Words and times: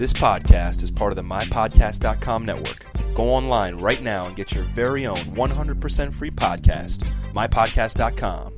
This 0.00 0.14
podcast 0.14 0.82
is 0.82 0.90
part 0.90 1.12
of 1.12 1.16
the 1.16 1.22
MyPodcast.com 1.22 2.46
network. 2.46 2.86
Go 3.14 3.24
online 3.24 3.74
right 3.82 4.00
now 4.00 4.24
and 4.24 4.34
get 4.34 4.50
your 4.54 4.64
very 4.72 5.04
own 5.04 5.18
100% 5.36 6.14
free 6.14 6.30
podcast, 6.30 7.04
MyPodcast.com. 7.34 8.50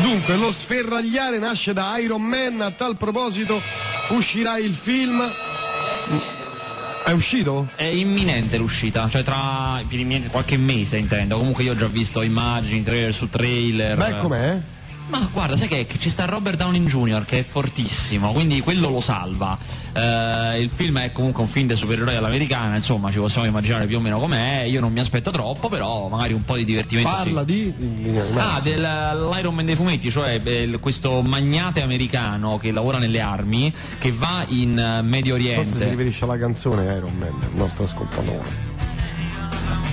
Dunque, 0.00 0.36
lo 0.36 0.52
sferragliare 0.52 1.38
nasce 1.38 1.74
da 1.74 1.98
Iron 1.98 2.22
Man. 2.22 2.62
A 2.62 2.70
tal 2.70 2.96
proposito, 2.96 3.60
uscirà 4.08 4.56
il 4.56 4.72
film. 4.72 5.20
È 7.04 7.10
uscito? 7.10 7.68
È 7.76 7.84
imminente 7.84 8.56
l'uscita, 8.56 9.10
cioè 9.10 9.22
tra 9.22 9.82
imminente, 9.86 10.30
qualche 10.30 10.56
mese 10.56 10.96
intendo. 10.96 11.36
Comunque 11.36 11.62
io 11.62 11.72
ho 11.72 11.76
già 11.76 11.88
visto 11.88 12.22
immagini, 12.22 12.80
trailer 12.80 13.12
su 13.12 13.28
trailer. 13.28 13.98
Beh, 13.98 14.16
com'è? 14.16 14.62
Ma 15.08 15.28
guarda, 15.32 15.56
sai 15.56 15.68
che, 15.68 15.86
ci 15.98 16.10
sta 16.10 16.24
Robert 16.24 16.56
Downey 16.56 16.82
Jr. 16.82 17.24
che 17.24 17.38
è 17.40 17.42
fortissimo, 17.42 18.32
quindi 18.32 18.60
quello 18.60 18.90
lo 18.90 19.00
salva. 19.00 19.56
Eh, 19.92 20.60
il 20.60 20.70
film 20.70 20.98
è 20.98 21.12
comunque 21.12 21.42
un 21.42 21.48
film 21.48 21.68
dei 21.68 21.76
supereroi 21.76 22.16
all'americana, 22.16 22.74
insomma, 22.74 23.10
ci 23.12 23.18
possiamo 23.18 23.46
immaginare 23.46 23.86
più 23.86 23.98
o 23.98 24.00
meno 24.00 24.18
com'è. 24.18 24.62
Io 24.62 24.80
non 24.80 24.92
mi 24.92 24.98
aspetto 24.98 25.30
troppo, 25.30 25.68
però 25.68 26.08
magari 26.08 26.32
un 26.32 26.44
po' 26.44 26.56
di 26.56 26.64
divertimento. 26.64 27.08
Parla 27.08 27.44
sì. 27.46 27.72
di. 27.74 28.18
Ah, 28.36 28.60
dell'Iron 28.62 29.54
Man 29.54 29.66
dei 29.66 29.76
fumetti, 29.76 30.10
cioè 30.10 30.40
eh, 30.42 30.78
questo 30.80 31.22
magnate 31.22 31.82
americano 31.82 32.58
che 32.58 32.72
lavora 32.72 32.98
nelle 32.98 33.20
armi, 33.20 33.72
che 33.98 34.12
va 34.12 34.44
in 34.48 34.78
eh, 34.78 35.02
Medio 35.02 35.34
Forse 35.36 35.66
si 35.66 35.76
Oriente. 35.76 35.88
riferisce 35.90 36.24
alla 36.24 36.38
canzone 36.38 36.84
Iron 36.94 37.16
Man, 37.16 37.34
il 37.52 37.56
nostro 37.56 37.84
ascoltatore. 37.84 38.75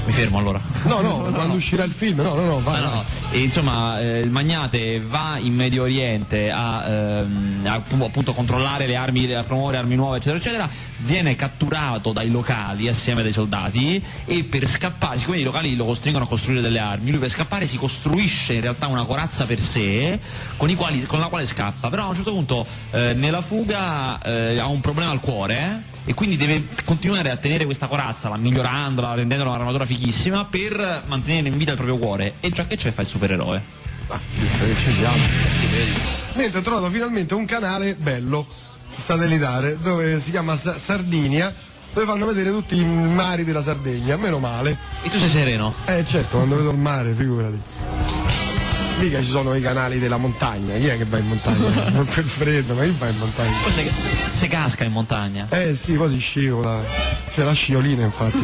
Mi 0.06 0.12
fermo 0.12 0.38
allora. 0.38 0.60
No, 0.84 1.00
no, 1.00 1.22
quando 1.32 1.56
uscirà 1.56 1.86
il 1.86 1.92
film, 1.92 2.18
no, 2.18 2.34
no, 2.36 2.46
no, 2.46 2.62
vai. 2.62 2.76
Ah, 2.76 2.82
no. 2.82 3.04
E, 3.32 3.40
insomma, 3.40 4.02
eh, 4.02 4.20
il 4.20 4.32
magnate 4.32 5.00
va 5.00 5.38
in 5.40 5.56
Medio 5.56 5.84
Oriente 5.84 6.52
a, 6.52 6.86
ehm, 6.86 7.62
a, 7.64 7.76
appunto 7.76 8.34
controllare 8.34 8.86
le 8.86 8.98
armi, 8.98 9.32
a 9.34 9.44
promuovere 9.44 9.78
armi 9.78 9.96
nuove, 9.96 10.18
eccetera, 10.18 10.38
eccetera. 10.38 10.70
Viene 10.98 11.36
catturato 11.36 12.12
dai 12.12 12.30
locali 12.30 12.90
assieme 12.90 13.22
ai 13.22 13.32
soldati 13.32 14.04
e 14.26 14.44
per 14.44 14.68
scappare, 14.68 15.18
siccome 15.18 15.40
i 15.40 15.44
locali 15.44 15.76
lo 15.76 15.86
costringono 15.86 16.26
a 16.26 16.28
costruire 16.28 16.62
delle 16.62 16.80
armi, 16.80 17.10
lui 17.10 17.20
per 17.20 17.30
scappare 17.30 17.66
si 17.66 17.78
costruisce 17.78 18.54
in 18.54 18.62
realtà 18.62 18.88
una 18.88 19.06
corazza 19.06 19.46
per 19.46 19.60
sé 19.62 20.20
con, 20.58 20.70
i 20.70 20.76
quali- 20.76 21.06
con 21.06 21.20
la 21.20 21.28
quale 21.28 21.46
scappa. 21.46 21.90
Però 21.90 22.04
a 22.04 22.08
un 22.10 22.16
certo 22.16 22.32
punto 22.32 22.66
eh, 22.92 23.14
nella 23.14 23.42
fuga 23.42 24.20
eh, 24.22 24.60
ha 24.60 24.68
un 24.68 24.82
problema 24.82 25.12
al 25.12 25.22
cuore. 25.22 25.92
Eh, 26.06 26.12
e 26.12 26.14
quindi 26.14 26.38
deve 26.38 26.68
continuare 26.86 27.30
a 27.30 27.38
tenere 27.38 27.66
questa 27.66 27.88
corazza, 27.88 28.30
la 28.30 28.38
migliorandola, 28.38 29.14
rendendola 29.14 29.52
un'armatura 29.52 29.86
fighissima 29.86 30.46
per 30.46 31.04
mantenere 31.08 31.48
in 31.48 31.58
vita 31.58 31.72
il 31.72 31.78
proprio 31.78 31.98
cuore. 31.98 32.36
E 32.40 32.50
già 32.50 32.66
che 32.66 32.76
c'è 32.76 32.92
fa 32.92 33.02
il 33.02 33.08
supereroe. 33.08 33.82
Ah, 34.08 34.20
visto 34.38 34.66
che 34.66 34.76
ci 34.84 34.92
siamo. 34.94 35.18
Niente, 36.34 36.58
ho 36.58 36.62
trovato 36.62 36.90
finalmente 36.90 37.34
un 37.34 37.46
canale 37.46 37.96
bello, 37.96 38.46
satellitare, 38.96 39.78
dove 39.80 40.20
si 40.20 40.32
chiama 40.32 40.58
Sa- 40.58 40.78
Sardinia, 40.78 41.54
dove 41.94 42.06
fanno 42.06 42.26
vedere 42.26 42.50
tutti 42.50 42.78
i 42.78 42.84
mari 42.84 43.44
della 43.44 43.62
Sardegna, 43.62 44.18
meno 44.18 44.40
male. 44.40 44.78
E 45.04 45.10
tu 45.10 45.18
sei 45.18 45.30
sereno? 45.30 45.74
Eh 45.86 46.06
certo, 46.06 46.38
quando 46.38 46.56
vedo 46.56 46.72
il 46.72 46.78
mare, 46.78 47.14
figurati. 47.14 47.62
Mica 49.00 49.22
ci 49.22 49.30
sono 49.30 49.56
i 49.56 49.62
canali 49.62 50.00
della 50.00 50.18
montagna, 50.18 50.76
chi 50.78 50.88
è 50.88 50.98
che 50.98 51.06
va 51.06 51.18
in 51.18 51.28
montagna? 51.28 51.90
non 51.92 52.06
per 52.06 52.24
freddo, 52.24 52.74
ma 52.74 52.84
chi 52.84 52.96
va 52.98 53.08
in 53.08 53.18
montagna? 53.18 53.52
Poi 53.64 53.72
se, 53.72 53.92
se 54.34 54.48
casca 54.48 54.84
in 54.84 54.92
montagna. 54.92 55.48
Eh 55.50 55.76
sì, 55.76 55.94
poi 55.94 56.10
si 56.10 56.20
scivola. 56.20 56.82
C'è 57.30 57.44
la 57.44 57.54
sciolina 57.54 58.04
infatti. 58.04 58.40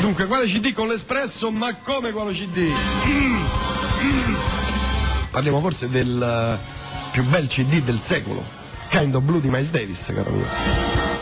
Dunque, 0.00 0.26
quale 0.26 0.46
CD 0.46 0.72
con 0.72 0.88
l'espresso? 0.88 1.50
Ma 1.50 1.74
come 1.76 2.12
quale 2.12 2.32
CD? 2.32 2.70
Parliamo 5.30 5.60
forse 5.60 5.88
del 5.90 6.22
eh, 6.22 6.58
più 7.10 7.24
bel 7.24 7.46
CD 7.46 7.82
del 7.82 8.00
secolo. 8.00 8.56
Kind 8.88 9.14
of 9.14 9.22
Blue 9.22 9.40
di 9.40 9.48
Miles 9.48 9.70
Davis, 9.70 10.10
caro 10.14 10.30
mio. 10.30 10.46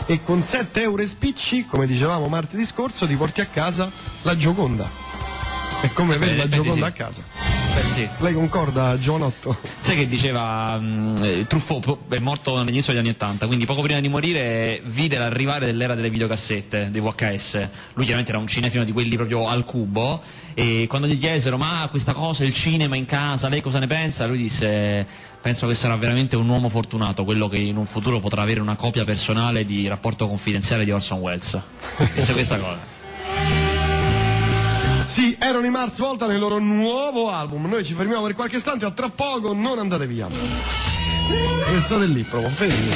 E 0.05 0.23
con 0.23 0.41
7 0.41 0.81
euro 0.81 1.01
e 1.01 1.05
spicci, 1.05 1.65
come 1.65 1.85
dicevamo 1.85 2.27
martedì 2.27 2.65
scorso, 2.65 3.05
ti 3.05 3.15
porti 3.15 3.41
a 3.41 3.45
casa 3.45 3.91
la 4.21 4.37
Gioconda. 4.37 4.89
E 5.81 5.91
come 5.91 6.17
vedi 6.17 6.37
la 6.37 6.43
effetti 6.43 6.55
Gioconda 6.55 6.85
sì. 6.85 6.91
a 6.91 6.91
casa. 6.91 7.21
Beh, 7.77 7.83
sì. 7.93 8.09
Lei 8.21 8.33
concorda, 8.33 8.97
Giovanotto? 8.97 9.55
Sai 9.81 9.95
che 9.95 10.07
diceva 10.07 10.81
eh, 11.21 11.45
Truffaut 11.47 11.97
è 12.09 12.17
morto 12.17 12.57
all'inizio 12.57 12.91
degli 12.91 13.03
anni 13.03 13.11
80, 13.11 13.45
quindi 13.45 13.65
poco 13.65 13.83
prima 13.83 13.99
di 13.99 14.09
morire 14.09 14.81
vide 14.83 15.19
l'arrivare 15.19 15.67
dell'era 15.67 15.93
delle 15.93 16.09
videocassette, 16.09 16.89
dei 16.89 17.01
VHS. 17.01 17.67
Lui 17.93 18.05
chiaramente 18.05 18.31
era 18.31 18.39
un 18.39 18.47
cinefilo 18.47 18.83
di 18.83 18.91
quelli 18.91 19.15
proprio 19.15 19.47
al 19.47 19.63
cubo 19.63 20.23
e 20.55 20.87
quando 20.89 21.05
gli 21.05 21.19
chiesero 21.19 21.57
"Ma 21.57 21.87
questa 21.91 22.13
cosa 22.13 22.43
il 22.43 22.53
cinema 22.53 22.95
in 22.95 23.05
casa, 23.05 23.47
lei 23.47 23.61
cosa 23.61 23.77
ne 23.77 23.85
pensa?" 23.85 24.25
Lui 24.25 24.39
disse 24.39 25.05
"Penso 25.39 25.67
che 25.67 25.75
sarà 25.75 25.95
veramente 25.97 26.35
un 26.35 26.49
uomo 26.49 26.69
fortunato 26.69 27.23
quello 27.25 27.47
che 27.47 27.57
in 27.57 27.77
un 27.77 27.85
futuro 27.85 28.19
potrà 28.19 28.41
avere 28.41 28.59
una 28.59 28.75
copia 28.75 29.03
personale 29.03 29.65
di 29.65 29.87
Rapporto 29.87 30.27
confidenziale 30.27 30.83
di 30.83 30.89
Orson 30.89 31.19
Welles". 31.19 31.61
Disse 32.15 32.33
questa 32.33 32.57
cosa. 32.57 32.96
Sì, 35.17 35.35
erano 35.39 35.65
i 35.65 35.71
Mars 35.71 35.97
Volta 35.97 36.27
nel 36.27 36.37
loro 36.37 36.59
nuovo 36.59 37.31
album. 37.31 37.65
Noi 37.65 37.83
ci 37.83 37.95
fermiamo 37.95 38.21
per 38.21 38.35
qualche 38.35 38.57
istante, 38.57 38.85
a 38.85 38.91
tra 38.91 39.09
poco 39.09 39.51
non 39.51 39.79
andate 39.79 40.05
via. 40.05 40.27
Restate 41.71 42.05
lì, 42.05 42.21
proprio 42.21 42.51
fermi. 42.51 42.91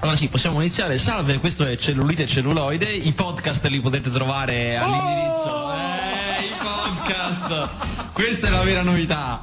Allora 0.00 0.16
sì, 0.16 0.28
possiamo 0.28 0.60
iniziare. 0.60 0.96
Salve, 0.96 1.38
questo 1.40 1.66
è 1.66 1.76
Cellulite 1.76 2.22
e 2.22 2.26
Celluloide. 2.26 2.90
I 2.90 3.12
podcast 3.12 3.66
li 3.66 3.80
potete 3.82 4.10
trovare 4.10 4.78
all'indirizzo. 4.78 5.72
Eh, 5.74 6.46
i 6.46 6.52
podcast! 6.58 8.01
Questa 8.12 8.48
è 8.48 8.50
la 8.50 8.62
vera 8.62 8.82
novità. 8.82 9.42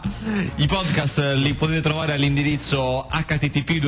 I 0.58 0.68
podcast 0.68 1.34
li 1.34 1.56
potete 1.56 1.82
trovare 1.82 2.14
all'indirizzo 2.14 3.08
http 3.10 3.82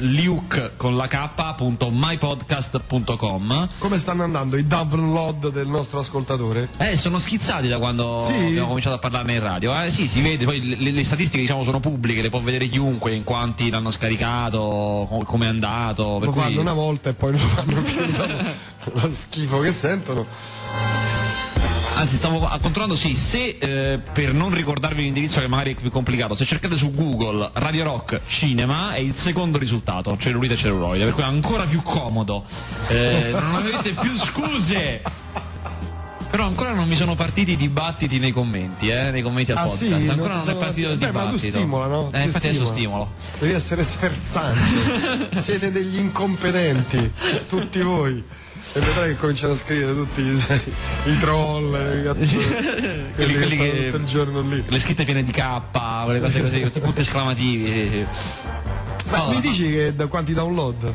luke 0.00 0.72
con 0.76 0.96
la 0.96 1.06
k 1.06 1.54
punto 1.54 1.90
mypodcast.com. 1.92 3.68
Come 3.78 3.98
stanno 3.98 4.22
andando 4.22 4.56
i 4.56 4.66
download 4.66 5.50
del 5.50 5.66
nostro 5.68 5.98
ascoltatore? 6.00 6.70
Eh, 6.78 6.96
sono 6.96 7.18
schizzati 7.18 7.68
da 7.68 7.78
quando 7.78 8.24
Sì? 8.26 8.32
abbiamo 8.32 8.68
cominciato 8.68 8.96
a 8.96 8.98
parlarne 8.98 9.34
in 9.34 9.40
radio. 9.40 9.78
Eh, 9.82 9.90
sì, 9.90 10.08
si 10.08 10.22
vede, 10.22 10.46
poi 10.46 10.76
le, 10.78 10.90
le 10.90 11.04
statistiche 11.04 11.42
diciamo 11.42 11.62
sono 11.62 11.78
pubbliche, 11.78 12.22
le 12.22 12.30
può 12.30 12.40
vedere 12.40 12.68
chiunque, 12.68 13.14
in 13.14 13.22
quanti 13.22 13.68
l'hanno 13.68 13.90
scaricato, 13.90 15.06
com- 15.10 15.24
come 15.24 15.44
è 15.44 15.48
andato. 15.50 16.18
Lo 16.18 16.30
cui... 16.32 16.40
fanno 16.40 16.60
una 16.62 16.72
volta 16.72 17.10
e 17.10 17.14
poi 17.14 17.32
non 17.32 17.40
lo 17.42 17.46
fanno 17.48 17.82
più. 17.82 18.00
Lo 18.94 19.10
schifo 19.12 19.60
che 19.60 19.72
sentono. 19.72 20.26
Anzi, 22.02 22.16
stavo 22.16 22.40
controllando, 22.60 22.96
sì, 22.96 23.14
se 23.14 23.58
eh, 23.60 24.00
per 24.12 24.34
non 24.34 24.52
ricordarvi 24.52 25.02
l'indirizzo 25.04 25.38
che 25.38 25.46
magari 25.46 25.76
è 25.76 25.80
più 25.80 25.88
complicato, 25.88 26.34
se 26.34 26.44
cercate 26.44 26.76
su 26.76 26.90
Google 26.90 27.48
Radio 27.54 27.84
Rock 27.84 28.22
Cinema 28.26 28.92
è 28.94 28.98
il 28.98 29.14
secondo 29.14 29.56
risultato, 29.56 30.16
cellulite 30.18 30.54
e 30.54 30.56
celluloide, 30.56 31.04
per 31.04 31.14
cui 31.14 31.22
è 31.22 31.26
ancora 31.26 31.62
più 31.64 31.80
comodo. 31.82 32.44
Eh, 32.88 33.28
non 33.30 33.54
avete 33.54 33.92
più 33.92 34.16
scuse! 34.16 35.00
Però 36.28 36.44
ancora 36.44 36.72
non 36.72 36.88
mi 36.88 36.96
sono 36.96 37.14
partiti 37.14 37.52
i 37.52 37.56
dibattiti 37.56 38.18
nei 38.18 38.32
commenti, 38.32 38.88
eh, 38.88 39.12
nei 39.12 39.22
commenti 39.22 39.52
al 39.52 39.58
Ah, 39.58 39.62
podcast. 39.66 39.84
sì? 40.00 40.08
ancora 40.08 40.34
Non 40.36 40.44
non, 40.44 40.56
è 40.56 40.58
partito 40.58 40.90
il 40.90 40.98
partiti- 40.98 40.98
Beh, 40.98 41.12
ma 41.12 41.20
tu 41.20 41.26
dibattito. 41.36 41.56
stimola, 41.58 41.86
no? 41.86 42.08
Eh, 42.12 42.18
Ti 42.18 42.24
infatti 42.24 42.46
adesso 42.48 42.64
stimola. 42.66 43.06
stimolo. 43.06 43.10
Devi 43.38 43.52
essere 43.52 43.82
sferzante. 43.84 45.38
Siete 45.40 45.70
degli 45.70 45.98
incompetenti, 45.98 47.12
tutti 47.48 47.80
voi. 47.80 48.24
E 48.74 48.80
vedrai 48.80 49.08
che 49.10 49.16
cominciano 49.16 49.52
a 49.52 49.56
scrivere 49.56 49.94
tutti 49.94 50.20
i, 50.22 50.34
i 51.12 51.18
troll, 51.18 51.98
i 51.98 52.02
cazzoni, 52.04 52.44
quelli, 52.44 53.12
Quelli- 53.14 53.32
che 53.32 53.38
quelli 53.38 53.54
stanno 53.54 53.70
che- 53.70 53.84
tutto 53.84 53.96
il 53.96 54.04
giorno 54.04 54.40
lì. 54.42 54.64
Le 54.66 54.78
scritte 54.78 55.04
piene 55.04 55.22
di 55.24 55.32
K, 55.32 55.60
quelle 56.04 56.20
cose 56.20 56.40
così, 56.42 56.60
tutti 56.62 56.80
punti 56.80 57.00
esclamativi. 57.02 57.66
sì, 57.70 57.88
sì. 57.90 58.06
Ma 59.10 59.18
No, 59.18 59.28
mi 59.30 59.40
dici 59.40 59.70
che 59.70 59.94
da 59.94 60.06
quanti 60.06 60.32
download? 60.32 60.94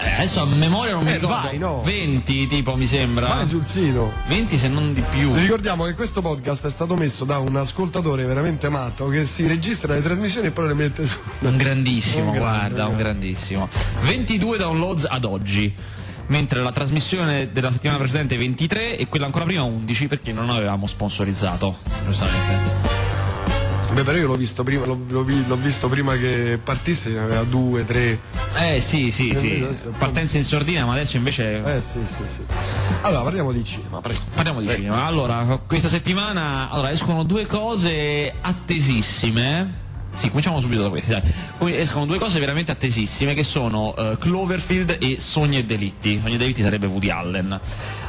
Eh, 0.00 0.12
adesso 0.12 0.40
a 0.40 0.44
memoria 0.46 0.94
non 0.94 1.02
mi 1.02 1.10
Eh, 1.10 1.14
ricordo. 1.18 1.34
vai, 1.42 1.58
no. 1.58 1.82
20 1.82 2.46
tipo 2.46 2.76
mi 2.76 2.86
sembra. 2.86 3.26
Vai 3.28 3.46
sul 3.48 3.64
sito. 3.64 4.12
20 4.28 4.56
se 4.56 4.68
non 4.68 4.94
di 4.94 5.02
più. 5.10 5.32
Vi 5.32 5.40
ricordiamo 5.40 5.84
che 5.84 5.94
questo 5.94 6.22
podcast 6.22 6.66
è 6.66 6.70
stato 6.70 6.94
messo 6.96 7.24
da 7.24 7.38
un 7.38 7.56
ascoltatore 7.56 8.24
veramente 8.24 8.68
matto 8.68 9.08
che 9.08 9.26
si 9.26 9.46
registra 9.46 9.92
le 9.94 10.02
trasmissioni 10.02 10.46
e 10.46 10.50
poi 10.52 10.68
le 10.68 10.74
mette 10.74 11.04
su. 11.04 11.18
Un 11.40 11.56
grandissimo, 11.56 12.30
Un 12.30 12.38
guarda, 12.38 12.86
un 12.86 12.92
un 12.92 12.96
grandissimo. 12.98 13.68
22 14.02 14.56
downloads 14.56 15.04
ad 15.10 15.24
oggi. 15.24 15.74
Mentre 16.28 16.60
la 16.62 16.72
trasmissione 16.72 17.50
della 17.52 17.72
settimana 17.72 17.98
precedente 17.98 18.36
23 18.36 18.98
e 18.98 19.08
quella 19.08 19.24
ancora 19.24 19.44
prima 19.46 19.62
11 19.62 20.08
perché 20.08 20.30
non 20.32 20.50
avevamo 20.50 20.86
sponsorizzato, 20.86 21.74
giustamente. 22.06 22.96
Beh, 23.94 24.02
però 24.02 24.18
io 24.18 24.26
l'ho 24.26 24.36
visto 24.36 24.62
prima, 24.62 24.84
l'ho, 24.84 25.02
l'ho 25.08 25.22
vi- 25.22 25.46
l'ho 25.46 25.56
visto 25.56 25.88
prima 25.88 26.16
che 26.16 26.60
partisse, 26.62 27.08
ne 27.10 27.20
aveva 27.20 27.42
due, 27.44 27.86
tre. 27.86 28.20
Eh 28.58 28.80
sì, 28.82 29.10
sì, 29.10 29.30
Eh, 29.30 29.38
sì. 29.38 29.60
adesso- 29.64 29.94
Partenza 29.96 30.36
in 30.36 30.44
sordina, 30.44 30.84
ma 30.84 30.92
adesso 30.92 31.16
invece 31.16 31.62
Eh 31.64 31.80
sì, 31.80 32.00
sì, 32.04 32.22
sì. 32.26 32.42
Allora, 33.00 33.22
parliamo 33.22 33.50
di 33.50 33.64
cinema, 33.64 34.00
prego. 34.02 34.20
Parliamo 34.34 34.60
di 34.60 34.68
cinema. 34.68 35.06
Allora, 35.06 35.58
questa 35.66 35.88
settimana 35.88 36.68
allora, 36.68 36.90
escono 36.90 37.22
due 37.22 37.46
cose 37.46 38.34
attesissime. 38.38 39.86
Sì, 40.18 40.30
cominciamo 40.30 40.60
subito 40.60 40.82
da 40.82 40.88
queste. 40.88 41.22
Dai. 41.58 41.76
Escono 41.76 42.04
due 42.04 42.18
cose 42.18 42.40
veramente 42.40 42.72
attesissime 42.72 43.34
che 43.34 43.44
sono 43.44 43.94
eh, 43.94 44.16
Cloverfield 44.18 44.96
e 45.00 45.20
Sogni 45.20 45.58
e 45.58 45.64
Delitti. 45.64 46.18
Sogni 46.20 46.34
e 46.34 46.38
Delitti 46.38 46.60
sarebbe 46.60 46.86
Woody 46.86 47.08
Allen. 47.08 47.60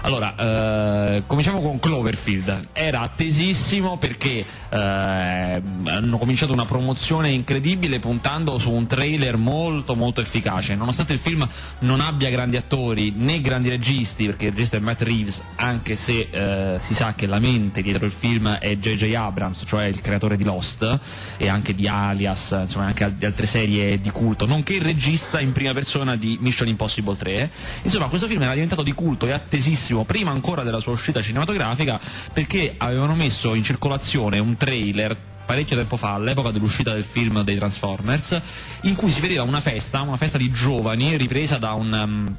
Allora, 0.01 0.36
eh, 0.36 1.24
cominciamo 1.28 1.60
con 1.60 1.78
Cloverfield. 1.78 2.69
Era 2.72 3.01
attesissimo 3.01 3.98
perché 3.98 4.46
eh, 4.69 4.78
hanno 4.78 6.18
cominciato 6.18 6.54
una 6.54 6.66
promozione 6.66 7.31
incredibile 7.31 8.00
puntando 8.00 8.57
su 8.57 8.72
un 8.72 8.88
trailer 8.88 9.36
molto 9.36 9.96
molto 9.96 10.22
efficace. 10.22 10.75
Nonostante 10.75 11.13
il 11.13 11.19
film 11.19 11.48
non 11.80 12.00
abbia 12.00 12.30
grandi 12.30 12.56
attori 12.56 13.12
né 13.16 13.42
grandi 13.42 13.68
registi, 13.68 14.25
perché 14.25 14.46
il 14.46 14.51
regista 14.51 14.78
è 14.78 14.80
Matt 14.80 15.01
Reeves, 15.01 15.42
anche 15.56 15.98
se 15.98 16.30
eh, 16.31 16.80
si 16.80 16.94
sa 16.94 17.13
che 17.13 17.25
la 17.25 17.40
mente 17.40 17.81
dietro 17.81 18.06
il 18.06 18.12
film 18.12 18.48
è 18.48 18.78
J.J. 18.78 19.13
Abrams, 19.16 19.63
cioè 19.68 19.86
il 19.86 20.00
creatore 20.00 20.38
di 20.38 20.46
Lost 20.46 21.00
e 21.36 21.50
anche 21.50 21.74
di 21.74 21.88
Alias, 21.88 22.56
insomma 22.62 22.86
anche 22.86 23.13
di 23.18 23.25
altre 23.25 23.48
serie 23.48 24.00
di 24.00 24.10
culto, 24.12 24.46
nonché 24.46 24.75
il 24.75 24.81
regista 24.81 25.42
in 25.42 25.51
prima 25.51 25.74
persona 25.74 26.16
di 26.16 26.38
Mission 26.40 26.69
Impossible 26.69 27.18
3. 27.18 27.51
Insomma, 27.84 28.07
questo 28.07 28.28
film 28.28 28.42
era 28.44 28.54
diventato 28.54 28.81
di 28.81 28.94
culto 28.94 29.25
e 29.25 29.31
attesissimo 29.31 29.88
prima 30.03 30.31
ancora 30.31 30.63
della 30.63 30.80
sua 30.80 30.94
uscita 30.94 31.21
cinematografica, 31.21 32.00
perché 32.31 32.75
avevano 32.77 33.15
messo 33.15 33.53
in 33.53 33.63
circolazione 33.63 34.39
un 34.39 34.56
trailer 34.57 35.15
parecchio 35.45 35.75
tempo 35.75 35.97
fa, 35.97 36.13
all'epoca 36.13 36.51
dell'uscita 36.51 36.94
del 36.94 37.03
film 37.03 37.41
dei 37.44 37.56
Transformers, 37.56 38.39
in 38.81 38.95
cui 38.95 39.09
si 39.09 39.19
vedeva 39.19 39.41
una 39.44 39.62
festa, 39.62 40.01
una 40.01 40.18
festa 40.18 40.38
di 40.38 40.51
giovani 40.51 41.18
ripresa 41.18 41.57
da, 41.57 41.74
un, 41.74 41.91
um, 41.91 42.36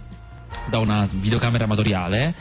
da 0.69 0.79
una 0.79 1.09
videocamera 1.11 1.65
amatoriale 1.65 2.35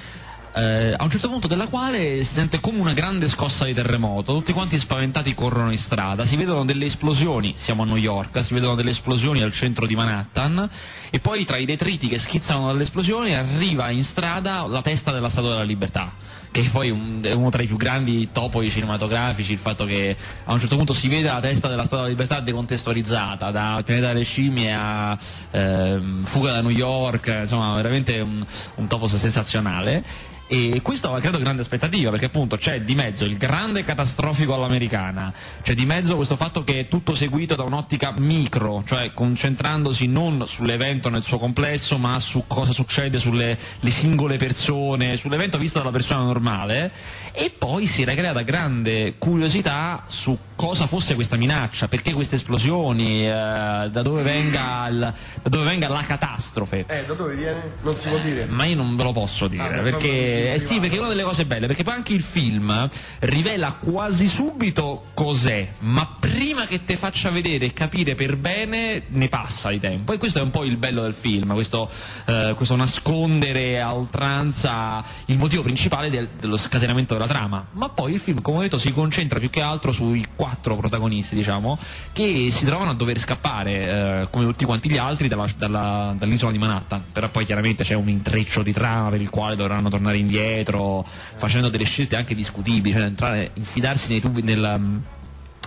eh, 0.53 0.93
a 0.95 1.03
un 1.03 1.09
certo 1.09 1.29
punto 1.29 1.47
della 1.47 1.67
quale 1.67 2.23
si 2.23 2.33
sente 2.33 2.59
come 2.59 2.79
una 2.79 2.93
grande 2.93 3.27
scossa 3.29 3.65
di 3.65 3.73
terremoto, 3.73 4.33
tutti 4.33 4.53
quanti 4.53 4.77
spaventati 4.77 5.33
corrono 5.33 5.71
in 5.71 5.77
strada, 5.77 6.25
si 6.25 6.35
vedono 6.35 6.65
delle 6.65 6.85
esplosioni, 6.85 7.53
siamo 7.57 7.83
a 7.83 7.85
New 7.85 7.95
York, 7.95 8.43
si 8.43 8.53
vedono 8.53 8.75
delle 8.75 8.91
esplosioni 8.91 9.41
al 9.41 9.53
centro 9.53 9.85
di 9.85 9.95
Manhattan 9.95 10.69
e 11.09 11.19
poi 11.19 11.45
tra 11.45 11.57
i 11.57 11.65
detriti 11.65 12.07
che 12.07 12.17
schizzano 12.17 12.67
dalle 12.67 12.83
esplosioni 12.83 13.35
arriva 13.35 13.89
in 13.89 14.03
strada 14.03 14.65
la 14.67 14.81
testa 14.81 15.11
della 15.11 15.29
Statua 15.29 15.51
della 15.51 15.63
Libertà 15.63 16.11
che 16.51 16.67
poi 16.71 17.19
è 17.21 17.31
uno 17.31 17.49
tra 17.49 17.61
i 17.61 17.67
più 17.67 17.77
grandi 17.77 18.29
topoi 18.31 18.69
cinematografici, 18.69 19.51
il 19.51 19.57
fatto 19.57 19.85
che 19.85 20.15
a 20.45 20.53
un 20.53 20.59
certo 20.59 20.75
punto 20.75 20.93
si 20.93 21.07
vede 21.07 21.27
la 21.27 21.39
testa 21.39 21.67
della 21.67 21.83
Statua 21.83 21.99
della 21.99 22.09
Libertà 22.09 22.39
decontestualizzata, 22.39 23.51
da 23.51 23.81
Pianeta 23.83 24.07
delle 24.07 24.23
Scimmie 24.23 24.73
a 24.73 25.17
eh, 25.51 26.01
Fuga 26.23 26.51
da 26.53 26.61
New 26.61 26.71
York, 26.71 27.39
insomma 27.41 27.75
veramente 27.75 28.19
un, 28.19 28.45
un 28.75 28.87
topo 28.87 29.07
sensazionale. 29.07 30.27
E 30.51 30.81
questo 30.81 31.11
credo 31.21 31.37
grande 31.37 31.61
aspettativa 31.61 32.09
perché 32.09 32.25
appunto 32.25 32.57
c'è 32.57 32.81
di 32.81 32.95
mezzo 32.95 33.23
il 33.23 33.37
grande 33.37 33.83
catastrofico 33.83 34.55
all'americana, 34.55 35.31
c'è 35.61 35.75
di 35.75 35.85
mezzo 35.85 36.15
questo 36.15 36.35
fatto 36.35 36.63
che 36.63 36.79
è 36.79 36.87
tutto 36.87 37.13
seguito 37.13 37.53
da 37.53 37.61
un'ottica 37.61 38.15
micro, 38.17 38.83
cioè 38.83 39.13
concentrandosi 39.13 40.07
non 40.07 40.47
sull'evento 40.47 41.09
nel 41.09 41.21
suo 41.21 41.37
complesso 41.37 41.99
ma 41.99 42.19
su 42.19 42.45
cosa 42.47 42.71
succede 42.71 43.19
sulle 43.19 43.59
singole 43.89 44.37
persone, 44.37 45.17
sull'evento 45.17 45.59
visto 45.59 45.77
dalla 45.77 45.91
persona 45.91 46.23
normale 46.39 46.91
e 47.33 47.53
poi 47.55 47.85
si 47.85 48.01
era 48.01 48.15
creata 48.15 48.41
grande 48.41 49.15
curiosità 49.17 50.05
su 50.07 50.35
cosa 50.59 50.87
fosse 50.87 51.15
questa 51.15 51.37
minaccia, 51.37 51.87
perché 51.87 52.11
queste 52.11 52.35
esplosioni, 52.35 53.25
eh, 53.25 53.29
da, 53.31 54.01
dove 54.01 54.23
venga 54.23 54.89
il, 54.89 55.13
da 55.41 55.49
dove 55.49 55.63
venga 55.63 55.87
la 55.87 56.01
catastrofe. 56.01 56.83
Eh, 56.85 57.05
da 57.05 57.13
dove 57.13 57.33
viene? 57.33 57.75
Non 57.81 57.95
si 57.95 58.09
può 58.09 58.17
dire. 58.17 58.45
Ma 58.47 58.65
io 58.65 58.75
non 58.75 58.93
ve 58.97 59.03
lo 59.03 59.13
posso 59.13 59.47
dire, 59.47 59.79
ah, 59.79 59.81
perché, 59.81 60.55
eh, 60.55 60.59
sì, 60.59 60.81
perché 60.81 60.97
è 60.97 60.99
una 60.99 61.07
delle 61.07 61.23
cose 61.23 61.45
belle, 61.45 61.65
perché 61.65 61.83
poi 61.83 61.93
anche 61.93 62.11
il 62.11 62.23
film 62.23 62.89
rivela 63.19 63.71
quasi 63.71 64.27
subito 64.27 65.05
cos'è, 65.13 65.75
ma 65.79 66.17
prima 66.19 66.65
che 66.65 66.83
te 66.83 66.97
faccia 66.97 67.29
vedere 67.29 67.67
e 67.67 67.73
capire 67.73 68.15
per 68.15 68.35
bene 68.35 69.03
ne 69.07 69.29
passa 69.29 69.69
di 69.69 69.79
tempo. 69.79 70.11
E 70.11 70.17
questo 70.17 70.39
è 70.39 70.41
un 70.41 70.51
po' 70.51 70.65
il 70.65 70.75
bello 70.75 71.03
del 71.03 71.13
film, 71.13 71.53
questo, 71.53 71.89
eh, 72.25 72.51
questo 72.57 72.75
nascondere 72.75 73.79
a 73.79 73.95
oltranza 73.95 75.01
il 75.27 75.37
motivo 75.37 75.63
principale 75.63 76.09
del, 76.09 76.27
dello 76.37 76.57
scatenamento 76.57 77.13
della 77.13 77.27
trama. 77.27 77.65
Ma 77.71 77.87
poi 77.87 78.11
il 78.11 78.19
film, 78.19 78.41
come 78.41 78.57
ho 78.57 78.61
detto, 78.63 78.77
si 78.77 78.91
concentra 78.91 79.39
più 79.39 79.49
che 79.49 79.61
altro 79.61 79.93
sui 79.93 80.27
quattro 80.35 80.47
quattro 80.49 80.75
protagonisti, 80.75 81.35
diciamo, 81.35 81.77
che 82.11 82.49
si 82.51 82.65
trovano 82.65 82.91
a 82.91 82.93
dover 82.95 83.19
scappare, 83.19 84.21
eh, 84.21 84.27
come 84.31 84.45
tutti 84.45 84.65
quanti 84.65 84.89
gli 84.89 84.97
altri, 84.97 85.27
dalla, 85.27 85.47
dalla, 85.55 86.15
dall'isola 86.17 86.51
di 86.51 86.57
Manhattan. 86.57 87.03
Però 87.11 87.29
poi 87.29 87.45
chiaramente 87.45 87.83
c'è 87.83 87.93
un 87.93 88.09
intreccio 88.09 88.63
di 88.63 88.73
trama 88.73 89.09
per 89.09 89.21
il 89.21 89.29
quale 89.29 89.55
dovranno 89.55 89.89
tornare 89.89 90.17
indietro, 90.17 91.05
facendo 91.05 91.69
delle 91.69 91.85
scelte 91.85 92.15
anche 92.15 92.33
discutibili, 92.33 92.95
cioè 92.95 93.05
entrare, 93.05 93.51
infidarsi 93.53 94.09
nei 94.09 94.19
tubi 94.19 94.41
nella 94.41 94.79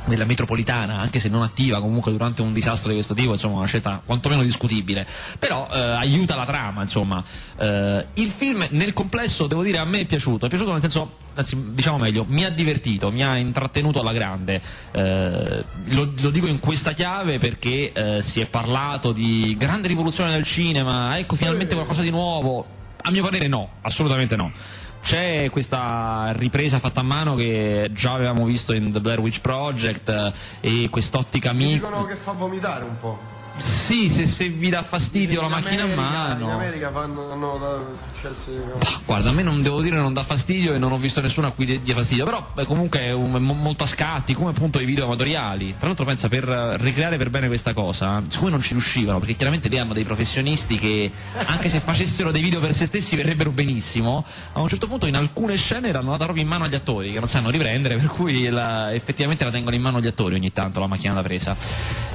nella 0.06 0.24
metropolitana, 0.24 0.98
anche 0.98 1.20
se 1.20 1.28
non 1.28 1.42
attiva 1.42 1.80
comunque 1.80 2.12
durante 2.12 2.42
un 2.42 2.52
disastro 2.52 2.88
di 2.88 2.94
questo 2.96 3.14
tipo, 3.14 3.32
insomma 3.32 3.58
una 3.58 3.66
scelta 3.66 4.00
quantomeno 4.04 4.42
discutibile, 4.42 5.06
però 5.38 5.68
eh, 5.72 5.78
aiuta 5.78 6.36
la 6.36 6.44
trama, 6.44 6.82
insomma. 6.82 7.22
Eh, 7.58 8.06
il 8.14 8.30
film 8.30 8.66
nel 8.70 8.92
complesso, 8.92 9.46
devo 9.46 9.62
dire, 9.62 9.78
a 9.78 9.84
me 9.84 10.00
è 10.00 10.04
piaciuto, 10.06 10.46
è 10.46 10.48
piaciuto 10.48 10.72
nel 10.72 10.80
senso, 10.80 11.16
anzi 11.34 11.56
diciamo 11.72 11.98
meglio, 11.98 12.24
mi 12.28 12.44
ha 12.44 12.50
divertito, 12.50 13.10
mi 13.10 13.22
ha 13.22 13.36
intrattenuto 13.36 14.00
alla 14.00 14.12
grande, 14.12 14.60
eh, 14.92 15.64
lo, 15.86 16.12
lo, 16.20 16.30
dico 16.30 16.46
in 16.46 16.58
questa 16.58 16.92
chiave 16.92 17.38
perché 17.38 17.92
eh, 17.92 18.22
si 18.22 18.40
è 18.40 18.46
parlato 18.46 19.12
di 19.12 19.54
grande 19.58 19.88
rivoluzione 19.88 20.30
del 20.30 20.44
cinema, 20.44 21.16
ecco 21.18 21.36
finalmente 21.36 21.74
qualcosa 21.74 22.02
di 22.02 22.10
nuovo, 22.10 22.66
a 23.02 23.10
mio 23.10 23.22
parere 23.22 23.48
no, 23.48 23.68
assolutamente 23.82 24.36
no. 24.36 24.52
C'è 25.02 25.50
questa 25.50 26.32
ripresa 26.36 26.78
fatta 26.78 27.00
a 27.00 27.02
mano 27.02 27.34
che 27.34 27.90
già 27.92 28.12
avevamo 28.12 28.44
visto 28.44 28.72
in 28.72 28.92
The 28.92 29.00
Blair 29.00 29.18
Witch 29.20 29.40
Project 29.40 30.08
eh, 30.60 30.84
e 30.84 30.88
quest'ottica 30.90 31.52
Mi 31.52 31.74
dicono 31.74 32.04
che 32.04 32.14
fa 32.14 32.32
vomitare 32.32 32.84
un 32.84 32.96
po'. 32.96 33.31
Sì, 33.56 34.08
se, 34.08 34.26
se, 34.26 34.48
vi 34.48 34.70
dà 34.70 34.82
fastidio 34.82 35.42
in 35.42 35.48
la 35.48 35.54
macchina 35.56 35.82
America, 35.82 36.00
a 36.00 36.10
mano. 36.10 36.44
In 36.46 36.50
America 36.50 36.90
fanno, 36.90 37.30
hanno 37.30 37.86
successi. 38.12 38.50
Bah, 38.78 39.00
guarda, 39.04 39.30
a 39.30 39.32
me 39.32 39.42
non 39.42 39.62
devo 39.62 39.80
dire 39.80 39.96
non 39.96 40.14
dà 40.14 40.22
fastidio 40.22 40.74
e 40.74 40.78
non 40.78 40.92
ho 40.92 40.96
visto 40.96 41.20
nessuno 41.20 41.48
a 41.48 41.50
cui 41.50 41.80
dia 41.80 41.94
fastidio, 41.94 42.24
però 42.24 42.46
beh, 42.54 42.64
comunque 42.64 43.00
è 43.00 43.12
un, 43.12 43.30
molto 43.32 43.84
a 43.84 43.86
scatti, 43.86 44.34
come 44.34 44.50
appunto 44.50 44.80
i 44.80 44.84
video 44.84 45.04
amatoriali. 45.04 45.74
Tra 45.78 45.88
l'altro 45.88 46.04
pensa 46.04 46.28
per 46.28 46.44
ricreare 46.80 47.18
per 47.18 47.30
bene 47.30 47.46
questa 47.46 47.72
cosa, 47.74 48.22
siccome 48.28 48.50
non 48.50 48.62
ci 48.62 48.72
riuscivano, 48.72 49.18
perché 49.18 49.36
chiaramente 49.36 49.68
lì 49.68 49.78
hanno 49.78 49.92
dei 49.92 50.04
professionisti 50.04 50.76
che 50.78 51.10
anche 51.44 51.68
se 51.68 51.80
facessero 51.80 52.30
dei 52.30 52.42
video 52.42 52.60
per 52.60 52.74
se 52.74 52.86
stessi 52.86 53.16
verrebbero 53.16 53.50
benissimo, 53.50 54.24
a 54.52 54.60
un 54.60 54.68
certo 54.68 54.86
punto 54.86 55.06
in 55.06 55.16
alcune 55.16 55.56
scene 55.56 55.92
l'hanno 55.92 56.10
data 56.12 56.24
proprio 56.24 56.42
in 56.42 56.50
mano 56.50 56.64
agli 56.64 56.74
attori, 56.74 57.12
che 57.12 57.18
non 57.18 57.28
sanno 57.28 57.50
riprendere, 57.50 57.96
per 58.02 58.06
cui 58.06 58.48
la, 58.48 58.92
effettivamente 58.92 59.44
la 59.44 59.50
tengono 59.50 59.76
in 59.76 59.82
mano 59.82 59.98
agli 59.98 60.06
attori 60.06 60.34
ogni 60.36 60.52
tanto 60.52 60.80
la 60.80 60.86
macchina 60.86 61.12
da 61.12 61.22
presa. 61.22 61.56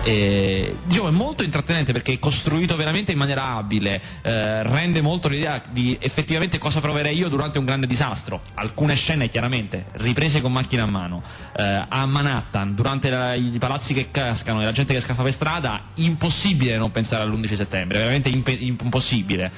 E, 0.03 0.77
diciamo, 0.83 1.09
è 1.09 1.11
molto 1.11 1.26
molto 1.27 1.43
intrattenente 1.43 1.91
perché 1.91 2.13
è 2.13 2.19
costruito 2.19 2.77
veramente 2.77 3.11
in 3.11 3.17
maniera 3.17 3.55
abile, 3.55 4.01
eh, 4.21 4.63
rende 4.63 5.01
molto 5.01 5.27
l'idea 5.27 5.61
di 5.69 5.97
effettivamente 5.99 6.57
cosa 6.57 6.79
proverei 6.79 7.17
io 7.17 7.27
durante 7.27 7.59
un 7.59 7.65
grande 7.65 7.85
disastro. 7.85 8.39
Alcune 8.53 8.95
scene 8.95 9.27
chiaramente 9.27 9.87
riprese 9.93 10.39
con 10.39 10.53
macchina 10.53 10.83
a 10.83 10.85
mano, 10.85 11.21
eh, 11.57 11.85
a 11.85 12.05
Manhattan, 12.05 12.73
durante 12.73 13.09
la, 13.09 13.33
i 13.33 13.57
palazzi 13.59 13.93
che 13.93 14.07
cascano 14.09 14.61
e 14.61 14.63
la 14.63 14.71
gente 14.71 14.93
che 14.93 15.01
scappa 15.01 15.21
per 15.21 15.33
strada, 15.33 15.87
impossibile 15.95 16.77
non 16.77 16.91
pensare 16.91 17.23
all'11 17.23 17.55
settembre, 17.55 17.97
veramente 17.97 18.29
imp- 18.29 18.61
impossibile. 18.61 19.51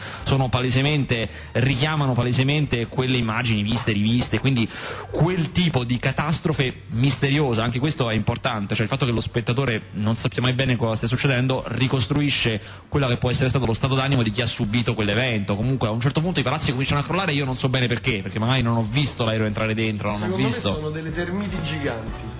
Palesemente, 0.50 1.30
richiamano 1.54 2.14
palesemente 2.14 2.88
quelle 2.88 3.18
immagini 3.18 3.62
viste 3.62 3.92
riviste, 3.92 4.40
quindi 4.40 4.68
quel 5.12 5.52
tipo 5.52 5.84
di 5.84 5.98
catastrofe 5.98 6.84
misteriosa, 6.88 7.64
anche 7.64 7.78
questo 7.78 8.10
è 8.10 8.16
importante, 8.16 8.74
cioè 8.74 8.84
il 8.84 8.90
fatto 8.90 9.06
che 9.06 9.12
lo 9.12 9.22
spettatore 9.22 9.90
non 9.94 10.16
sappia 10.16 10.42
mai 10.42 10.54
bene 10.54 10.76
cosa 10.76 10.96
stia 10.96 11.08
succedendo, 11.08 11.59
ricostruisce 11.68 12.62
quello 12.88 13.08
che 13.08 13.18
può 13.18 13.30
essere 13.30 13.50
stato 13.50 13.66
lo 13.66 13.74
stato 13.74 13.96
d'animo 13.96 14.24
di 14.24 14.32
chi 14.32 14.42
ha 14.42 14.48
subito 14.48 14.94
quell'evento. 14.94 15.56
Comunque 15.56 15.88
a 15.88 15.92
un 15.92 16.00
certo 16.00 16.22
punto 16.22 16.40
i 16.40 16.44
palazzi 16.44 16.72
cominciano 16.72 17.02
a 17.02 17.04
crollare 17.04 17.32
e 17.32 17.36
io 17.36 17.46
non 17.46 17.58
so 17.58 17.70
bene 17.70 17.88
perché, 17.88 18.22
perché 18.22 18.40
magari 18.40 18.62
non 18.62 18.78
ho 18.78 18.84
visto 18.84 19.26
l'aereo 19.26 19.46
entrare 19.46 19.74
dentro, 19.74 20.10
non 20.10 20.20
Secondo 20.20 20.44
ho 20.44 20.48
visto. 20.48 20.70
Me 20.70 20.76
sono 20.76 20.90
delle 20.90 21.14
termiti 21.14 21.58
giganti. 21.64 22.38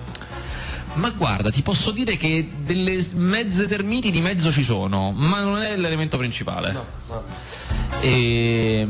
Ma 0.94 1.10
guarda, 1.10 1.50
ti 1.50 1.62
posso 1.62 1.92
dire 1.92 2.16
che 2.16 2.48
delle 2.64 3.06
mezze 3.14 3.68
termiti 3.68 4.10
di 4.10 4.20
mezzo 4.20 4.50
ci 4.50 4.64
sono, 4.64 5.12
ma 5.12 5.40
non 5.40 5.58
è 5.58 5.76
l'elemento 5.76 6.16
principale. 6.16 6.72
No, 6.72 6.86
no. 7.08 7.22
E, 8.02 8.86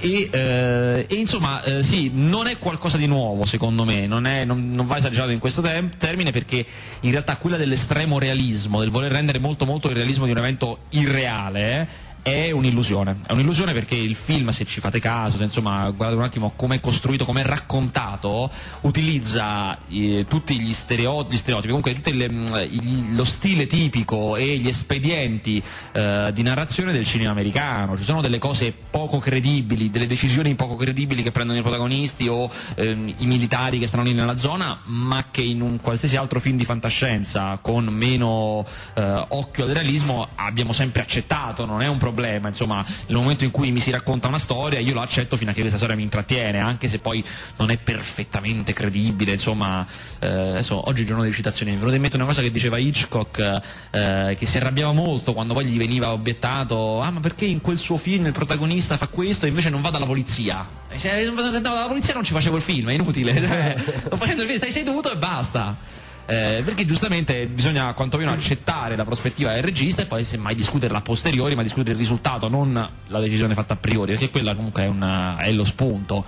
e, 0.00 0.28
eh, 0.30 1.06
e, 1.08 1.14
insomma, 1.14 1.62
eh, 1.62 1.84
sì, 1.84 2.10
non 2.12 2.48
è 2.48 2.58
qualcosa 2.58 2.96
di 2.96 3.06
nuovo 3.06 3.44
secondo 3.44 3.84
me, 3.84 4.08
non, 4.08 4.26
è, 4.26 4.44
non, 4.44 4.72
non 4.72 4.86
va 4.86 4.96
esagerato 4.96 5.30
in 5.30 5.38
questo 5.38 5.62
tem- 5.62 5.96
termine 5.96 6.32
perché 6.32 6.66
in 7.00 7.10
realtà 7.12 7.36
quella 7.36 7.56
dell'estremo 7.56 8.18
realismo, 8.18 8.80
del 8.80 8.90
voler 8.90 9.12
rendere 9.12 9.38
molto 9.38 9.66
molto 9.66 9.88
il 9.88 9.94
realismo 9.94 10.24
di 10.24 10.32
un 10.32 10.38
evento 10.38 10.78
irreale, 10.90 11.80
eh, 11.80 11.86
è 12.24 12.50
un'illusione, 12.50 13.18
è 13.26 13.32
un'illusione 13.32 13.74
perché 13.74 13.94
il 13.94 14.14
film, 14.14 14.48
se 14.48 14.64
ci 14.64 14.80
fate 14.80 14.98
caso, 14.98 15.42
insomma, 15.42 15.90
guardate 15.90 16.14
un 16.18 16.24
attimo 16.24 16.52
come 16.56 16.76
è 16.76 16.80
costruito, 16.80 17.26
come 17.26 17.42
è 17.42 17.44
raccontato, 17.44 18.50
utilizza 18.80 19.76
eh, 19.90 20.24
tutti 20.26 20.58
gli 20.58 20.72
stereotipi, 20.72 21.34
gli 21.34 21.38
stereotipi 21.38 21.74
comunque 21.74 22.12
le, 22.12 22.32
mm, 22.32 23.14
lo 23.14 23.24
stile 23.24 23.66
tipico 23.66 24.36
e 24.36 24.56
gli 24.56 24.68
espedienti 24.68 25.62
eh, 25.92 26.30
di 26.32 26.42
narrazione 26.42 26.92
del 26.92 27.04
cinema 27.04 27.32
americano. 27.32 27.94
Ci 27.98 28.04
sono 28.04 28.22
delle 28.22 28.38
cose 28.38 28.72
poco 28.72 29.18
credibili, 29.18 29.90
delle 29.90 30.06
decisioni 30.06 30.54
poco 30.54 30.76
credibili 30.76 31.22
che 31.22 31.30
prendono 31.30 31.58
i 31.58 31.62
protagonisti 31.62 32.26
o 32.26 32.50
ehm, 32.76 33.16
i 33.18 33.26
militari 33.26 33.78
che 33.78 33.86
stanno 33.86 34.02
lì 34.02 34.14
nella 34.14 34.36
zona, 34.36 34.80
ma 34.84 35.26
che 35.30 35.42
in 35.42 35.60
un 35.60 35.78
qualsiasi 35.78 36.16
altro 36.16 36.40
film 36.40 36.56
di 36.56 36.64
fantascienza 36.64 37.58
con 37.60 37.84
meno 37.84 38.64
eh, 38.94 39.24
occhio 39.28 39.64
al 39.64 39.72
realismo 39.72 40.26
abbiamo 40.36 40.72
sempre 40.72 41.02
accettato, 41.02 41.66
non 41.66 41.82
è 41.82 41.86
un 41.86 41.98
problema 41.98 42.12
problema, 42.14 42.48
insomma, 42.48 42.84
nel 43.06 43.16
momento 43.16 43.44
in 43.44 43.50
cui 43.50 43.72
mi 43.72 43.80
si 43.80 43.90
racconta 43.90 44.28
una 44.28 44.38
storia 44.38 44.78
io 44.78 44.94
lo 44.94 45.00
accetto 45.00 45.36
fino 45.36 45.50
a 45.50 45.52
che 45.54 45.60
questa 45.60 45.76
storia 45.78 45.96
mi 45.96 46.04
intrattiene, 46.04 46.60
anche 46.60 46.88
se 46.88 47.00
poi 47.00 47.22
non 47.56 47.70
è 47.70 47.76
perfettamente 47.76 48.72
credibile, 48.72 49.32
insomma, 49.32 49.84
eh, 50.20 50.28
adesso 50.28 50.88
oggi 50.88 50.98
è 50.98 51.00
il 51.00 51.06
giorno 51.06 51.22
delle 51.22 51.34
citazioni, 51.34 51.72
mi 51.72 51.76
è 51.76 51.80
venuta 51.80 51.96
in 51.96 52.02
mente 52.02 52.16
una 52.16 52.26
cosa 52.26 52.40
che 52.40 52.50
diceva 52.50 52.78
Hitchcock, 52.78 53.60
eh, 53.90 54.36
che 54.38 54.46
si 54.46 54.56
arrabbiava 54.56 54.92
molto 54.92 55.32
quando 55.32 55.54
poi 55.54 55.64
gli 55.66 55.76
veniva 55.76 56.12
obiettato, 56.12 57.00
ah 57.00 57.10
ma 57.10 57.20
perché 57.20 57.44
in 57.44 57.60
quel 57.60 57.78
suo 57.78 57.96
film 57.96 58.26
il 58.26 58.32
protagonista 58.32 58.96
fa 58.96 59.08
questo 59.08 59.46
e 59.46 59.48
invece 59.48 59.70
non 59.70 59.80
va 59.80 59.90
dalla 59.90 60.06
polizia? 60.06 60.66
Cioè, 60.96 61.24
no, 61.24 61.58
dalla 61.58 61.86
polizia 61.88 62.14
non 62.14 62.22
ci 62.22 62.32
facevo 62.32 62.56
il 62.56 62.62
film, 62.62 62.90
è 62.90 62.92
inutile, 62.92 63.34
cioè, 63.34 63.74
facendo 64.16 64.42
il 64.42 64.48
film, 64.48 64.58
stai 64.58 64.70
seduto 64.70 65.12
e 65.12 65.16
basta. 65.16 66.02
Eh, 66.26 66.62
perché 66.64 66.86
giustamente 66.86 67.46
bisogna 67.46 67.92
quantomeno 67.92 68.30
accettare 68.32 68.96
la 68.96 69.04
prospettiva 69.04 69.52
del 69.52 69.62
regista 69.62 70.02
e 70.02 70.06
poi 70.06 70.24
semmai 70.24 70.54
discuterla 70.54 70.98
a 70.98 71.00
posteriori, 71.02 71.54
ma 71.54 71.62
discutere 71.62 71.92
il 71.92 71.98
risultato, 71.98 72.48
non 72.48 72.72
la 73.08 73.20
decisione 73.20 73.52
fatta 73.54 73.74
a 73.74 73.76
priori, 73.76 74.12
perché 74.12 74.30
quella 74.30 74.54
comunque 74.54 74.84
è, 74.84 74.86
una- 74.86 75.36
è 75.36 75.52
lo 75.52 75.64
spunto. 75.64 76.24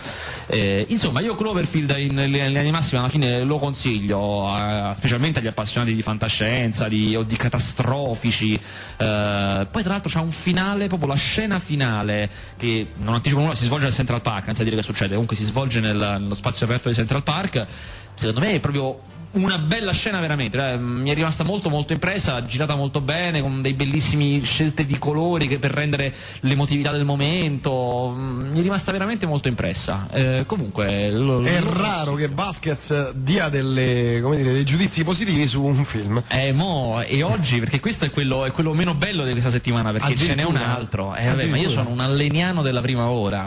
Eh, 0.47 0.85
insomma, 0.91 1.21
io 1.21 1.35
Cloverfield 1.35 1.95
in 1.97 2.15
linea 2.15 2.63
di 2.63 2.71
massima 2.71 3.01
alla 3.01 3.09
fine 3.09 3.43
lo 3.45 3.59
consiglio, 3.59 4.47
a- 4.49 4.93
specialmente 4.95 5.39
agli 5.39 5.47
appassionati 5.47 5.95
di 5.95 6.03
fantascienza, 6.03 6.89
di, 6.89 7.17
o 7.17 7.23
di 7.23 7.37
catastrofici. 7.37 8.55
Eh, 8.55 9.67
poi 9.71 9.83
tra 9.83 9.93
l'altro 9.93 10.11
c'è 10.11 10.19
un 10.21 10.31
finale, 10.31 10.89
proprio 10.89 11.09
la 11.09 11.17
scena 11.17 11.59
finale, 11.59 12.29
che 12.59 12.89
non 12.97 13.15
anticipo 13.15 13.41
nulla, 13.41 13.55
si 13.55 13.65
svolge 13.65 13.87
al 13.87 13.93
Central 13.95 14.21
Park, 14.21 14.45
senza 14.47 14.63
dire 14.63 14.77
che 14.77 14.83
succede, 14.83 15.13
comunque 15.13 15.37
si 15.37 15.45
svolge 15.45 15.81
nel- 15.81 15.97
nello 16.21 16.35
spazio 16.35 16.67
aperto 16.67 16.89
di 16.89 16.95
Central 16.95 17.23
Park. 17.23 17.67
Secondo 18.15 18.41
me 18.41 18.53
è 18.55 18.61
proprio 18.61 19.01
una 19.37 19.59
bella 19.59 19.93
scena 19.93 20.19
veramente, 20.21 20.57
eh, 20.73 20.77
mi 20.79 21.11
è 21.11 21.15
rimasta 21.15 21.45
molto 21.45 21.69
molto 21.71 21.93
impressa, 21.93 22.43
girata 22.45 22.75
molto 22.75 23.01
bene, 23.01 23.41
con 23.41 23.61
dei 23.63 23.75
bellissimi 23.75 24.43
scelte 24.45 24.85
di 24.87 24.99
colori 24.99 25.47
che 25.47 25.59
per 25.59 25.71
rendere 25.73 26.15
l'emotività 26.41 26.91
del 26.93 27.05
momento, 27.05 28.15
mm, 28.19 28.51
mi 28.53 28.59
è 28.59 28.63
rimasta 28.63 28.93
veramente 28.93 29.27
molto 29.27 29.49
impressa. 29.49 30.09
Eh, 30.11 30.45
comunque, 30.47 31.11
lo- 31.11 31.43
È 31.43 31.61
lo- 31.61 31.73
raro 31.73 32.15
che 32.15 32.29
Vasquez 32.29 33.13
dia 33.13 33.49
delle, 33.49 34.21
come 34.23 34.37
dire, 34.37 34.53
dei 34.53 34.65
giudizi 34.65 35.05
positivi 35.05 35.47
su 35.47 35.63
un 35.63 35.85
film. 35.85 36.23
Eh, 36.29 36.53
mo, 36.53 37.03
e 37.03 37.23
oggi, 37.23 37.59
perché 37.59 37.79
questo 37.81 38.05
è 38.07 38.11
quello, 38.11 38.45
è 38.47 38.51
quello 38.53 38.73
meno 38.73 38.95
bello 38.95 39.25
di 39.25 39.33
questa 39.33 39.51
settimana, 39.51 39.93
perché 39.93 40.17
ce 40.17 40.35
n'è 40.35 40.45
un 40.45 40.57
altro. 40.57 41.15
Eh, 41.15 41.27
vabbè, 41.27 41.47
ma 41.47 41.57
io 41.59 41.69
sono 41.71 41.91
un 41.91 42.01
alleniano 42.01 42.63
della 42.63 42.81
prima 42.81 43.09
ora. 43.09 43.45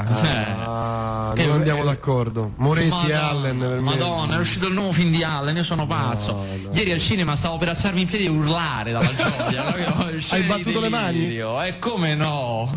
Ah, 0.61 1.33
Che- 1.35 1.45
non 1.45 1.55
andiamo 1.57 1.83
d'accordo. 1.83 2.53
Moretti 2.57 2.87
e 2.87 2.89
Madonna, 2.89 3.29
Allen 3.29 3.57
per 3.59 3.69
me. 3.69 3.79
Madonna, 3.81 4.35
è 4.35 4.39
uscito 4.39 4.67
il 4.67 4.73
nuovo 4.73 4.91
film 4.91 5.11
di 5.11 5.23
Allen, 5.23 5.55
io 5.57 5.63
sono 5.63 5.78
pazzo. 5.85 6.31
No, 6.33 6.45
no. 6.63 6.69
Ieri 6.73 6.91
al 6.91 6.99
cinema 7.01 7.35
stavo 7.35 7.57
per 7.57 7.69
alzarmi 7.69 8.01
in 8.01 8.07
piedi 8.07 8.25
e 8.25 8.29
urlare 8.29 8.91
dalla 8.91 9.13
gioia. 9.15 9.75
di 10.39 10.43
battuto 10.43 10.79
le 10.79 10.89
mani? 10.89 11.37
E 11.37 11.79
come 11.79 12.15
no? 12.15 12.71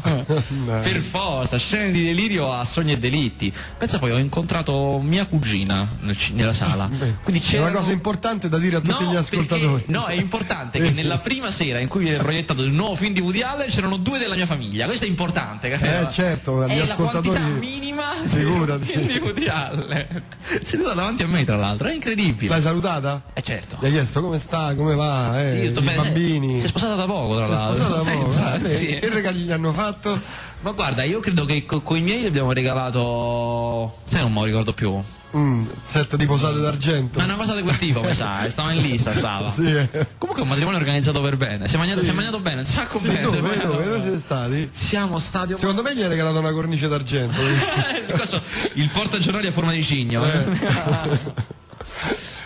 per 0.83 1.01
forza, 1.01 1.57
scene 1.59 1.91
di 1.91 2.05
delirio 2.05 2.53
a 2.53 2.65
sogni 2.65 2.93
e 2.93 2.99
delitti. 2.99 3.53
Pensa 3.79 3.99
poi, 3.99 4.11
ho 4.13 4.19
incontrato 4.19 5.01
mia 5.03 5.27
cugina 5.27 5.87
nel 6.01 6.17
ci- 6.17 6.33
nella 6.35 6.53
sala. 6.53 6.89
Quindi 7.23 7.41
È 7.41 7.45
c'era 7.45 7.67
una 7.67 7.77
cosa 7.79 7.93
importante 7.93 8.49
da 8.49 8.59
dire 8.59 8.77
a 8.77 8.81
tutti 8.81 9.05
gli 9.05 9.17
ascoltatori. 9.17 9.85
no, 9.87 10.05
è 10.07 10.15
importante 10.15 10.79
che 10.81 10.91
nella 10.91 11.19
prima 11.19 11.51
sera 11.51 11.79
in 11.79 11.89
cui 11.89 12.05
viene 12.05 12.19
proiettato 12.19 12.63
il 12.63 12.71
nuovo 12.73 12.95
film 12.95 13.13
di 13.13 13.21
Woody 13.21 13.43
Allen 13.43 13.69
c'erano 13.69 13.97
due 13.97 14.19
della 14.19 14.35
mia 14.35 14.47
famiglia. 14.47 14.87
Questo 14.87 15.05
è 15.05 15.09
importante. 15.09 15.69
capito? 15.69 15.91
Eh, 15.91 16.11
certo, 16.11 16.67
gli 16.67 16.71
è 16.73 16.81
ascoltatori- 16.81 17.29
la 17.39 17.45
quantità 17.45 17.59
minima 17.59 18.03
Figurati. 18.25 19.01
di 19.07 19.19
Woody 19.19 19.47
Allen. 19.47 20.23
Seduta 20.63 20.95
davanti 20.95 21.23
a 21.23 21.27
me, 21.27 21.45
tra 21.45 21.57
l'altro, 21.57 21.89
è 21.89 21.95
incredibile. 21.95 22.49
Salutata? 22.83 23.23
Eh 23.33 23.43
certo. 23.43 23.77
Gli 23.81 23.85
hai 23.87 23.91
chiesto 23.93 24.21
come 24.21 24.39
sta, 24.41 24.75
come 24.75 24.95
va, 24.97 25.41
eh, 25.41 25.61
Sì, 25.61 25.67
i 25.67 25.83
bene, 25.83 25.95
bambini. 26.03 26.59
Si 26.61 26.67
è 26.67 26.69
sposata 26.69 26.95
da 26.97 27.05
poco, 27.07 27.37
tra 27.37 27.47
Si 27.47 27.51
è 27.53 27.55
l'altro. 27.55 27.85
sposata 27.85 28.03
da 28.03 28.11
poco, 28.11 28.23
Pensa, 28.25 28.55
eh, 28.57 28.75
sì. 28.77 28.87
Che 28.87 29.09
regali 29.09 29.39
gli 29.41 29.53
hanno 29.53 29.73
fatto? 29.73 30.21
Ma 30.63 30.71
guarda, 30.73 31.03
io 31.05 31.21
credo 31.21 31.45
che 31.45 31.65
con 31.65 31.97
i 31.97 32.03
miei 32.03 32.27
abbiamo 32.27 32.53
regalato. 32.53 33.99
Sai, 34.05 34.21
non 34.23 34.33
me 34.33 34.41
lo 34.41 34.45
ricordo 34.47 34.73
più. 34.73 35.01
Mm, 35.35 35.65
set 35.83 36.17
di 36.17 36.27
posate 36.27 36.61
d'argento. 36.61 37.19
Ma 37.19 37.25
è 37.25 37.29
una 37.29 37.37
cosa 37.37 37.55
di 37.55 37.63
quel 37.63 37.79
tipo, 37.79 38.03
mi 38.03 38.13
sa, 38.15 38.45
eh, 38.45 38.51
stava 38.51 38.73
in 38.73 38.83
lista, 38.83 39.15
stava. 39.15 39.49
Sì, 39.51 39.65
eh. 39.65 39.89
Comunque 40.19 40.41
è 40.41 40.43
un 40.43 40.49
matrimonio 40.49 40.79
organizzato 40.79 41.21
per 41.23 41.37
bene. 41.37 41.69
Si 41.69 41.75
è 41.75 41.79
mangiato, 41.79 42.03
si 42.03 42.11
è 42.11 42.13
mangiato 42.13 42.39
bene, 42.41 42.59
un 42.61 42.65
sacco 42.67 42.99
Sì, 42.99 43.07
bene. 43.07 43.23
dove, 43.23 43.41
Poi- 43.41 43.59
dove, 43.67 43.85
dove 43.85 44.01
siete 44.01 44.19
stati? 44.19 44.71
Siamo 44.73 45.19
stati. 45.19 45.57
Secondo 45.57 45.83
me 45.83 45.95
gli 45.97 46.03
hai 46.03 46.09
regalato 46.09 46.39
una 46.39 46.53
cornice 46.53 46.87
d'argento. 46.89 47.41
Il 48.75 48.89
portagiornali 48.93 49.47
a 49.47 49.53
forma 49.53 49.73
di 49.73 49.83
cigno. 49.83 50.23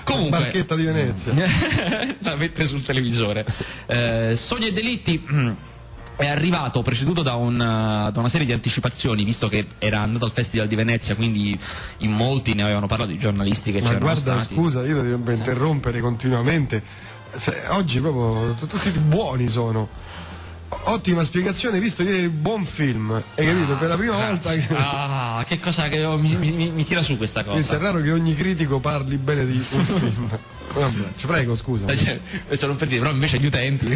Comunque. 0.07 0.39
Barchetta 0.39 0.75
di 0.77 0.85
Venezia. 0.85 1.33
la 2.21 2.37
mette 2.37 2.67
sul 2.67 2.83
televisore. 2.83 3.45
Eh, 3.87 4.35
Sogni 4.37 4.69
e 4.69 4.73
delitti. 4.73 5.21
mm, 5.33 5.51
È 6.17 6.27
arrivato 6.27 6.81
preceduto 6.83 7.23
da, 7.23 7.35
un, 7.35 7.55
eh, 7.61 8.11
da 8.13 8.19
una 8.21 8.29
serie 8.29 8.47
di 8.47 8.53
anticipazioni, 8.53 9.25
visto 9.25 9.49
che 9.49 9.67
era 9.79 10.01
andato 10.01 10.25
al 10.25 10.31
Festival 10.31 10.67
di 10.69 10.75
Venezia, 10.77 11.15
quindi 11.17 11.59
in 11.99 12.13
molti 12.13 12.55
ne 12.55 12.63
avevano 12.63 12.87
parlato 12.87 13.11
i 13.13 13.19
giornalisti 13.19 13.71
che 13.73 13.81
Ma 13.81 13.89
c'erano 13.89 14.05
guarda, 14.05 14.41
stati. 14.41 14.55
scusa, 14.55 14.87
io 14.87 15.03
devo 15.03 15.31
interrompere 15.33 16.01
continuamente. 16.01 16.83
Cioè, 17.39 17.65
oggi 17.71 18.01
proprio 18.01 18.55
tutti 18.55 18.89
buoni 18.99 19.49
sono. 19.49 19.89
Ottima 20.69 21.23
spiegazione, 21.25 21.79
visto 21.81 22.03
ieri 22.03 22.19
il 22.19 22.29
buon 22.31 22.65
film. 22.65 23.11
Hai 23.37 23.47
capito? 23.47 23.75
Per 23.77 23.89
la 23.89 23.97
prima 23.97 24.17
volta 24.17 24.53
che. 24.53 24.67
Ah, 24.71 25.45
che 25.47 25.59
cosa 25.61 25.89
che 25.89 25.99
mi, 26.07 26.35
mi- 26.37 26.71
mi- 26.71 26.85
tira 26.85 27.03
su 27.03 27.17
questa 27.17 27.43
Pensa, 27.45 27.75
cosa. 27.75 27.77
è 27.77 27.79
raro 27.93 28.03
che 28.03 28.11
ogni 28.13 28.35
critico 28.35 28.79
parli 28.81 29.17
bene 29.17 29.47
di 29.47 29.65
un 29.71 29.85
film. 29.85 30.29
Vabbè, 30.75 31.09
ci 31.17 31.27
prego, 31.27 31.55
scusa. 31.55 31.87
Eh, 31.87 31.97
cioè, 31.97 32.21
questo 32.47 32.67
non 32.67 32.77
per 32.77 32.89
dire, 32.89 33.01
però 33.01 33.13
invece 33.13 33.39
gli 33.39 33.47
utenti. 33.47 33.87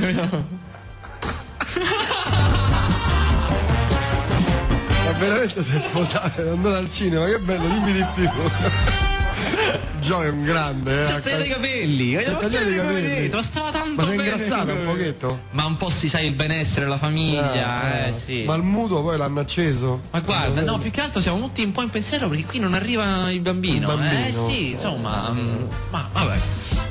Ma 5.05 5.13
veramente 5.19 5.63
sei 5.63 5.81
sposato, 5.81 6.43
è 6.43 6.49
andato 6.51 6.77
al 6.77 6.91
cinema, 6.91 7.27
che 7.27 7.39
bello, 7.39 7.69
dimmi 7.69 7.93
di 7.93 8.05
più. 8.15 8.29
Gio 10.01 10.23
è 10.23 10.29
un 10.29 10.43
grande, 10.43 11.07
Si 11.07 11.13
eh. 11.13 11.17
è 11.17 11.21
tagliato 11.21 11.45
i 11.45 11.49
capelli, 11.49 12.15
ma 12.15 12.21
Si 12.21 12.29
è 12.29 12.37
tagliato 12.37 12.69
i 12.69 12.77
capelli. 12.77 13.29
Ma 13.29 13.43
stava 13.43 13.71
tanto 13.71 14.01
Ma 14.01 14.05
sei 14.05 14.15
ingrassato 14.17 14.73
un 14.73 14.85
pochetto? 14.85 15.41
Ma 15.51 15.67
un 15.67 15.77
po' 15.77 15.91
si 15.91 16.09
sa 16.09 16.21
il 16.21 16.35
benessere 16.35 16.87
della 16.87 16.99
famiglia, 16.99 18.07
eh, 18.07 18.13
sì. 18.13 18.45
Ma 18.45 18.55
il 18.55 18.63
mutuo 18.63 19.03
poi 19.03 19.17
l'hanno 19.17 19.41
acceso? 19.41 20.01
Ma 20.11 20.21
guarda, 20.21 20.63
no, 20.63 20.79
più 20.79 20.91
che 20.91 21.01
altro 21.01 21.21
siamo 21.21 21.39
tutti 21.39 21.63
un 21.63 21.73
po' 21.73 21.83
in 21.83 21.91
pensiero 21.91 22.29
perché 22.29 22.45
qui 22.45 22.59
non 22.59 22.75
arriva 22.75 23.31
il 23.31 23.41
bambino. 23.41 23.91
Il 23.93 23.99
bambino. 23.99 24.49
Eh 24.49 24.53
sì, 24.53 24.71
insomma, 24.71 25.31
mm, 25.31 25.65
ma 25.91 26.09
vabbè. 26.13 26.39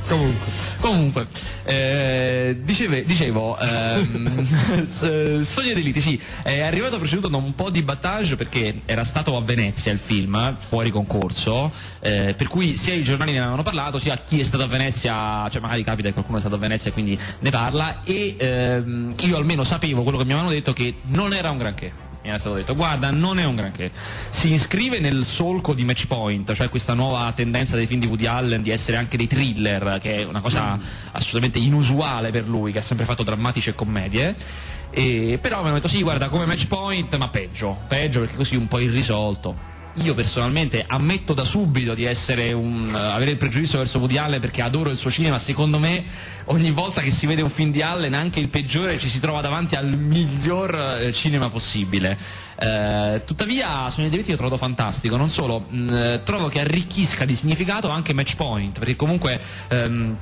Comunque. 0.09 0.47
Comunque, 0.79 1.27
eh, 1.65 2.57
diceve- 2.63 3.03
dicevo, 3.03 3.57
ehm, 3.59 4.43
s- 4.89 5.41
Sogni 5.41 5.69
e 5.69 5.73
delitti, 5.75 6.01
sì, 6.01 6.19
è 6.41 6.61
arrivato 6.61 6.97
preceduto 6.97 7.27
da 7.27 7.37
un 7.37 7.53
po' 7.53 7.69
di 7.69 7.83
battage 7.83 8.35
perché 8.35 8.79
era 8.85 9.03
stato 9.03 9.37
a 9.37 9.41
Venezia 9.41 9.91
il 9.91 9.99
film, 9.99 10.33
eh, 10.35 10.55
fuori 10.57 10.89
concorso, 10.89 11.71
eh, 11.99 12.33
per 12.35 12.47
cui 12.47 12.75
sia 12.75 12.95
i 12.95 13.03
giornali 13.03 13.33
ne 13.33 13.39
avevano 13.39 13.61
parlato, 13.61 13.99
sia 13.99 14.17
chi 14.17 14.39
è 14.39 14.43
stato 14.43 14.63
a 14.63 14.67
Venezia, 14.67 15.47
cioè 15.49 15.61
magari 15.61 15.83
capita 15.83 16.07
che 16.07 16.13
qualcuno 16.13 16.37
è 16.37 16.41
stato 16.41 16.55
a 16.55 16.59
Venezia 16.59 16.89
e 16.89 16.93
quindi 16.93 17.19
ne 17.39 17.49
parla, 17.51 18.01
e 18.03 18.35
ehm, 18.39 19.13
io 19.21 19.37
almeno 19.37 19.63
sapevo 19.63 20.01
quello 20.01 20.17
che 20.17 20.25
mi 20.25 20.31
avevano 20.31 20.51
detto 20.53 20.73
che 20.73 20.95
non 21.03 21.33
era 21.33 21.51
un 21.51 21.57
granché. 21.57 22.07
Mi 22.21 22.29
era 22.29 22.37
stato 22.37 22.55
detto, 22.55 22.75
guarda, 22.75 23.11
non 23.11 23.39
è 23.39 23.45
un 23.45 23.55
granché. 23.55 23.91
Si 24.29 24.51
iscrive 24.53 24.99
nel 24.99 25.23
solco 25.23 25.73
di 25.73 25.85
Match 25.85 26.05
Point, 26.07 26.53
cioè 26.53 26.69
questa 26.69 26.93
nuova 26.93 27.31
tendenza 27.33 27.77
dei 27.77 27.85
film 27.85 28.01
di 28.01 28.07
Woody 28.07 28.25
Allen 28.25 28.61
di 28.61 28.71
essere 28.71 28.97
anche 28.97 29.15
dei 29.15 29.27
thriller, 29.27 29.99
che 30.01 30.17
è 30.17 30.23
una 30.25 30.41
cosa 30.41 30.77
assolutamente 31.11 31.59
inusuale 31.59 32.31
per 32.31 32.47
lui, 32.47 32.73
che 32.73 32.79
ha 32.79 32.83
sempre 32.83 33.05
fatto 33.05 33.23
drammatici 33.23 33.69
e 33.69 33.75
commedie. 33.75 34.35
E, 34.91 35.39
però 35.41 35.61
mi 35.61 35.67
hanno 35.67 35.75
detto 35.75 35.87
sì, 35.87 36.01
guarda, 36.01 36.27
come 36.27 36.45
Match 36.45 36.67
Point, 36.67 37.15
ma 37.17 37.29
peggio, 37.29 37.77
peggio 37.87 38.19
perché 38.19 38.35
così 38.35 38.57
un 38.57 38.67
po' 38.67 38.79
irrisolto. 38.79 39.77
Io 40.01 40.13
personalmente 40.13 40.85
ammetto 40.87 41.33
da 41.33 41.43
subito 41.43 41.93
di 41.93 42.05
un, 42.05 42.89
eh, 42.93 42.97
avere 42.97 43.31
il 43.31 43.37
pregiudizio 43.37 43.77
verso 43.79 43.99
Woody 43.99 44.17
Allen 44.17 44.39
perché 44.39 44.61
adoro 44.61 44.89
il 44.89 44.97
suo 44.97 45.11
cinema. 45.11 45.39
Secondo 45.39 45.77
me, 45.77 46.03
ogni 46.45 46.71
volta 46.71 47.01
che 47.01 47.11
si 47.11 47.25
vede 47.25 47.41
un 47.41 47.49
film 47.49 47.71
di 47.71 47.81
Allen, 47.81 48.13
anche 48.13 48.39
il 48.39 48.47
peggiore, 48.47 48.97
ci 48.97 49.09
si 49.09 49.19
trova 49.19 49.41
davanti 49.41 49.75
al 49.75 49.97
miglior 49.97 50.99
eh, 51.01 51.11
cinema 51.11 51.49
possibile. 51.49 52.17
Eh, 52.57 53.21
tuttavia, 53.25 53.89
Sogni 53.89 54.07
e 54.07 54.09
diritti 54.09 54.31
l'ho 54.31 54.37
trovato 54.37 54.57
fantastico. 54.57 55.17
Non 55.17 55.29
solo, 55.29 55.65
mh, 55.69 55.93
eh, 55.93 56.21
trovo 56.23 56.47
che 56.47 56.61
arricchisca 56.61 57.25
di 57.25 57.35
significato 57.35 57.89
anche 57.89 58.13
Match 58.13 58.35
Point, 58.35 58.79
perché 58.79 58.95
comunque. 58.95 59.39
ehm, 59.67 60.17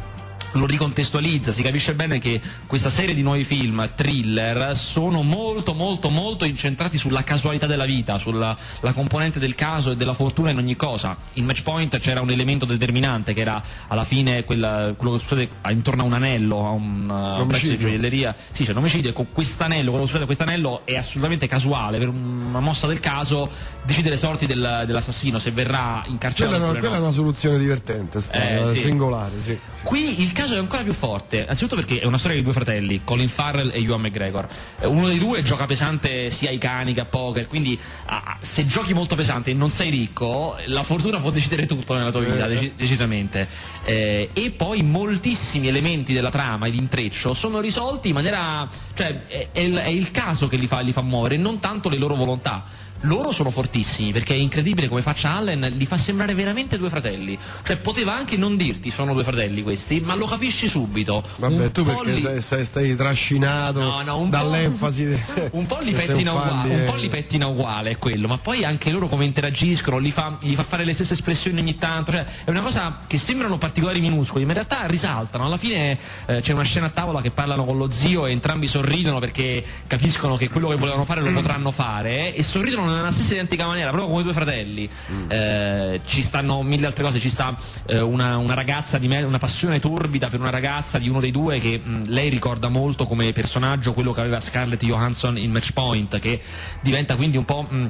lo 0.53 0.65
ricontestualizza, 0.65 1.51
si 1.51 1.61
capisce 1.61 1.93
bene 1.93 2.19
che 2.19 2.41
questa 2.65 2.89
serie 2.89 3.13
di 3.13 3.21
nuovi 3.21 3.43
film 3.43 3.89
thriller 3.95 4.75
sono 4.75 5.21
molto 5.21 5.73
molto 5.73 6.09
molto 6.09 6.45
incentrati 6.45 6.97
sulla 6.97 7.23
casualità 7.23 7.67
della 7.67 7.85
vita, 7.85 8.17
sulla 8.17 8.55
la 8.81 8.93
componente 8.93 9.39
del 9.39 9.55
caso 9.55 9.91
e 9.91 9.95
della 9.97 10.13
fortuna 10.13 10.49
in 10.49 10.57
ogni 10.57 10.75
cosa. 10.75 11.15
In 11.33 11.45
Match 11.45 11.61
Point 11.63 11.99
c'era 11.99 12.21
un 12.21 12.31
elemento 12.31 12.65
determinante 12.65 13.33
che 13.33 13.41
era 13.41 13.61
alla 13.87 14.03
fine 14.03 14.43
quella- 14.45 14.93
quello 14.97 15.13
che 15.13 15.19
succede 15.19 15.49
intorno 15.69 16.03
a 16.03 16.05
un 16.05 16.13
anello, 16.13 16.65
a 16.65 16.69
un, 16.71 17.07
uh, 17.09 17.41
un 17.41 17.47
pezzo 17.47 17.67
di 17.67 17.77
gioielleria. 17.77 18.35
Sì, 18.51 18.63
c'è 18.63 18.71
un 18.71 18.77
omicidio 18.77 19.09
e 19.09 19.13
con 19.13 19.27
quest'anello, 19.31 19.89
quello 19.91 20.05
che 20.05 20.11
succede 20.11 20.23
a 20.23 20.25
quest'anello 20.27 20.81
è 20.85 20.95
assolutamente 20.95 21.45
casuale, 21.47 21.97
per 21.99 22.07
una 22.07 22.59
mossa 22.59 22.87
del 22.87 22.99
caso 22.99 23.49
decide 23.83 24.09
le 24.09 24.17
sorti 24.17 24.45
del- 24.45 24.83
dell'assassino, 24.85 25.39
se 25.39 25.51
verrà 25.51 26.03
incarcerato 26.07 26.55
Quella, 26.55 26.55
è 26.55 26.57
una- 26.57 26.65
oppure 26.67 26.79
quella 26.79 26.95
è 26.95 26.99
no. 26.99 27.03
una 27.05 27.13
soluzione 27.13 27.57
divertente, 27.59 28.21
sta, 28.21 28.37
Eh, 28.69 28.73
sì. 28.75 28.81
singolare, 28.81 29.41
sì. 29.41 29.57
Qui 29.83 30.21
il 30.21 30.31
caso 30.37 30.53
è 30.53 30.59
ancora 30.59 30.83
più 30.83 30.93
forte, 30.93 31.47
anzitutto 31.47 31.75
perché 31.75 31.99
è 31.99 32.05
una 32.05 32.19
storia 32.19 32.37
di 32.37 32.43
due 32.43 32.53
fratelli, 32.53 33.01
Colin 33.03 33.27
Farrell 33.27 33.71
e 33.73 33.81
Ewan 33.81 34.01
McGregor. 34.01 34.47
Eh, 34.79 34.85
Uno 34.85 35.07
dei 35.07 35.17
due 35.17 35.41
gioca 35.41 35.65
pesante 35.65 36.29
sia 36.29 36.49
ai 36.49 36.59
cani 36.59 36.93
che 36.93 36.99
a 36.99 37.05
poker, 37.05 37.47
quindi 37.47 37.77
ah, 38.05 38.37
se 38.39 38.67
giochi 38.67 38.93
molto 38.93 39.15
pesante 39.15 39.49
e 39.49 39.55
non 39.55 39.71
sei 39.71 39.89
ricco, 39.89 40.55
la 40.65 40.83
fortuna 40.83 41.19
può 41.19 41.31
decidere 41.31 41.65
tutto 41.65 41.97
nella 41.97 42.11
tua 42.11 42.21
vita, 42.21 42.45
deci- 42.45 42.73
decisamente. 42.75 43.47
Eh, 43.83 44.29
e 44.31 44.51
poi 44.51 44.83
moltissimi 44.83 45.69
elementi 45.69 46.13
della 46.13 46.29
trama 46.29 46.67
e 46.67 46.71
di 46.71 46.77
intreccio 46.77 47.33
sono 47.33 47.59
risolti 47.59 48.09
in 48.09 48.13
maniera. 48.13 48.69
cioè 48.93 49.25
è, 49.25 49.47
è 49.51 49.59
il, 49.61 49.75
è 49.75 49.89
il 49.89 50.11
caso 50.11 50.47
che 50.47 50.57
li 50.57 50.67
fa, 50.67 50.81
li 50.81 50.91
fa 50.91 51.01
muovere, 51.01 51.37
non 51.37 51.57
tanto 51.59 51.89
le 51.89 51.97
loro 51.97 52.13
volontà. 52.13 52.85
Loro 53.01 53.31
sono 53.31 53.49
fortissimi 53.51 54.11
perché 54.11 54.33
è 54.33 54.37
incredibile 54.37 54.87
come 54.87 55.01
faccia 55.01 55.35
Allen, 55.35 55.59
li 55.75 55.85
fa 55.85 55.97
sembrare 55.97 56.33
veramente 56.33 56.77
due 56.77 56.89
fratelli. 56.89 57.37
Cioè 57.63 57.77
poteva 57.77 58.13
anche 58.15 58.37
non 58.37 58.57
dirti 58.57 58.89
sono 58.89 59.13
due 59.13 59.23
fratelli 59.23 59.61
questi, 59.61 59.99
ma 59.99 60.15
lo 60.15 60.25
capisci 60.25 60.67
subito. 60.67 61.23
Vabbè, 61.37 61.65
Un 61.65 61.71
tu 61.71 61.83
perché 61.83 62.11
li- 62.11 62.21
sei, 62.21 62.41
sei- 62.41 62.65
stai 62.65 62.95
trascinato 62.95 63.79
No, 63.81 64.01
no, 64.01 64.17
un 64.19 64.29
dall'enfasi. 64.29 65.05
di- 65.07 65.17
un 65.51 65.65
po' 65.65 65.77
li 65.81 65.91
pettina 65.91 66.31
un 66.33 66.39
uguale, 66.39 66.75
un 66.75 66.85
po' 66.85 66.95
li 66.95 67.07
pettina 67.09 67.47
uguale 67.47 67.89
è 67.91 67.97
quello, 67.97 68.27
ma 68.27 68.37
poi 68.37 68.63
anche 68.63 68.89
loro 68.91 69.07
come 69.07 69.25
interagiscono, 69.25 69.97
li 69.99 70.11
fa, 70.11 70.37
gli 70.41 70.55
fa 70.55 70.63
fare 70.63 70.83
le 70.83 70.93
stesse 70.93 71.13
espressioni 71.13 71.59
ogni 71.59 71.77
tanto, 71.77 72.11
cioè 72.11 72.25
è 72.45 72.49
una 72.49 72.61
cosa 72.61 72.99
che 73.05 73.17
sembrano 73.17 73.57
particolari 73.57 73.99
minuscoli, 74.01 74.43
ma 74.45 74.51
in 74.51 74.57
realtà 74.57 74.85
risaltano. 74.87 75.45
Alla 75.45 75.57
fine 75.57 75.97
eh, 76.25 76.41
c'è 76.41 76.53
una 76.53 76.63
scena 76.63 76.87
a 76.87 76.89
tavola 76.89 77.21
che 77.21 77.31
parlano 77.31 77.63
con 77.65 77.77
lo 77.77 77.91
zio 77.91 78.25
e 78.25 78.31
entrambi 78.31 78.67
sorridono 78.67 79.19
perché 79.19 79.63
capiscono 79.85 80.35
che 80.35 80.49
quello 80.49 80.69
che 80.69 80.75
volevano 80.75 81.05
fare 81.05 81.21
lo 81.21 81.31
potranno 81.31 81.71
fare 81.71 82.33
e 82.33 82.43
sorridono 82.43 82.85
nella 82.95 83.11
stessa 83.11 83.33
identica 83.33 83.65
maniera, 83.65 83.89
proprio 83.89 84.09
come 84.11 84.23
due 84.23 84.33
fratelli. 84.33 84.89
Eh, 85.27 86.01
ci 86.05 86.21
stanno 86.21 86.61
mille 86.63 86.85
altre 86.85 87.03
cose, 87.03 87.19
ci 87.19 87.29
sta 87.29 87.55
eh, 87.85 87.99
una, 87.99 88.37
una 88.37 88.53
ragazza 88.53 88.97
di 88.97 89.07
me, 89.07 89.21
una 89.23 89.39
passione 89.39 89.79
torbida 89.79 90.29
per 90.29 90.39
una 90.39 90.49
ragazza 90.49 90.97
di 90.97 91.09
uno 91.09 91.19
dei 91.19 91.31
due 91.31 91.59
che 91.59 91.79
mh, 91.83 92.03
lei 92.07 92.29
ricorda 92.29 92.69
molto 92.69 93.05
come 93.05 93.33
personaggio 93.33 93.93
quello 93.93 94.11
che 94.11 94.21
aveva 94.21 94.39
Scarlett 94.39 94.83
Johansson 94.83 95.37
in 95.37 95.51
Match 95.51 95.71
Point, 95.73 96.19
che 96.19 96.41
diventa 96.81 97.15
quindi 97.15 97.37
un 97.37 97.45
po'. 97.45 97.65
mh, 97.69 97.89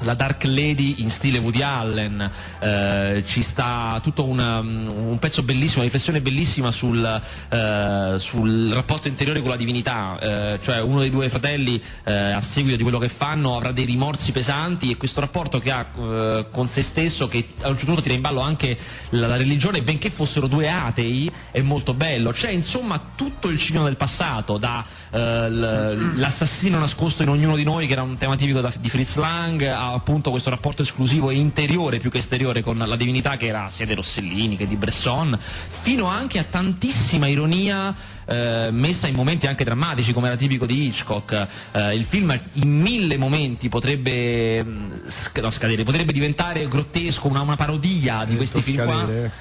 la 0.00 0.14
Dark 0.14 0.44
Lady 0.44 0.96
in 0.98 1.10
stile 1.10 1.38
Woody 1.38 1.62
Allen, 1.62 2.30
eh, 2.60 3.22
ci 3.26 3.42
sta 3.42 4.00
tutto 4.02 4.24
una- 4.24 4.58
un 4.60 5.16
pezzo 5.18 5.42
bellissimo, 5.42 5.76
una 5.82 5.84
riflessione 5.84 6.20
bellissima 6.20 6.70
sul, 6.70 7.22
eh, 7.48 8.14
sul 8.18 8.70
rapporto 8.72 9.08
interiore 9.08 9.40
con 9.40 9.50
la 9.50 9.56
divinità, 9.56 10.18
eh, 10.20 10.58
cioè 10.62 10.80
uno 10.80 11.00
dei 11.00 11.10
due 11.10 11.28
fratelli 11.28 11.80
eh, 12.04 12.12
a 12.12 12.40
seguito 12.40 12.76
di 12.76 12.82
quello 12.82 12.98
che 12.98 13.08
fanno 13.08 13.56
avrà 13.56 13.72
dei 13.72 13.84
rimorsi 13.84 14.32
pesanti 14.32 14.90
e 14.90 14.96
questo 14.96 15.20
rapporto 15.20 15.58
che 15.58 15.70
ha 15.70 15.86
eh, 15.98 16.46
con 16.50 16.66
se 16.66 16.82
stesso 16.82 17.28
che 17.28 17.48
a 17.60 17.68
un 17.68 17.74
certo 17.74 17.86
punto 17.86 18.02
tira 18.02 18.14
in 18.14 18.20
ballo 18.20 18.40
anche 18.40 18.76
la, 19.10 19.26
la 19.26 19.36
religione, 19.36 19.82
benché 19.82 20.10
fossero 20.10 20.46
due 20.46 20.68
atei, 20.70 21.30
è 21.50 21.60
molto 21.60 21.94
bello. 21.94 22.32
C'è 22.32 22.50
insomma 22.50 23.00
tutto 23.14 23.48
il 23.48 23.58
cinema 23.58 23.84
del 23.84 23.96
passato, 23.96 24.56
da 24.58 24.84
eh, 25.12 25.48
l'assassino 25.50 26.78
nascosto 26.78 27.22
in 27.22 27.28
ognuno 27.28 27.56
di 27.56 27.64
noi, 27.64 27.86
che 27.86 27.92
era 27.92 28.02
un 28.02 28.16
tema 28.16 28.36
tipico 28.36 28.60
da- 28.60 28.72
di 28.78 28.88
Fritz 28.88 29.16
Lang, 29.16 29.62
a 29.62 29.89
appunto 29.94 30.30
questo 30.30 30.50
rapporto 30.50 30.82
esclusivo 30.82 31.30
e 31.30 31.36
interiore 31.36 31.98
più 31.98 32.10
che 32.10 32.18
esteriore 32.18 32.62
con 32.62 32.78
la 32.78 32.96
divinità 32.96 33.36
che 33.36 33.46
era 33.46 33.68
sia 33.70 33.86
di 33.86 33.94
Rossellini 33.94 34.56
che 34.56 34.66
di 34.66 34.76
Bresson, 34.76 35.38
fino 35.40 36.06
anche 36.06 36.38
a 36.38 36.44
tantissima 36.44 37.26
ironia 37.26 37.94
eh, 38.30 38.70
messa 38.70 39.08
in 39.08 39.14
momenti 39.14 39.48
anche 39.48 39.64
drammatici 39.64 40.12
come 40.12 40.28
era 40.28 40.36
tipico 40.36 40.64
di 40.64 40.86
Hitchcock. 40.86 41.48
Eh, 41.72 41.96
il 41.96 42.04
film 42.04 42.38
in 42.54 42.80
mille 42.80 43.16
momenti 43.16 43.68
potrebbe 43.68 44.62
mh, 44.62 45.08
sc- 45.08 45.40
no, 45.40 45.50
scadere, 45.50 45.82
potrebbe 45.82 46.12
diventare 46.12 46.68
grottesco, 46.68 47.26
una, 47.26 47.40
una 47.40 47.56
parodia 47.56 48.24
di 48.24 48.36
questi 48.36 48.62
film 48.62 48.84
qua. 48.84 48.98
scadere. 48.98 49.32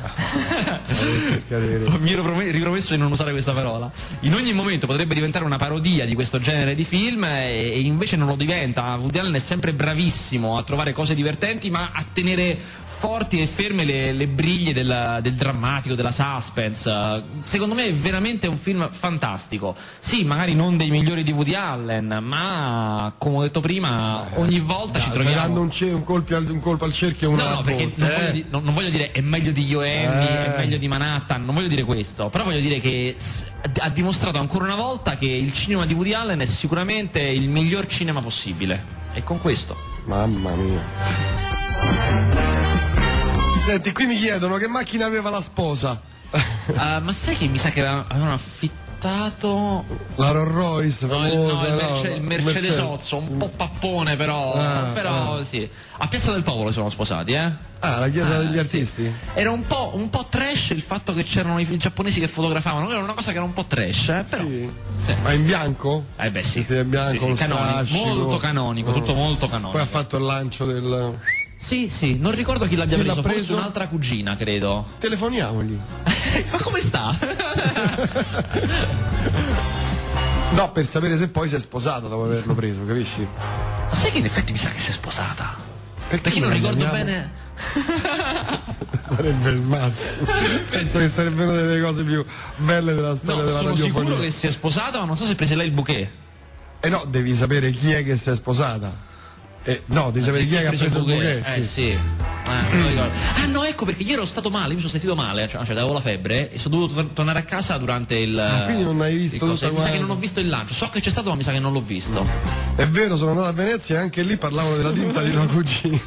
Scadere. 1.37 1.99
Mi 1.99 2.11
ero 2.11 2.23
prome- 2.23 2.49
ripromesso 2.49 2.93
di 2.93 2.99
non 2.99 3.11
usare 3.11 3.31
questa 3.31 3.51
parola. 3.51 3.91
In 4.21 4.33
ogni 4.33 4.53
momento 4.53 4.87
potrebbe 4.87 5.13
diventare 5.13 5.45
una 5.45 5.57
parodia 5.57 6.05
di 6.05 6.15
questo 6.15 6.39
genere 6.39 6.73
di 6.73 6.83
film 6.83 7.23
e, 7.25 7.71
e 7.71 7.79
invece 7.81 8.15
non 8.15 8.27
lo 8.27 8.35
diventa. 8.35 8.95
Woody 8.95 9.19
Allen 9.19 9.35
è 9.35 9.39
sempre 9.39 9.71
bravissimo 9.73 10.57
a 10.57 10.63
trovare 10.63 10.93
cose 10.93 11.13
divertenti, 11.13 11.69
ma 11.69 11.91
a 11.93 12.03
tenere 12.11 12.57
forti 12.99 13.41
e 13.41 13.47
ferme 13.47 13.85
le, 13.85 14.11
le 14.11 14.27
briglie 14.27 14.73
del, 14.73 15.19
del 15.21 15.33
drammatico, 15.33 15.95
della 15.95 16.11
suspense. 16.11 16.89
Eh, 16.91 17.21
Secondo 17.45 17.73
me 17.73 17.85
è 17.85 17.93
veramente 17.93 18.47
un 18.47 18.57
film 18.57 18.89
fantastico. 18.91 19.73
Sì, 19.99 20.25
magari 20.25 20.53
non 20.53 20.75
dei 20.75 20.89
migliori 20.89 21.23
di 21.23 21.31
Woody 21.31 21.53
Allen, 21.55 22.19
ma 22.21 23.13
come 23.17 23.37
ho 23.37 23.41
detto 23.43 23.61
prima, 23.61 24.27
ogni 24.35 24.59
volta 24.59 24.99
ci 24.99 25.05
Stai 25.09 25.19
troviamo. 25.21 25.41
dando 25.41 25.61
un, 25.61 25.69
un 25.93 26.03
colpo 26.03 26.35
al, 26.35 26.45
un 26.49 26.59
colpo 26.59 26.83
al 26.85 26.91
cerchio 26.93 27.29
e 27.29 27.33
una 27.33 27.43
No, 27.43 27.49
no, 27.55 27.61
perché 27.61 27.91
non, 27.95 28.09
eh. 28.09 28.13
voglio 28.17 28.31
di- 28.31 28.45
non- 28.49 28.63
non 28.63 28.73
voglio 28.73 28.89
dire 28.89 29.11
è 29.11 29.21
meglio 29.21 29.51
di 29.51 29.63
Yoemi, 29.63 30.25
Eh. 30.27 30.53
è 30.53 30.57
meglio 30.57 30.77
di 30.77 30.87
Manhattan, 30.89 31.45
non 31.45 31.55
voglio 31.55 31.67
dire 31.69 31.83
questo, 31.85 32.27
però 32.29 32.43
voglio 32.43 32.59
dire 32.59 32.81
che 32.81 33.15
ha 33.79 33.89
dimostrato 33.89 34.37
ancora 34.39 34.65
una 34.65 34.75
volta 34.75 35.15
che 35.15 35.27
il 35.27 35.53
cinema 35.53 35.85
di 35.85 35.93
Woody 35.93 36.13
Allen 36.13 36.39
è 36.39 36.45
sicuramente 36.45 37.21
il 37.21 37.47
miglior 37.47 37.87
cinema 37.87 38.21
possibile. 38.21 38.97
E 39.13 39.23
con 39.23 39.39
questo. 39.39 39.75
Mamma 40.05 40.51
mia. 40.51 42.47
Senti, 43.69 43.91
qui 43.91 44.07
mi 44.07 44.17
chiedono 44.17 44.55
che 44.57 44.65
macchina 44.67 45.05
aveva 45.05 45.29
la 45.29 45.41
sposa. 45.41 46.01
Ah, 46.73 46.99
ma 46.99 47.13
sai 47.13 47.37
che 47.37 47.45
mi 47.45 47.59
sa 47.59 47.69
che 47.69 47.85
avevano 47.85 48.33
affittato. 48.33 49.85
La 50.15 50.31
Rolls 50.31 50.51
Royce 50.51 51.05
il, 51.05 51.11
famosa. 51.11 51.67
no, 51.67 51.67
il, 51.67 51.73
no, 51.73 51.75
Merce- 51.75 52.07
il 52.15 52.21
Mercedes 52.23 52.53
Mercedes. 52.63 52.79
Ozzo, 52.79 53.17
un 53.17 53.37
po' 53.37 53.49
pappone 53.55 54.15
però, 54.15 54.53
Ah, 54.55 54.89
però 54.91 55.43
sì. 55.43 55.69
A 55.97 56.07
Piazza 56.07 56.31
del 56.31 56.41
Popolo 56.41 56.71
sono 56.71 56.89
sposati, 56.89 57.33
eh? 57.33 57.51
Ah, 57.81 57.99
la 57.99 58.09
chiesa 58.09 58.37
Ah, 58.37 58.39
degli 58.39 58.53
sì. 58.53 58.57
artisti? 58.57 59.13
Era 59.35 59.51
un 59.51 59.67
po', 59.67 59.91
un 59.93 60.09
po' 60.09 60.25
trash 60.27 60.71
il 60.71 60.81
fatto 60.81 61.13
che 61.13 61.23
c'erano 61.23 61.59
i 61.59 61.77
giapponesi 61.77 62.19
che 62.19 62.27
fotografavano, 62.27 62.89
era 62.89 63.03
una 63.03 63.13
cosa 63.13 63.29
che 63.29 63.37
era 63.37 63.45
un 63.45 63.53
po' 63.53 63.65
trash, 63.65 64.07
eh, 64.09 64.25
però. 64.27 64.43
Sì. 64.45 64.67
Sì. 65.05 65.13
Ma 65.21 65.31
in 65.33 65.45
bianco? 65.45 66.05
Eh 66.17 66.31
beh 66.31 66.41
sì, 66.41 66.57
Vestiti 66.57 66.79
in 66.79 66.89
bianco, 66.89 67.25
Sì, 67.27 67.31
sì, 67.35 67.37
canonico, 67.47 67.95
molto 67.97 68.37
canonico, 68.37 68.91
tutto 68.93 69.13
molto 69.13 69.45
Poi 69.45 69.57
ha 69.57 69.61
canonico. 69.61 69.85
fatto 69.85 70.17
il 70.17 70.23
lancio 70.23 70.65
del... 70.65 71.19
Sì, 71.61 71.89
sì, 71.89 72.17
non 72.17 72.31
ricordo 72.33 72.65
chi 72.67 72.75
l'abbia 72.75 72.95
Chi 72.97 73.03
l'ha 73.03 73.11
preso, 73.13 73.27
forse 73.27 73.37
preso? 73.45 73.55
un'altra 73.57 73.87
cugina, 73.89 74.35
credo. 74.37 74.85
Telefoniamogli. 74.97 75.77
Ma 76.51 76.57
come 76.61 76.79
sta? 76.79 77.17
No, 80.51 80.71
per 80.71 80.85
sapere 80.87 81.15
se 81.15 81.29
poi 81.29 81.47
si 81.47 81.53
è 81.55 81.59
sposato 81.59 82.07
dopo 82.07 82.23
averlo 82.23 82.55
preso, 82.55 82.83
capisci? 82.85 83.19
Ma 83.35 83.93
sai 83.93 84.11
che 84.11 84.17
in 84.17 84.25
effetti 84.25 84.51
mi 84.51 84.57
sa 84.57 84.69
che 84.69 84.79
si 84.79 84.89
è 84.89 84.93
sposata? 84.93 85.55
Perché 86.07 86.39
non 86.39 86.49
la 86.49 86.55
ricordo 86.55 86.77
chiamiamo? 86.79 87.05
bene. 87.05 87.31
Sarebbe 88.99 89.49
il 89.51 89.57
massimo. 89.59 90.25
Penso 90.71 90.97
che 90.97 91.07
sarebbe 91.07 91.43
una 91.43 91.53
delle 91.53 91.79
cose 91.81 92.03
più 92.03 92.25
belle 92.57 92.93
della 92.95 93.15
storia 93.15 93.35
No, 93.35 93.41
della 93.43 93.57
sono 93.59 93.69
radiofonia. 93.69 93.99
sicuro 94.07 94.21
che 94.23 94.31
si 94.31 94.47
è 94.47 94.51
sposata, 94.51 94.99
ma 94.99 95.05
non 95.05 95.17
so 95.17 95.25
se 95.25 95.35
prese 95.35 95.55
lei 95.55 95.67
il 95.67 95.73
bouquet. 95.73 96.09
Eh 96.79 96.89
no, 96.89 97.03
devi 97.07 97.35
sapere 97.35 97.71
chi 97.71 97.91
è 97.91 98.03
che 98.03 98.17
si 98.17 98.31
è 98.31 98.35
sposata. 98.35 98.91
Eh, 99.63 99.83
no, 99.87 100.09
devi 100.11 100.23
sapere 100.25 100.45
chi 100.45 100.55
è 100.55 100.61
che 100.61 100.67
ha 100.67 100.69
preso 100.69 100.99
bouquet. 101.03 101.45
Eh 101.57 101.63
sì. 101.63 101.97
Ah. 102.45 102.63
Ah, 103.35 103.45
no, 103.45 103.63
ecco 103.63 103.85
perché 103.85 104.01
io 104.01 104.13
ero 104.13 104.25
stato 104.25 104.49
male, 104.49 104.73
mi 104.73 104.79
sono 104.79 104.89
sentito 104.91 105.13
male, 105.13 105.47
cioè, 105.47 105.63
cioè 105.65 105.75
avevo 105.75 105.93
la 105.93 105.99
febbre 105.99 106.49
e 106.51 106.57
sono 106.57 106.77
dovuto 106.77 106.93
tor- 106.95 107.13
tornare 107.13 107.39
a 107.39 107.43
casa 107.43 107.77
durante 107.77 108.15
il. 108.15 108.39
Ah, 108.39 108.63
quindi 108.63 108.83
non 108.83 108.99
hai 109.01 109.15
visto 109.15 109.35
il 109.45 109.51
tutta 109.51 109.69
Mi 109.71 109.79
sa 109.79 109.91
che 109.91 109.99
non 109.99 110.09
ho 110.09 110.15
visto 110.15 110.39
il 110.39 110.49
lancio. 110.49 110.73
So 110.73 110.89
che 110.89 110.99
c'è 111.01 111.11
stato, 111.11 111.29
ma 111.29 111.35
mi 111.35 111.43
sa 111.43 111.51
che 111.51 111.59
non 111.59 111.73
l'ho 111.73 111.81
visto. 111.81 112.25
È 112.75 112.87
vero, 112.87 113.17
sono 113.17 113.31
andato 113.31 113.49
a 113.49 113.51
Venezia 113.51 113.97
e 113.97 113.99
anche 113.99 114.23
lì 114.23 114.35
parlavano 114.37 114.77
della 114.77 114.91
tinta 114.91 115.21
di 115.21 115.31
tua 115.31 115.45
cugina. 115.45 115.99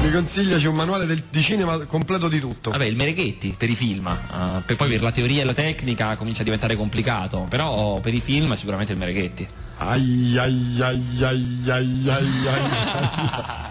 Mi 0.00 0.10
consigliaci 0.10 0.66
un 0.66 0.74
manuale 0.74 1.04
del- 1.06 1.22
di 1.30 1.42
cinema 1.42 1.76
completo 1.86 2.28
di 2.28 2.40
tutto. 2.40 2.70
Vabbè, 2.70 2.84
il 2.86 2.96
Mereghetti 2.96 3.54
per 3.56 3.68
i 3.70 3.76
film, 3.76 4.06
eh, 4.08 4.62
per 4.64 4.76
poi 4.76 4.88
per 4.88 5.02
la 5.02 5.12
teoria 5.12 5.42
e 5.42 5.44
la 5.44 5.52
tecnica 5.52 6.16
comincia 6.16 6.40
a 6.40 6.44
diventare 6.44 6.76
complicato, 6.76 7.46
però 7.48 8.00
per 8.00 8.14
i 8.14 8.20
film 8.20 8.54
sicuramente 8.56 8.92
il 8.92 8.98
Mereghetti. 8.98 9.46
Ai 9.84 10.36
ai 10.38 10.76
ai 10.80 11.02
ai 11.20 11.44
ai 11.68 12.08
ai 12.08 12.48
ai 12.48 13.70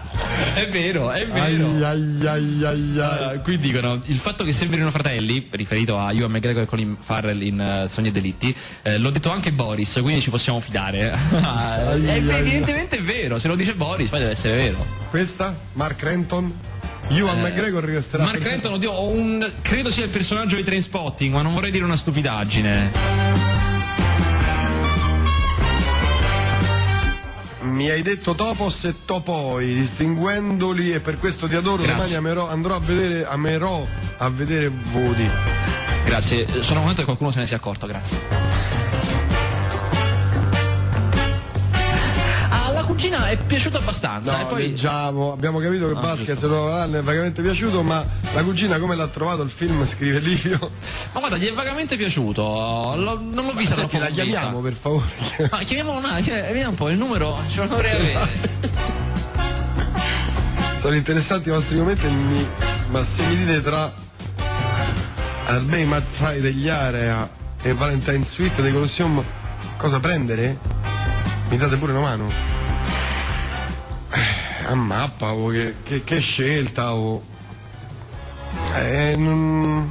È 0.54 0.68
vero, 0.68 1.10
è 1.10 1.26
ai 1.30 1.82
ai 1.82 2.26
ai 2.26 2.64
ai 2.64 2.98
ai. 2.98 3.34
Eh, 3.34 3.38
qui 3.42 3.58
dicono 3.58 4.00
il 4.04 4.18
fatto 4.18 4.44
che 4.44 4.52
sembrino 4.52 4.90
fratelli, 4.90 5.46
riferito 5.50 5.98
a 5.98 6.12
Ewan 6.12 6.30
McGregor 6.30 6.62
e 6.62 6.66
Colin 6.66 6.96
Farrell 7.00 7.40
in 7.42 7.60
eh, 7.60 7.88
Sogni 7.88 8.08
e 8.08 8.10
Delitti, 8.12 8.54
eh, 8.82 8.98
l'ho 8.98 9.10
detto 9.10 9.30
anche 9.30 9.52
Boris, 9.52 9.98
quindi 10.02 10.20
ci 10.20 10.30
possiamo 10.30 10.60
fidare. 10.60 11.10
Ai, 11.32 12.04
Eh, 12.06 12.10
ai, 12.10 12.30
ai. 12.30 12.38
evidentemente 12.40 12.98
è 12.98 13.02
vero, 13.02 13.38
se 13.38 13.48
lo 13.48 13.56
dice 13.56 13.74
Boris 13.74 14.08
poi 14.10 14.18
deve 14.20 14.32
essere 14.32 14.54
vero. 14.56 14.84
Questa? 15.10 15.56
Mark 15.72 16.02
Renton? 16.02 16.52
Ewan 17.08 17.40
McGregor 17.40 17.84
resterà 17.84 18.22
Eh, 18.22 18.26
Mark 18.26 18.38
per 18.38 18.48
Renton, 18.48 18.72
oddio, 18.74 18.90
ho 18.92 19.08
un, 19.08 19.50
credo 19.62 19.90
sia 19.90 20.04
il 20.04 20.10
personaggio 20.10 20.56
di 20.56 20.62
Trainspotting, 20.62 21.32
ma 21.32 21.42
non 21.42 21.52
vorrei 21.54 21.70
dire 21.70 21.84
una 21.84 21.96
stupidaggine. 21.96 23.51
Mi 27.82 27.90
hai 27.90 28.02
detto 28.02 28.34
topos 28.36 28.84
e 28.84 28.94
topoi, 29.04 29.74
distinguendoli 29.74 30.92
e 30.92 31.00
per 31.00 31.18
questo 31.18 31.48
ti 31.48 31.56
adoro. 31.56 31.82
Grazie. 31.82 31.94
Domani 31.94 32.14
amerò- 32.14 32.48
andrò 32.48 32.76
a 32.76 32.78
vedere, 32.78 33.26
amerò 33.26 33.84
a 34.18 34.28
vedere 34.30 34.70
Woody. 34.92 35.28
Grazie, 36.04 36.46
sono 36.62 36.78
contento 36.78 37.00
che 37.00 37.04
qualcuno 37.06 37.32
se 37.32 37.40
ne 37.40 37.46
sia 37.48 37.56
accorto, 37.56 37.88
grazie. 37.88 39.31
Cugina 43.02 43.26
è 43.30 43.36
piaciuto 43.36 43.78
abbastanza. 43.78 44.38
e 44.38 44.42
No, 44.44 44.48
poi... 44.48 44.62
leggiamo, 44.68 45.32
abbiamo 45.32 45.58
capito 45.58 45.88
che 45.92 45.98
Ah, 46.06 46.14
giusto. 46.14 46.46
Nuovo 46.46 46.72
Anno 46.72 46.98
è 46.98 47.02
vagamente 47.02 47.42
piaciuto, 47.42 47.82
ma 47.82 48.06
la 48.32 48.42
cugina 48.44 48.78
come 48.78 48.94
l'ha 48.94 49.08
trovato 49.08 49.42
il 49.42 49.50
film, 49.50 49.84
scrive 49.86 50.20
Livio. 50.20 50.70
Ma 51.10 51.18
guarda, 51.18 51.36
gli 51.36 51.48
è 51.48 51.52
vagamente 51.52 51.96
piaciuto. 51.96 52.42
L'ho- 52.42 53.18
non 53.20 53.44
l'ho 53.46 53.52
vista 53.54 53.74
Senti, 53.74 53.98
la 53.98 54.06
chiamiamo 54.06 54.60
per 54.60 54.74
favore. 54.74 55.48
Ma 55.50 55.58
chiamiamo 55.64 55.96
una, 55.98 56.20
chiam- 56.20 56.46
vediamo 56.46 56.70
un 56.70 56.76
po' 56.76 56.88
il 56.90 56.96
numero, 56.96 57.40
ce 57.52 57.56
lo 57.62 57.66
dovrei 57.66 57.90
avere. 57.90 58.30
Sono 60.78 60.94
interessanti 60.94 61.48
i 61.48 61.52
vostri 61.52 61.76
commenti, 61.78 62.06
mi- 62.06 62.46
ma 62.90 63.02
se 63.04 63.24
mi 63.26 63.36
dite 63.36 63.62
tra 63.62 63.92
Albei 65.46 65.84
Mad 65.86 66.04
Fry 66.08 66.38
degli 66.38 66.68
Area 66.68 67.28
e 67.62 67.72
Valentine 67.74 68.24
Suite 68.24 68.62
dei 68.62 68.70
Colosseum 68.72 69.20
cosa 69.76 69.98
prendere? 69.98 70.56
Mi 71.48 71.56
date 71.56 71.74
pure 71.76 71.90
una 71.90 72.00
mano? 72.00 72.51
Eh, 74.14 74.64
A 74.66 74.74
mappa, 74.74 75.32
oh, 75.32 75.48
che, 75.48 75.76
che- 75.82 76.04
che 76.04 76.20
scelta, 76.20 76.94
oh. 76.94 77.22
Eh, 78.76 79.14
non... 79.16 79.90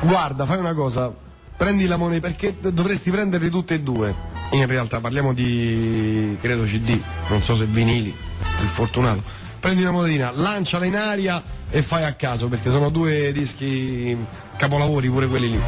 Guarda, 0.00 0.46
fai 0.46 0.58
una 0.58 0.74
cosa, 0.74 1.12
prendi 1.56 1.86
la 1.86 1.96
moneta 1.96 2.28
perché 2.28 2.54
dovresti 2.60 3.10
prenderli 3.10 3.50
tutte 3.50 3.74
e 3.74 3.80
due. 3.80 4.14
In 4.52 4.64
realtà 4.66 5.00
parliamo 5.00 5.34
di 5.34 6.38
credo 6.40 6.62
CD, 6.62 6.98
non 7.28 7.42
so 7.42 7.56
se 7.56 7.66
vinili, 7.66 8.08
il 8.08 8.66
fortunato. 8.68 9.22
Prendi 9.60 9.82
una 9.82 9.90
monetina, 9.90 10.30
lanciala 10.32 10.84
in 10.84 10.96
aria 10.96 11.42
e 11.68 11.82
fai 11.82 12.04
a 12.04 12.12
caso 12.14 12.48
perché 12.48 12.70
sono 12.70 12.90
due 12.90 13.32
dischi 13.32 14.16
capolavori 14.56 15.10
pure 15.10 15.26
quelli 15.26 15.50
lì. 15.50 15.60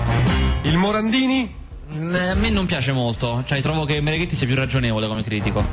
Il 0.62 0.78
Morandini? 0.78 1.52
Mm, 1.92 2.14
A 2.14 2.34
me 2.34 2.50
non 2.50 2.66
piace 2.66 2.92
molto, 2.92 3.42
cioè 3.46 3.60
trovo 3.60 3.84
che 3.84 4.00
Mereghetti 4.00 4.36
sia 4.36 4.46
più 4.46 4.54
ragionevole 4.54 5.08
come 5.08 5.24
critico. 5.24 5.66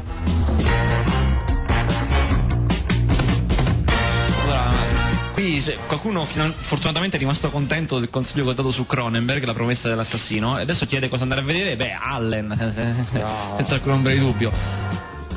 Qui 5.58 5.62
se- 5.62 5.78
qualcuno 5.88 6.26
final- 6.26 6.54
fortunatamente 6.54 7.16
è 7.16 7.20
rimasto 7.20 7.50
contento 7.50 8.00
del 8.00 8.10
consiglio 8.10 8.44
che 8.46 8.50
ho 8.52 8.54
dato 8.54 8.72
su 8.72 8.86
Cronenberg, 8.86 9.44
la 9.44 9.54
promessa 9.54 9.90
dell'assassino, 9.90 10.58
e 10.58 10.62
adesso 10.62 10.86
chiede 10.86 11.10
cosa 11.10 11.24
andare 11.24 11.42
a 11.42 11.44
vedere, 11.44 11.76
beh, 11.76 11.98
Allen, 12.00 12.56
senza 13.58 13.74
alcun 13.76 13.94
ombra 13.94 14.12
di 14.14 14.20
dubbio. 14.20 14.52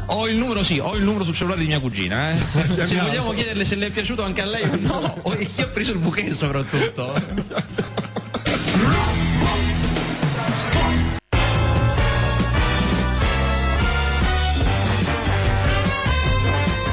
Ho 0.07 0.27
il 0.29 0.37
numero, 0.37 0.63
sì, 0.63 0.79
ho 0.79 0.95
il 0.97 1.03
numero 1.05 1.25
sul 1.25 1.35
cellulare 1.35 1.61
di 1.61 1.69
mia 1.69 1.79
cugina, 1.81 2.31
eh. 2.31 2.37
Se 2.85 2.97
vogliamo 2.97 3.33
chiederle 3.33 3.65
se 3.65 3.77
le 3.77 3.87
è 3.87 3.91
piaciuto 3.91 4.23
anche 4.23 4.43
a 4.43 4.47
lei 4.47 4.65
o 4.65 4.77
no, 4.79 5.19
o 5.23 5.31
chi 5.37 5.63
ha 5.63 5.67
preso 5.67 5.93
il 5.93 5.99
bouquet 5.99 6.33
soprattutto. 6.35 7.13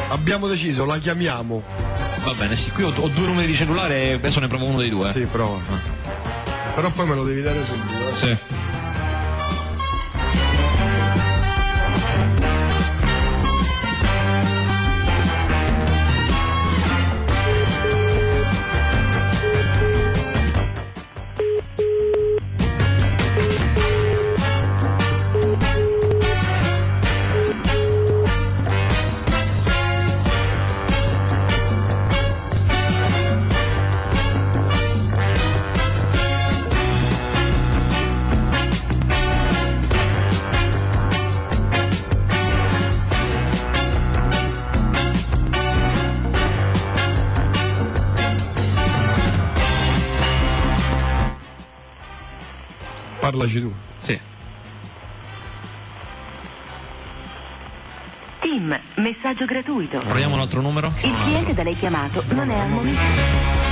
Abbiamo 0.10 0.48
deciso, 0.48 0.86
la 0.86 0.98
chiamiamo. 0.98 1.87
Va 2.28 2.34
bene, 2.34 2.58
sì, 2.58 2.72
qui 2.72 2.84
ho, 2.84 2.90
ho 2.94 3.08
due 3.08 3.26
numeri 3.26 3.48
di 3.48 3.56
cellulare 3.56 4.10
e 4.10 4.12
adesso 4.16 4.42
ne 4.42 4.48
provo 4.48 4.66
uno 4.66 4.80
dei 4.80 4.90
due. 4.90 5.10
Sì, 5.14 5.26
prova. 5.28 5.60
Però 6.76 6.90
poi 6.90 7.08
me 7.08 7.16
lo 7.16 7.24
devi 7.24 7.42
dare 7.42 7.64
subito. 7.64 8.06
eh. 8.10 8.14
Sì. 8.14 8.38
Parlaci 53.48 53.62
tu. 53.62 53.74
Sì. 54.00 54.20
Tim, 58.42 58.80
messaggio 58.96 59.46
gratuito. 59.46 60.00
Proviamo 60.00 60.36
un 60.36 60.42
altro 60.42 60.62
numero? 60.62 60.88
Il 60.88 61.16
cliente 61.24 61.54
da 61.54 61.64
lei 61.64 61.76
chiamato 61.76 62.24
non 62.30 62.50
è 62.52 62.60
al 62.60 62.70
momento. 62.70 63.67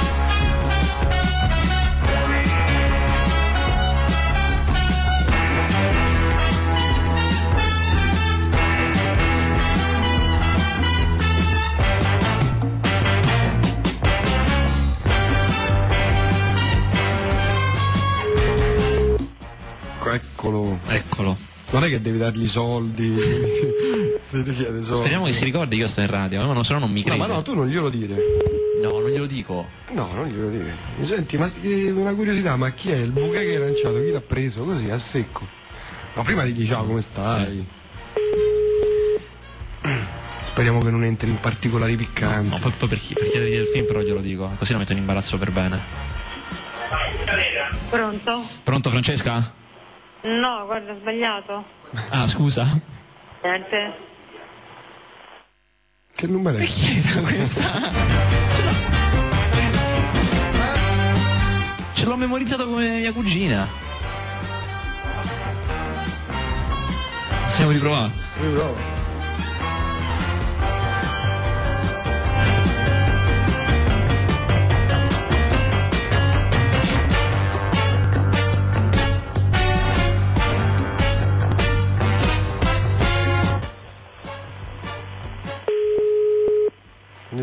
Eccolo. 20.16 20.80
Eccolo. 20.88 21.38
Non 21.72 21.84
è 21.84 21.90
che 21.90 22.00
devi 22.02 22.18
dargli 22.18 22.44
i 22.44 22.48
soldi. 22.48 23.16
Ti 24.30 24.44
chiede 24.44 24.82
soldi. 24.82 25.00
Speriamo 25.02 25.26
che 25.26 25.34
si 25.34 25.44
ricordi 25.44 25.76
che 25.78 25.84
io 25.84 25.88
sto 25.88 26.02
in 26.02 26.08
radio, 26.08 26.46
ma 26.46 26.54
no, 26.54 26.64
se 26.64 26.74
no 26.74 26.80
non 26.80 26.92
mi 26.92 27.00
No, 27.02 27.06
crede. 27.06 27.18
ma 27.20 27.26
no, 27.28 27.42
tu 27.42 27.56
non 27.56 27.68
glielo 27.68 27.90
dire. 27.90 28.16
No, 28.82 29.00
non 29.00 29.10
glielo 29.10 29.26
dico. 29.26 29.68
No, 29.92 30.10
non 30.14 30.28
glielo 30.28 30.50
dire. 30.50 30.74
Senti, 31.02 31.38
ma 31.38 31.50
che- 31.50 31.92
una 31.92 32.14
curiosità, 32.14 32.56
ma 32.56 32.70
chi 32.72 32.92
è 32.92 32.98
il 32.98 33.12
bouquet 33.12 33.44
che 33.44 33.56
hai 33.56 33.60
lanciato? 33.60 34.02
Chi 34.04 34.12
l'ha 34.12 34.22
preso? 34.22 34.64
Così, 34.64 34.90
a 34.90 34.98
secco. 35.00 35.48
No, 36.14 36.24
prima 36.24 36.44
digli 36.44 36.66
ciao, 36.68 36.86
come 36.86 37.02
stai? 37.02 37.66
Speriamo 40.46 40.80
che 40.82 40.90
non 40.90 41.04
entri 41.04 41.30
in 41.30 41.40
particolari 41.40 41.96
piccanti. 41.96 42.50
No, 42.50 42.60
poi, 42.60 42.72
poi 42.78 42.88
per, 42.88 43.00
chi- 43.00 43.14
per 43.14 43.30
chiedergli 43.30 43.56
del 43.56 43.68
film 43.68 43.86
però 43.86 44.00
glielo 44.02 44.22
dico, 44.22 44.50
così 44.58 44.72
lo 44.72 44.78
metto 44.80 44.92
in 44.94 45.00
imbarazzo 45.00 45.38
per 45.38 45.52
bene. 45.52 45.80
Pronto? 47.90 48.44
Pronto 48.64 48.90
Francesca? 48.90 49.64
No, 50.26 50.66
guarda, 50.66 50.92
ho 50.92 50.98
sbagliato. 51.00 51.66
Ah, 52.10 52.28
scusa. 52.28 52.68
Niente. 53.44 53.94
Che 56.16 56.28
numero 56.28 56.58
è? 56.58 56.66
Chi 56.66 57.04
era 57.06 57.20
questa? 57.22 57.92
Ce 61.94 62.06
l'ho 62.06 62.16
memorizzato 62.16 62.66
come 62.66 63.00
mia 63.00 63.14
cugina. 63.14 63.68
Possiamo 67.46 67.72
riprovare? 67.72 68.12
Eh, 68.42 68.95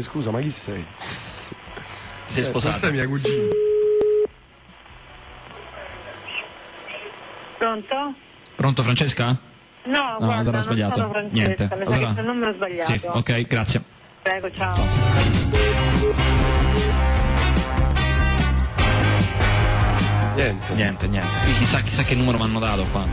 Scusa, 0.03 0.31
ma 0.31 0.41
chi 0.41 0.51
sei? 0.51 0.85
Sei 2.29 2.43
Eh, 2.43 2.47
sposato? 2.47 2.71
Non 2.71 2.79
sei 2.79 2.93
mia 2.93 3.07
cugina. 3.07 3.43
Pronto? 7.59 8.15
Pronto 8.57 8.83
Francesca? 8.83 9.37
No, 9.85 10.17
No, 10.19 10.27
guarda, 10.27 10.49
ho 10.51 10.53
non 10.53 10.63
sbagliato. 10.63 10.95
sono 10.97 11.11
Francesca, 11.11 11.35
Niente. 11.45 11.63
mi 11.65 11.69
sa 11.69 11.75
Allora- 11.77 11.97
che 12.09 12.15
c'è 12.15 12.21
il 12.21 12.27
numero 12.27 12.53
sbagliato. 12.55 12.93
Sì, 12.93 13.01
ok, 13.05 13.41
grazie. 13.47 13.83
Prego, 14.23 14.51
ciao. 14.53 14.75
Niente. 20.35 20.75
Niente, 20.75 21.07
niente. 21.09 21.29
Qui 21.45 21.53
chissà, 21.55 21.81
chissà 21.81 22.03
che 22.03 22.15
numero 22.15 22.39
mi 22.39 22.45
hanno 22.45 22.59
dato 22.59 22.85
qua. 22.91 23.05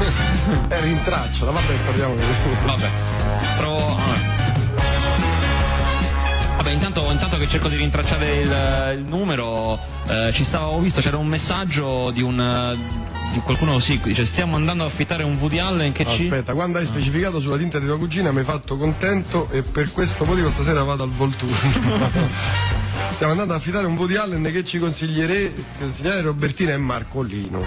Eh, 0.68 0.80
rintracciala, 0.80 1.50
vabbè, 1.50 1.74
parliamo 1.84 2.14
di 2.14 2.22
Vabbè. 2.64 2.88
Provo. 3.58 3.94
Vabbè. 3.96 4.29
Vabbè, 6.70 6.72
intanto, 6.72 7.10
intanto 7.10 7.36
che 7.36 7.48
cerco 7.48 7.68
di 7.68 7.76
rintracciare 7.76 8.40
il, 8.40 8.98
il 8.98 9.04
numero, 9.04 9.78
eh, 10.06 10.30
ci 10.32 10.44
stavo, 10.44 10.72
ho 10.72 10.80
visto, 10.80 11.00
c'era 11.00 11.16
un 11.16 11.26
messaggio 11.26 12.10
di 12.12 12.22
un. 12.22 12.38
eh, 12.40 13.08
di 13.32 13.38
qualcuno 13.40 13.78
sì, 13.78 14.00
dice 14.02 14.24
stiamo 14.24 14.56
andando 14.56 14.84
ad 14.84 14.90
affittare 14.90 15.22
un 15.22 15.36
Woody 15.38 15.58
Allen 15.58 15.92
che 15.92 16.04
ci. 16.04 16.22
Aspetta, 16.22 16.52
quando 16.54 16.78
hai 16.78 16.86
specificato 16.86 17.40
sulla 17.40 17.56
tinta 17.56 17.78
di 17.78 17.86
tua 17.86 17.96
cugina 17.98 18.32
mi 18.32 18.38
hai 18.38 18.44
fatto 18.44 18.76
contento 18.76 19.48
e 19.50 19.62
per 19.62 19.90
questo 19.92 20.24
motivo 20.24 20.50
stasera 20.50 20.82
vado 20.82 21.02
al 21.04 21.10
Volturno. 21.10 22.10
Stiamo 23.12 23.32
andando 23.32 23.54
ad 23.54 23.60
affidare 23.60 23.86
un 23.86 23.96
Woody 23.96 24.16
Allen 24.16 24.42
che 24.44 24.64
ci 24.64 24.78
consigliere- 24.78 25.52
consigliare 25.78 26.20
Robertina 26.22 26.72
e 26.72 26.76
Marcolino. 26.76 27.62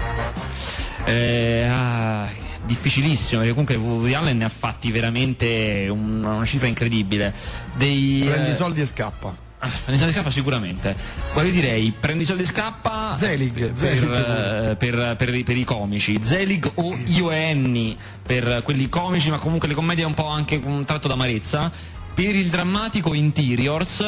Eh, 1.04 1.66
ah, 1.70 2.28
difficilissimo, 2.64 3.40
perché 3.40 3.50
comunque 3.54 3.76
Woody 3.76 4.14
Allen 4.14 4.38
ne 4.38 4.44
ha 4.44 4.48
fatti 4.48 4.90
veramente 4.90 5.86
un- 5.90 6.24
una 6.24 6.44
cifra 6.44 6.66
incredibile. 6.66 7.32
Dei, 7.74 8.22
Prendi 8.26 8.50
eh, 8.50 8.54
soldi 8.54 8.80
e 8.80 8.86
scappa. 8.86 9.42
Ah, 9.58 9.70
prendi 9.84 10.00
soldi 10.02 10.12
e 10.12 10.16
scappa 10.16 10.30
sicuramente. 10.30 10.94
Poi 11.32 11.46
io 11.46 11.52
direi 11.52 11.92
prendi 11.98 12.24
soldi 12.24 12.42
e 12.42 12.46
scappa 12.46 13.14
Zelig, 13.16 13.52
per, 13.52 13.70
Zelig 13.74 14.02
eh, 14.12 14.76
per- 14.76 15.16
per 15.16 15.34
i- 15.34 15.42
per 15.42 15.56
i 15.56 15.64
comici. 15.64 16.18
Zelig 16.22 16.70
o 16.74 16.94
Io 17.06 17.30
e 17.30 17.50
Annie 17.50 17.96
per 18.22 18.60
quelli 18.62 18.88
comici, 18.88 19.30
ma 19.30 19.38
comunque 19.38 19.68
le 19.68 19.74
commedie 19.74 20.04
un 20.04 20.14
po' 20.14 20.28
anche 20.28 20.60
un 20.62 20.84
tratto 20.84 21.08
d'amarezza. 21.08 21.70
Per 22.14 22.34
il 22.34 22.48
drammatico 22.48 23.12
Interiors 23.14 24.06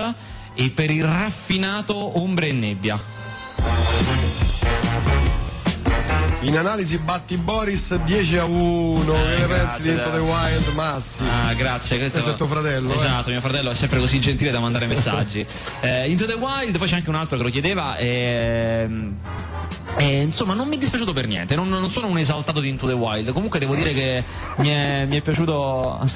e 0.55 0.69
per 0.71 0.91
il 0.91 1.03
raffinato 1.05 2.19
Ombre 2.21 2.49
e 2.49 2.53
Nebbia. 2.53 3.01
In 6.47 6.57
analisi 6.57 6.97
batti 6.99 7.37
Boris 7.39 7.93
10 7.97 8.39
a 8.39 8.45
1. 8.45 9.05
che 9.05 9.37
ne 9.37 9.47
pensi 9.47 9.83
di 9.83 9.91
Into 9.91 10.11
the 10.11 10.19
Wild, 10.19 10.69
Massi? 10.75 11.25
Ah, 11.29 11.53
grazie. 11.55 11.99
Questo 11.99 12.31
è 12.31 12.37
tuo 12.37 12.47
fratello, 12.47 12.93
eh? 12.93 12.95
Esatto, 12.95 13.31
mio 13.31 13.41
fratello 13.41 13.71
è 13.71 13.75
sempre 13.75 13.99
così 13.99 14.21
gentile 14.21 14.53
da 14.53 14.61
mandare 14.61 14.87
messaggi. 14.87 15.45
Eh, 15.81 16.09
Into 16.09 16.25
the 16.25 16.35
Wild, 16.35 16.79
poi 16.79 16.89
c'è 16.89 16.95
anche 16.95 17.09
un 17.09 17.17
altro 17.17 17.37
che 17.37 17.43
lo 17.43 17.51
chiedeva. 17.51 17.97
ehm, 17.97 19.17
eh, 19.97 20.23
insomma, 20.23 20.55
non 20.55 20.69
mi 20.69 20.77
è 20.77 20.79
dispiaciuto 20.79 21.13
per 21.13 21.27
niente. 21.27 21.57
Non, 21.57 21.69
non 21.69 21.91
sono 21.91 22.07
un 22.07 22.19
esaltato 22.19 22.61
di 22.61 22.69
Into 22.69 22.87
the 22.87 22.93
Wild. 22.93 23.33
Comunque, 23.33 23.59
devo 23.59 23.75
dire 23.75 23.93
che 23.93 24.23
mi 24.59 24.69
è, 24.69 25.05
mi 25.05 25.17
è 25.17 25.23
piaciuto. 25.23 25.99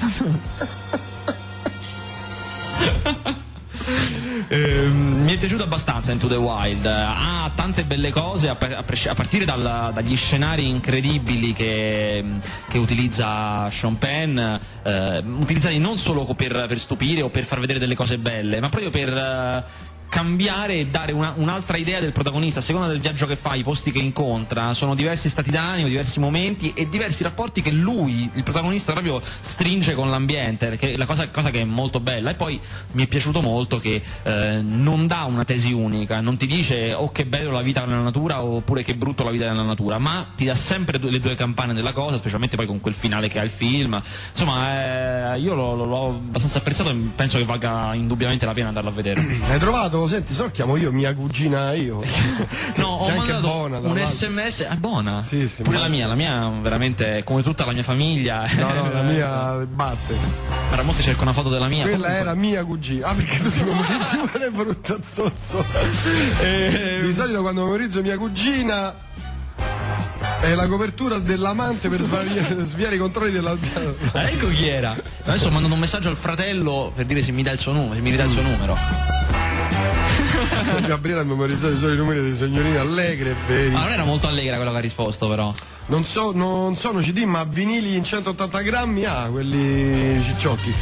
Ehm, 4.47 5.23
mi 5.23 5.33
è 5.33 5.37
piaciuto 5.37 5.63
abbastanza 5.63 6.11
Into 6.11 6.27
the 6.27 6.35
Wild, 6.35 6.85
ha 6.85 7.49
tante 7.55 7.83
belle 7.83 8.11
cose 8.11 8.49
a, 8.49 8.55
par- 8.55 8.83
a 9.07 9.13
partire 9.13 9.45
dal- 9.45 9.91
dagli 9.93 10.15
scenari 10.15 10.67
incredibili 10.67 11.53
che, 11.53 12.23
che 12.67 12.77
utilizza 12.77 13.69
Sean 13.69 13.97
Penn, 13.97 14.37
eh, 14.37 15.23
utilizzati 15.25 15.77
non 15.79 15.97
solo 15.97 16.25
per, 16.33 16.65
per 16.67 16.79
stupire 16.79 17.21
o 17.21 17.29
per 17.29 17.45
far 17.45 17.59
vedere 17.59 17.79
delle 17.79 17.95
cose 17.95 18.17
belle, 18.17 18.59
ma 18.59 18.69
proprio 18.69 18.89
per 18.89 19.09
eh, 19.09 19.63
cambiare 20.11 20.73
e 20.73 20.87
dare 20.87 21.13
una- 21.13 21.33
un'altra 21.37 21.77
idea 21.77 22.01
del 22.01 22.11
protagonista 22.11 22.59
a 22.59 22.61
seconda 22.61 22.87
del 22.89 22.99
viaggio 22.99 23.25
che 23.25 23.37
fa, 23.37 23.53
i 23.55 23.63
posti 23.63 23.93
che 23.93 23.99
incontra, 23.99 24.73
sono 24.73 24.93
diversi 24.93 25.29
stati 25.29 25.51
d'animo, 25.51 25.87
diversi 25.87 26.19
momenti 26.19 26.73
e 26.75 26.89
diversi 26.89 27.23
rapporti 27.23 27.61
che 27.61 27.71
lui, 27.71 28.29
il 28.33 28.43
protagonista, 28.43 28.91
proprio 28.91 29.21
stringe 29.39 29.95
con 29.95 30.09
l'ambiente, 30.09 30.67
perché 30.67 30.97
la 30.97 31.05
cosa, 31.05 31.29
cosa 31.29 31.49
che 31.49 31.61
è 31.61 31.63
molto 31.63 32.01
bella. 32.01 32.31
E 32.31 32.33
poi 32.35 32.59
mi 32.91 33.03
è 33.05 33.07
piaciuto 33.07 33.41
molto 33.41 33.77
che 33.77 34.01
eh, 34.23 34.61
non 34.61 35.07
dà 35.07 35.23
una 35.23 35.45
tesi 35.45 35.71
unica, 35.71 36.19
non 36.19 36.35
ti 36.35 36.45
dice 36.45 36.93
oh 36.93 37.09
che 37.13 37.25
bello 37.25 37.51
la 37.51 37.61
vita 37.61 37.85
nella 37.85 38.01
natura 38.01 38.43
oppure 38.43 38.83
che 38.83 38.95
brutto 38.95 39.23
la 39.23 39.31
vita 39.31 39.47
nella 39.47 39.63
natura, 39.63 39.97
ma 39.97 40.25
ti 40.35 40.43
dà 40.43 40.55
sempre 40.55 40.97
le 40.97 41.21
due 41.21 41.35
campane 41.35 41.73
della 41.73 41.93
cosa, 41.93 42.17
specialmente 42.17 42.57
poi 42.57 42.65
con 42.65 42.81
quel 42.81 42.93
finale 42.95 43.29
che 43.29 43.39
ha 43.39 43.43
il 43.43 43.49
film. 43.49 44.01
Insomma, 44.31 45.35
eh, 45.35 45.39
io 45.39 45.55
l'ho, 45.55 45.73
l'ho- 45.75 46.07
abbastanza 46.07 46.57
apprezzato 46.57 46.89
e 46.89 46.95
penso 47.15 47.37
che 47.37 47.45
valga 47.45 47.93
indubbiamente 47.93 48.45
la 48.45 48.53
pena 48.53 48.67
andarlo 48.67 48.89
a 48.89 48.93
vedere. 48.93 49.25
Hai 49.47 49.57
trovato? 49.57 50.00
Senti, 50.07 50.33
so 50.33 50.49
chiamo 50.51 50.75
io 50.77 50.91
mia 50.91 51.13
cugina 51.13 51.73
io. 51.73 52.01
No, 52.75 52.87
ho 52.87 53.05
Che 53.07 53.13
è 53.13 53.17
anche 53.17 53.33
buona, 53.39 53.77
un 53.79 53.83
l'altro. 53.95 54.05
sms, 54.07 54.61
è 54.63 54.75
buona. 54.75 55.21
Sì, 55.21 55.47
sì, 55.47 55.61
Pure 55.63 55.77
ma- 55.77 55.83
la 55.83 55.89
mia, 55.89 56.07
la 56.07 56.15
mia 56.15 56.49
veramente 56.61 57.23
come 57.23 57.43
tutta 57.43 57.65
la 57.65 57.73
mia 57.73 57.83
famiglia. 57.83 58.49
No, 58.55 58.73
no, 58.73 58.91
la 58.91 59.01
mia 59.01 59.65
batte. 59.67 60.15
Ora 60.71 60.83
molti 60.83 61.01
cercano 61.03 61.23
una 61.31 61.33
foto 61.33 61.49
della 61.49 61.67
mia. 61.67 61.83
Quella 61.83 61.97
comunque- 61.97 62.19
era 62.19 62.33
mia 62.33 62.63
cugina. 62.63 63.07
Ah, 63.07 63.13
perché 63.13 63.37
tu 63.37 63.51
ti 63.51 63.63
memorizzi 63.63 64.17
pure 64.31 64.49
brutta 64.49 64.95
zozzo. 65.03 65.65
Eh, 66.41 66.99
Di 67.03 67.13
solito 67.13 67.41
quando 67.41 67.63
memorizzo 67.65 68.01
mia 68.01 68.17
cugina 68.17 68.93
è 70.39 70.53
la 70.55 70.67
copertura 70.67 71.19
dell'amante 71.19 71.87
per 71.89 72.01
sviare, 72.01 72.55
sviare 72.65 72.95
i 72.95 72.97
controlli 72.97 73.31
della. 73.31 73.55
Ah, 74.13 74.23
ecco 74.29 74.47
chi 74.47 74.67
era. 74.67 74.95
Adesso 75.25 75.47
ho 75.47 75.51
mandato 75.51 75.73
un 75.73 75.79
messaggio 75.79 76.09
al 76.09 76.15
fratello 76.15 76.91
per 76.95 77.05
dire 77.05 77.21
se 77.21 77.31
mi 77.31 77.43
dà 77.43 77.51
il 77.51 77.59
suo 77.59 77.73
numero, 77.73 77.93
se 77.95 78.01
mi 78.01 78.09
ridà 78.09 78.23
il 78.23 78.31
suo 78.31 78.41
numero. 78.41 78.77
Gabriele 80.85 81.21
ha 81.21 81.23
memorizzato 81.23 81.73
i 81.73 81.77
suoi 81.77 81.95
numeri 81.95 82.21
dei 82.21 82.35
signorini 82.35 82.77
allegre 82.77 83.31
e 83.31 83.35
veri. 83.47 83.71
Ma 83.71 83.81
non 83.83 83.91
era 83.91 84.03
molto 84.03 84.27
allegra 84.27 84.55
quello 84.55 84.71
che 84.71 84.77
ha 84.77 84.81
risposto, 84.81 85.27
però. 85.27 85.53
Non, 85.87 86.05
so, 86.05 86.31
non 86.31 86.75
sono 86.75 86.99
CD, 86.99 87.23
ma 87.23 87.43
vinili 87.43 87.95
in 87.95 88.03
180 88.03 88.61
grammi, 88.61 89.05
ah, 89.05 89.27
quelli 89.29 90.21
cicciotti. 90.23 90.73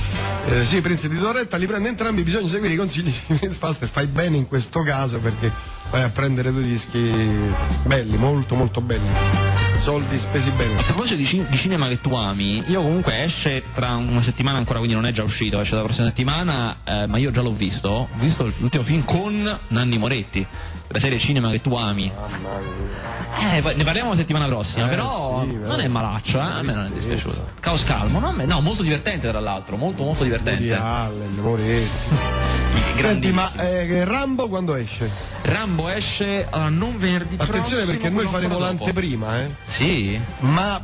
Eh, 0.48 0.66
sì, 0.66 0.82
Prince 0.82 1.10
di 1.10 1.18
Torretta, 1.18 1.58
li 1.58 1.66
prende 1.66 1.90
entrambi, 1.90 2.22
bisogna 2.22 2.48
seguire 2.48 2.74
i 2.74 2.78
consigli 2.78 3.12
di 3.28 3.38
Vince 3.40 3.58
Faster. 3.58 3.88
Fai 3.88 4.08
bene 4.08 4.38
in 4.38 4.48
questo 4.48 4.82
caso 4.82 5.20
perché 5.20 5.52
vai 5.90 6.04
a 6.04 6.10
prendere 6.10 6.52
due 6.52 6.64
dischi 6.64 7.12
belli, 7.84 8.18
molto 8.18 8.56
molto 8.56 8.82
belli. 8.82 9.49
Soldi 9.80 10.20
spesi 10.20 10.52
bene. 10.52 10.78
A 10.78 10.84
proposito 10.84 11.16
di, 11.16 11.26
cin- 11.26 11.48
di 11.50 11.58
cinema 11.58 11.88
che 11.88 12.02
tu 12.02 12.14
ami, 12.14 12.62
io 12.68 12.82
comunque 12.82 13.24
esce 13.24 13.64
tra 13.74 13.96
una 13.96 14.22
settimana 14.22 14.58
ancora, 14.58 14.78
quindi 14.80 14.96
non 14.96 15.06
è 15.06 15.12
già 15.12 15.24
uscito, 15.24 15.60
esce 15.60 15.76
la 15.76 15.84
prossima 15.84 16.08
settimana, 16.08 16.80
eh, 16.84 17.08
ma 17.08 17.18
io 17.18 17.32
già 17.32 17.42
l'ho 17.42 17.52
visto. 17.54 17.90
Ho 17.90 18.08
visto 18.16 18.52
l'ultimo 18.58 18.84
film 18.84 19.06
con 19.06 19.60
Nanni 19.70 19.98
Moretti, 19.98 20.46
la 20.90 21.00
serie 21.00 21.18
cinema 21.18 21.50
che 21.50 21.62
tu 21.62 21.74
ami. 21.76 22.12
Eh, 23.54 23.62
poi 23.62 23.76
ne 23.76 23.84
parliamo 23.84 24.10
la 24.12 24.16
settimana 24.18 24.46
prossima, 24.48 24.86
Eh, 24.86 24.90
però 24.90 25.44
sì, 25.48 25.56
non 25.56 25.80
è 25.80 25.88
malaccio, 25.88 26.38
eh? 26.38 26.42
a 26.42 26.62
me 26.62 26.74
non 26.74 26.86
è 26.86 26.90
dispiaciuto. 26.90 27.48
Caos 27.62 27.84
calmo, 27.86 28.20
no, 28.20 28.60
molto 28.62 28.84
divertente 28.84 29.30
tra 29.30 29.40
l'altro, 29.40 29.78
molto 29.78 30.04
molto 30.04 30.24
Di 30.24 30.30
divertente. 30.30 30.74
Allen, 30.74 31.36
Moretti. 31.42 32.39
Senti, 32.96 33.32
ma 33.32 33.50
eh, 33.56 34.04
Rambo 34.04 34.50
quando 34.50 34.76
esce? 34.76 35.10
Rambo 35.44 35.88
esce 35.90 36.46
allora, 36.50 36.70
non 36.70 36.98
venerdì 36.98 37.36
Attenzione 37.40 37.86
perché 37.86 38.10
noi 38.10 38.28
faremo 38.28 38.60
l'anteprima, 38.60 39.42
eh. 39.42 39.50
Sì? 39.66 40.20
Ma 40.40 40.82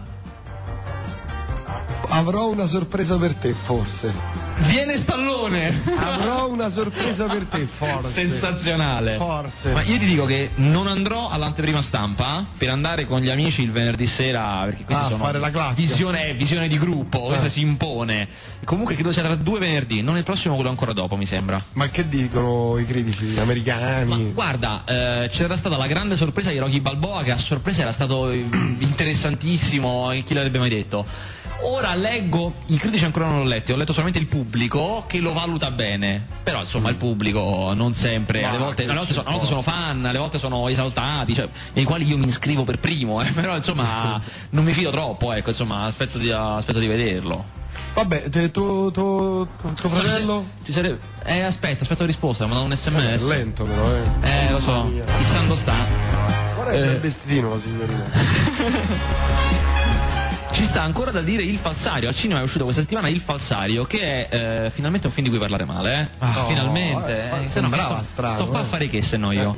avrò 2.10 2.48
una 2.48 2.67
sorpresa 2.67 3.17
per 3.17 3.34
te, 3.34 3.54
forse. 3.54 4.44
Viene 4.57 4.97
Stallone! 4.97 5.81
Avrò 5.97 6.47
una 6.49 6.69
sorpresa 6.69 7.25
per 7.25 7.45
te, 7.45 7.65
forse. 7.65 8.09
Sensazionale. 8.25 9.15
Forse. 9.17 9.73
Ma 9.73 9.81
io 9.83 9.97
ti 9.97 10.05
dico 10.05 10.25
che 10.25 10.51
non 10.55 10.87
andrò 10.87 11.29
all'anteprima 11.29 11.81
stampa 11.81 12.43
per 12.57 12.69
andare 12.69 13.03
con 13.05 13.19
gli 13.19 13.29
amici 13.29 13.61
il 13.63 13.71
venerdì 13.71 14.07
sera 14.07 14.61
perché 14.63 14.85
questi 14.85 15.03
Ah, 15.03 15.07
sono 15.09 15.23
fare 15.23 15.39
la 15.39 15.51
clacchia. 15.51 15.73
visione, 15.75 16.33
visione 16.35 16.67
di 16.69 16.77
gruppo, 16.79 17.19
questa 17.21 17.49
si 17.49 17.59
impone. 17.61 18.27
Comunque 18.63 18.95
credo 18.95 19.11
sia 19.11 19.23
tra 19.23 19.35
due 19.35 19.59
venerdì, 19.59 20.01
non 20.01 20.15
il 20.17 20.23
prossimo, 20.23 20.55
quello 20.55 20.69
ancora 20.69 20.93
dopo, 20.93 21.17
mi 21.17 21.25
sembra. 21.25 21.57
Ma 21.73 21.89
che 21.89 22.07
dicono 22.07 22.77
i 22.77 22.85
critici 22.85 23.37
americani? 23.37 24.31
Guarda, 24.31 24.83
eh, 24.85 25.29
c'era 25.31 25.57
stata 25.57 25.75
la 25.75 25.87
grande 25.87 26.15
sorpresa 26.15 26.49
di 26.51 26.57
Rocky 26.59 26.79
Balboa 26.79 27.23
che 27.23 27.31
a 27.31 27.37
sorpresa 27.37 27.81
era 27.81 27.91
stato 27.91 28.29
eh, 28.29 28.37
interessantissimo, 28.79 30.13
chi 30.25 30.33
l'avrebbe 30.33 30.59
mai 30.59 30.69
detto? 30.69 31.05
Ora 31.67 31.95
leggo, 31.95 32.54
i 32.67 32.78
critici 32.78 33.06
ancora 33.06 33.25
non 33.25 33.39
l'ho 33.39 33.43
letto, 33.45 33.73
ho 33.73 33.75
letto 33.75 33.91
solamente 33.91 34.19
il 34.19 34.28
pubblico 34.28 35.04
che 35.08 35.17
lo 35.19 35.34
valuta 35.34 35.71
bene. 35.71 36.23
Però 36.43 36.60
insomma 36.60 36.89
il 36.89 36.95
pubblico 36.95 37.73
non 37.73 37.91
sempre, 37.91 38.43
alle 38.43 38.60
volte, 38.60 38.84
alle 38.84 38.93
volte 38.93 39.13
sono, 39.13 39.25
alle 39.25 39.34
volte 39.38 39.47
sono 39.49 39.62
fan, 39.63 40.06
alle 40.06 40.17
volte 40.19 40.38
sono 40.38 40.67
esaltati, 40.67 41.34
cioè, 41.34 41.49
nei 41.73 41.84
quali 41.84 42.06
io 42.06 42.17
mi 42.19 42.28
iscrivo 42.28 42.63
per 42.65 42.78
primo, 42.80 43.19
eh, 43.21 43.25
però 43.34 43.56
insomma 43.56 44.21
non 44.51 44.63
mi 44.63 44.73
fido 44.73 44.91
troppo, 44.91 45.34
ecco, 45.34 45.49
insomma 45.49 45.86
aspetto 45.86 46.19
di, 46.19 46.32
aspetto 46.32 46.78
di 46.78 46.86
vederlo. 46.88 47.63
Vabbè, 47.95 48.30
te- 48.30 48.51
tu, 48.51 48.91
tu- 48.91 49.47
tuo 49.75 49.89
fratello? 49.89 50.45
Ci 50.65 50.71
sarebbe... 50.71 50.99
Eh 51.23 51.41
aspetta, 51.41 51.82
aspetto 51.82 52.01
la 52.01 52.08
risposta, 52.08 52.45
mi 52.45 52.51
ha 52.51 52.56
mandato 52.60 52.89
un 52.91 52.99
È 52.99 53.17
sms. 53.17 53.28
lento 53.28 53.63
però, 53.63 53.95
eh. 53.95 54.30
Eh 54.47 54.51
lo 54.51 54.60
so, 54.60 54.91
chissà 55.17 55.39
dove 55.39 55.56
sta. 55.56 55.73
Guarda 56.56 56.73
Eh. 56.73 56.80
bel 56.80 56.99
vestitino 56.99 57.49
la 57.49 57.60
signorina. 57.60 58.04
Ci 60.55 60.63
sta 60.63 60.83
ancora 60.83 61.11
da 61.11 61.19
dire 61.19 61.43
Il 61.43 61.57
Falsario. 61.57 62.07
Al 62.07 62.15
cinema 62.15 62.39
è 62.39 62.43
uscito 62.43 62.63
questa 62.63 62.81
settimana 62.81 63.09
Il 63.09 63.19
Falsario, 63.19 63.83
che 63.83 64.27
è 64.27 64.63
eh, 64.65 64.69
finalmente 64.69 65.07
un 65.07 65.13
film 65.13 65.25
di 65.25 65.29
cui 65.31 65.39
parlare 65.39 65.65
male. 65.65 65.99
Eh? 65.99 66.07
Ah, 66.19 66.31
No, 66.33 66.45
finalmente. 66.47 67.29
eh, 67.29 67.43
Eh, 67.43 67.47
se 67.47 67.59
no, 67.59 67.69
sto, 67.73 67.99
sto 68.01 68.47
qua 68.47 68.59
eh. 68.59 68.61
a 68.61 68.63
fare 68.63 68.87
che 68.87 69.01
se 69.01 69.17
no 69.17 69.31
io. 69.33 69.53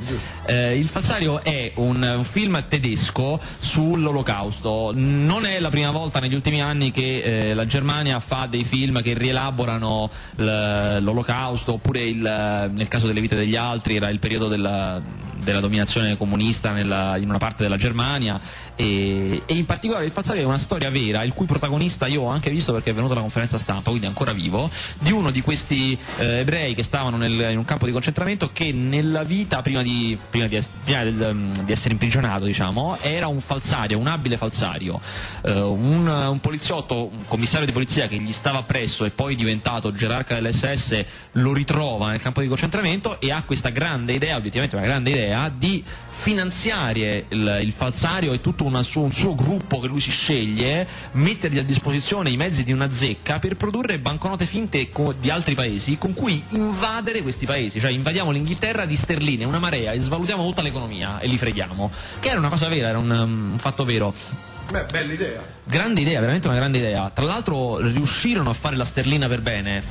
Eh. 0.46 0.54
Eh, 0.54 0.76
il 0.78 0.88
Falsario 0.88 1.42
è 1.44 1.70
un, 1.76 2.02
un 2.02 2.24
film 2.24 2.64
tedesco 2.66 3.40
sull'olocausto. 3.60 4.90
Non 4.94 5.46
è 5.46 5.60
la 5.60 5.68
prima 5.68 5.92
volta 5.92 6.18
negli 6.18 6.34
ultimi 6.34 6.60
anni 6.60 6.90
che 6.90 7.20
eh, 7.50 7.54
la 7.54 7.64
Germania 7.66 8.18
fa 8.18 8.46
dei 8.50 8.64
film 8.64 9.00
che 9.00 9.14
rielaborano 9.14 10.10
l'olocausto, 10.36 11.74
oppure 11.74 12.00
il, 12.02 12.70
nel 12.72 12.88
caso 12.88 13.06
delle 13.06 13.20
vite 13.20 13.36
degli 13.36 13.54
altri 13.56 13.96
era 13.96 14.08
il 14.08 14.18
periodo 14.18 14.48
della, 14.48 15.00
della 15.48 15.60
dominazione 15.60 16.16
comunista 16.16 16.72
nella- 16.72 17.16
in 17.16 17.28
una 17.28 17.38
parte 17.38 17.62
della 17.62 17.76
Germania. 17.76 18.40
E, 18.76 19.42
e 19.44 19.54
in 19.54 19.66
particolare 19.66 20.04
il 20.04 20.12
Falsario 20.12 20.42
è 20.42 20.44
una 20.44 20.58
storia 20.58 20.88
vera 20.90 21.24
il 21.24 21.32
cui 21.32 21.46
protagonista 21.46 22.06
io 22.06 22.22
ho 22.22 22.28
anche 22.28 22.48
visto 22.50 22.72
perché 22.72 22.90
è 22.90 22.94
venuto 22.94 23.12
alla 23.12 23.22
conferenza 23.22 23.58
stampa 23.58 23.90
quindi 23.90 24.06
ancora 24.06 24.32
vivo 24.32 24.70
di 25.00 25.10
uno 25.10 25.32
di 25.32 25.40
questi 25.40 25.98
eh, 26.18 26.38
ebrei 26.38 26.76
che 26.76 26.84
stavano 26.84 27.16
nel- 27.16 27.50
in 27.50 27.58
un 27.58 27.64
campo 27.64 27.86
di 27.86 27.92
concentramento 27.92 28.50
che 28.52 28.70
nella 28.72 29.24
vita 29.24 29.62
prima 29.62 29.82
di, 29.82 30.16
prima 30.30 30.46
di 30.46 30.60
prima 30.84 31.02
mm, 31.04 31.52
di 31.64 31.72
essere 31.72 31.90
imprigionato 31.92 32.44
diciamo 32.44 32.98
era 33.00 33.26
un 33.26 33.40
falsario 33.40 33.98
un 33.98 34.06
abile 34.06 34.36
falsario. 34.36 35.00
Eh, 35.42 35.60
un, 35.60 36.06
un 36.06 36.40
poliziotto 36.40 37.08
un 37.08 37.26
commissario 37.26 37.66
di 37.66 37.72
polizia 37.72 38.06
che 38.06 38.20
gli 38.20 38.32
stava 38.32 38.58
appresso 38.58 39.04
e 39.04 39.10
poi 39.10 39.34
diventato 39.34 39.92
gerarca 39.92 40.34
dell'SS 40.34 41.04
lo 41.32 41.52
ritrova 41.52 42.10
nel 42.10 42.20
campo 42.20 42.40
di 42.40 42.48
concentramento 42.48 43.20
e 43.20 43.32
ha 43.32 43.42
questa 43.42 43.70
grande 43.70 44.12
idea 44.12 44.36
obiettivamente 44.36 44.76
una 44.76 44.84
grande 44.84 45.10
idea 45.10 45.37
l'idea 45.38 45.52
di 45.56 45.84
finanziare 46.10 47.26
il, 47.28 47.60
il 47.62 47.72
falsario 47.72 48.32
e 48.32 48.40
tutto 48.40 48.64
una 48.64 48.78
un 48.78 49.12
suo 49.12 49.34
gruppo 49.36 49.78
che 49.78 49.86
lui 49.86 50.00
si 50.00 50.10
sceglie, 50.10 50.86
mettergli 51.12 51.58
a 51.58 51.62
disposizione 51.62 52.30
i 52.30 52.36
mezzi 52.36 52.64
di 52.64 52.72
una 52.72 52.90
zecca 52.90 53.38
per 53.38 53.56
produrre 53.56 54.00
banconote 54.00 54.46
finte 54.46 54.90
di 55.20 55.30
altri 55.30 55.54
paesi 55.54 55.96
con 55.96 56.14
cui 56.14 56.42
invadere 56.50 57.22
questi 57.22 57.46
paesi, 57.46 57.78
cioè 57.78 57.90
invadiamo 57.90 58.32
l'Inghilterra 58.32 58.84
di 58.84 58.96
sterline, 58.96 59.44
una 59.44 59.60
marea 59.60 59.92
e 59.92 60.00
svalutiamo 60.00 60.44
tutta 60.44 60.62
l'economia 60.62 61.20
e 61.20 61.28
li 61.28 61.38
freghiamo, 61.38 61.90
che 62.18 62.30
era 62.30 62.38
una 62.38 62.48
cosa 62.48 62.66
vera, 62.68 62.88
era 62.88 62.98
un, 62.98 63.10
um, 63.10 63.48
un 63.52 63.58
fatto 63.58 63.84
vero. 63.84 64.12
Beh, 64.70 64.84
bella 64.90 65.12
idea. 65.14 65.42
Grande 65.64 66.02
idea, 66.02 66.20
veramente 66.20 66.46
una 66.46 66.56
grande 66.56 66.76
idea. 66.76 67.10
Tra 67.14 67.24
l'altro 67.24 67.78
riuscirono 67.78 68.50
a 68.50 68.52
fare 68.52 68.76
la 68.76 68.84
sterlina 68.84 69.26
per 69.26 69.40
bene. 69.40 69.82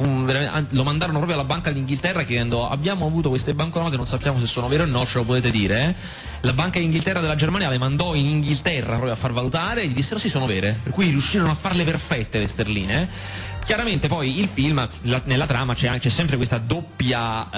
Lo 0.69 0.83
mandarono 0.83 1.17
proprio 1.17 1.33
alla 1.33 1.47
Banca 1.47 1.71
d'Inghilterra 1.71 2.23
chiedendo 2.23 2.67
abbiamo 2.67 3.07
avuto 3.07 3.29
queste 3.29 3.55
banconote, 3.55 3.95
non 3.95 4.05
sappiamo 4.05 4.39
se 4.39 4.45
sono 4.45 4.67
vere 4.67 4.83
o 4.83 4.85
no, 4.85 5.03
ce 5.05 5.17
lo 5.17 5.23
potete 5.23 5.49
dire. 5.49 5.95
La 6.41 6.54
Banca 6.54 6.80
d'Inghilterra 6.80 7.19
della 7.19 7.36
Germania 7.36 7.69
le 7.69 7.80
mandò 7.80 8.13
in 8.13 8.28
Inghilterra 8.28 8.93
proprio 8.93 9.13
a 9.13 9.15
far 9.15 9.34
valutare 9.34 9.82
e 9.82 9.88
gli 9.88 9.93
dissero 9.93 10.19
sì 10.19 10.30
sono 10.30 10.45
vere. 10.45 10.80
Per 10.84 10.91
cui 10.91 11.10
riuscirono 11.10 11.52
a 11.52 11.56
farle 11.56 11.84
perfette 11.84 12.39
le 12.39 12.47
sterline. 12.47 13.10
Chiaramente 13.65 14.08
poi 14.08 14.39
il 14.39 14.47
film, 14.47 14.88
la- 15.02 15.21
nella 15.26 15.45
trama 15.45 15.73
c'è, 15.73 16.00
sempre 16.08 16.38
questa 16.38 16.58
doppia 16.58 17.50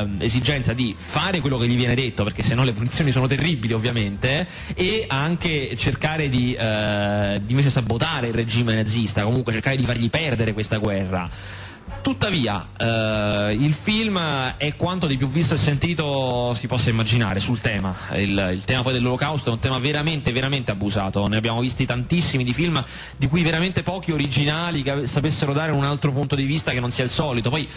ehm, 0.00 0.16
esigenza 0.20 0.72
di 0.72 0.96
fare 0.98 1.40
quello 1.40 1.58
che 1.58 1.66
gli 1.66 1.76
viene 1.76 1.94
detto, 1.94 2.24
perché 2.24 2.42
se 2.42 2.54
no 2.54 2.64
le 2.64 2.72
punizioni 2.72 3.10
sono 3.10 3.26
terribili 3.26 3.74
ovviamente, 3.74 4.46
e 4.74 5.04
anche 5.08 5.76
cercare 5.76 6.30
di, 6.30 6.54
eh, 6.54 7.40
di 7.42 7.50
invece 7.50 7.68
sabotare 7.68 8.28
il 8.28 8.34
regime 8.34 8.74
nazista, 8.74 9.24
comunque 9.24 9.52
cercare 9.52 9.76
di 9.76 9.84
fargli 9.84 10.08
perdere 10.08 10.54
questa 10.54 10.78
guerra. 10.78 11.28
Tuttavia, 12.02 12.68
eh, 12.76 13.56
il 13.58 13.74
film 13.74 14.18
è 14.56 14.76
quanto 14.76 15.06
di 15.06 15.16
più 15.16 15.28
visto 15.28 15.54
e 15.54 15.56
sentito 15.56 16.54
si 16.54 16.66
possa 16.66 16.90
immaginare 16.90 17.40
sul 17.40 17.60
tema. 17.60 17.94
Il, 18.12 18.50
il 18.52 18.64
tema 18.64 18.82
dell'olocausto 18.90 19.50
è 19.50 19.52
un 19.52 19.58
tema 19.58 19.78
veramente, 19.78 20.32
veramente 20.32 20.70
abusato. 20.70 21.26
Ne 21.28 21.36
abbiamo 21.36 21.60
visti 21.60 21.86
tantissimi 21.86 22.44
di 22.44 22.52
film 22.52 22.82
di 23.16 23.26
cui 23.28 23.42
veramente 23.42 23.82
pochi 23.82 24.12
originali 24.12 24.82
che 24.82 25.06
sapessero 25.06 25.52
dare 25.52 25.72
un 25.72 25.84
altro 25.84 26.12
punto 26.12 26.34
di 26.34 26.44
vista 26.44 26.72
che 26.72 26.80
non 26.80 26.90
sia 26.90 27.04
il 27.04 27.10
solito. 27.10 27.50
Poi 27.50 27.68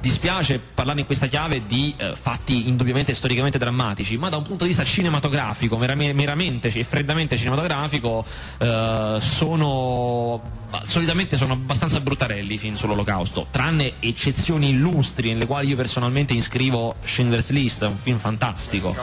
dispiace 0.00 0.58
parlare 0.58 1.00
in 1.00 1.06
questa 1.06 1.26
chiave 1.26 1.66
di 1.66 1.94
eh, 1.96 2.14
fatti 2.16 2.68
indubbiamente 2.68 3.14
storicamente 3.14 3.58
drammatici, 3.58 4.16
ma 4.16 4.28
da 4.28 4.36
un 4.36 4.44
punto 4.44 4.64
di 4.64 4.70
vista 4.70 4.84
cinematografico, 4.84 5.76
merame- 5.76 6.12
meramente 6.12 6.68
e 6.72 6.84
freddamente 6.84 7.36
cinematografico, 7.36 8.24
eh, 8.58 9.16
sono 9.20 10.58
solitamente 10.82 11.36
sono 11.36 11.54
abbastanza 11.54 12.00
bruttarelli 12.00 12.54
i 12.54 12.58
film 12.58 12.74
sull'olocausto, 12.76 13.46
tranne 13.60 13.92
eccezioni 14.00 14.70
illustri 14.70 15.32
nelle 15.34 15.44
quali 15.44 15.68
io 15.68 15.76
personalmente 15.76 16.32
iscrivo 16.32 16.94
Schindler's 17.04 17.50
List, 17.50 17.82
un 17.82 17.98
film 17.98 18.16
fantastico. 18.16 18.96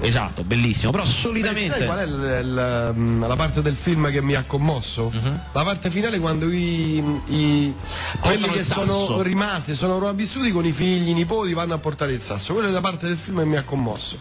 Esatto, 0.00 0.42
bellissimo, 0.42 0.90
però 0.90 1.04
Beh, 1.04 1.08
solitamente 1.08 1.78
sai 1.78 1.84
qual 1.86 1.98
è 1.98 2.02
il- 2.02 2.40
il- 2.44 2.92
mm, 2.96 3.24
la 3.24 3.36
parte 3.36 3.62
del 3.62 3.76
film 3.76 4.10
che 4.10 4.20
mi 4.20 4.34
ha 4.34 4.42
commosso? 4.44 5.12
Mhm. 5.14 5.40
La 5.52 5.62
parte 5.62 5.90
finale 5.90 6.18
quando 6.18 6.50
i, 6.50 6.96
i- 7.28 7.74
quelli 8.18 8.48
che 8.48 8.64
sono 8.64 9.22
rimasti, 9.22 9.76
sono 9.76 9.92
sopravvissuti 9.94 10.50
con 10.50 10.66
i 10.66 10.72
figli, 10.72 11.10
i 11.10 11.12
nipoti, 11.14 11.52
vanno 11.52 11.74
a 11.74 11.78
portare 11.78 12.12
il 12.12 12.20
sasso. 12.20 12.52
Quella 12.52 12.66
è 12.66 12.72
la 12.72 12.80
parte 12.80 13.06
del 13.06 13.16
film 13.16 13.38
che 13.38 13.44
mi 13.44 13.56
ha 13.58 13.62
commosso. 13.62 14.18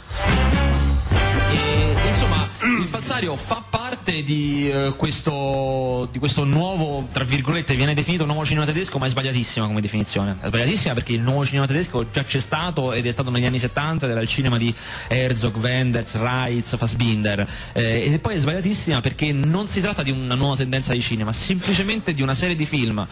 E, 1.51 1.95
insomma, 2.09 2.38
il 2.81 2.87
falsario 2.87 3.35
fa 3.35 3.61
parte 3.69 4.23
di, 4.23 4.69
eh, 4.69 4.93
questo, 4.95 6.07
di 6.11 6.19
questo 6.19 6.45
nuovo, 6.45 7.07
tra 7.11 7.23
virgolette, 7.23 7.75
viene 7.75 7.93
definito 7.93 8.25
nuovo 8.25 8.45
cinema 8.45 8.65
tedesco, 8.65 8.97
ma 8.97 9.05
è 9.05 9.09
sbagliatissima 9.09 9.65
come 9.65 9.81
definizione. 9.81 10.37
È 10.39 10.47
sbagliatissima 10.47 10.93
perché 10.93 11.13
il 11.13 11.21
nuovo 11.21 11.45
cinema 11.45 11.67
tedesco 11.67 12.09
già 12.09 12.23
c'è 12.23 12.39
stato 12.39 12.93
ed 12.93 13.05
è 13.05 13.11
stato 13.11 13.31
negli 13.31 13.45
anni 13.45 13.59
70 13.59 14.05
ed 14.05 14.11
era 14.11 14.21
il 14.21 14.27
cinema 14.27 14.57
di 14.57 14.73
Herzog, 15.07 15.57
Wenders, 15.57 16.15
Reitz, 16.15 16.77
Fassbinder. 16.77 17.47
Eh, 17.73 18.13
e 18.13 18.19
poi 18.19 18.35
è 18.35 18.39
sbagliatissima 18.39 19.01
perché 19.01 19.31
non 19.33 19.67
si 19.67 19.81
tratta 19.81 20.01
di 20.01 20.11
una 20.11 20.35
nuova 20.35 20.55
tendenza 20.55 20.93
di 20.93 21.01
cinema, 21.01 21.33
semplicemente 21.33 22.13
di 22.13 22.21
una 22.21 22.35
serie 22.35 22.55
di 22.55 22.65
film 22.65 23.05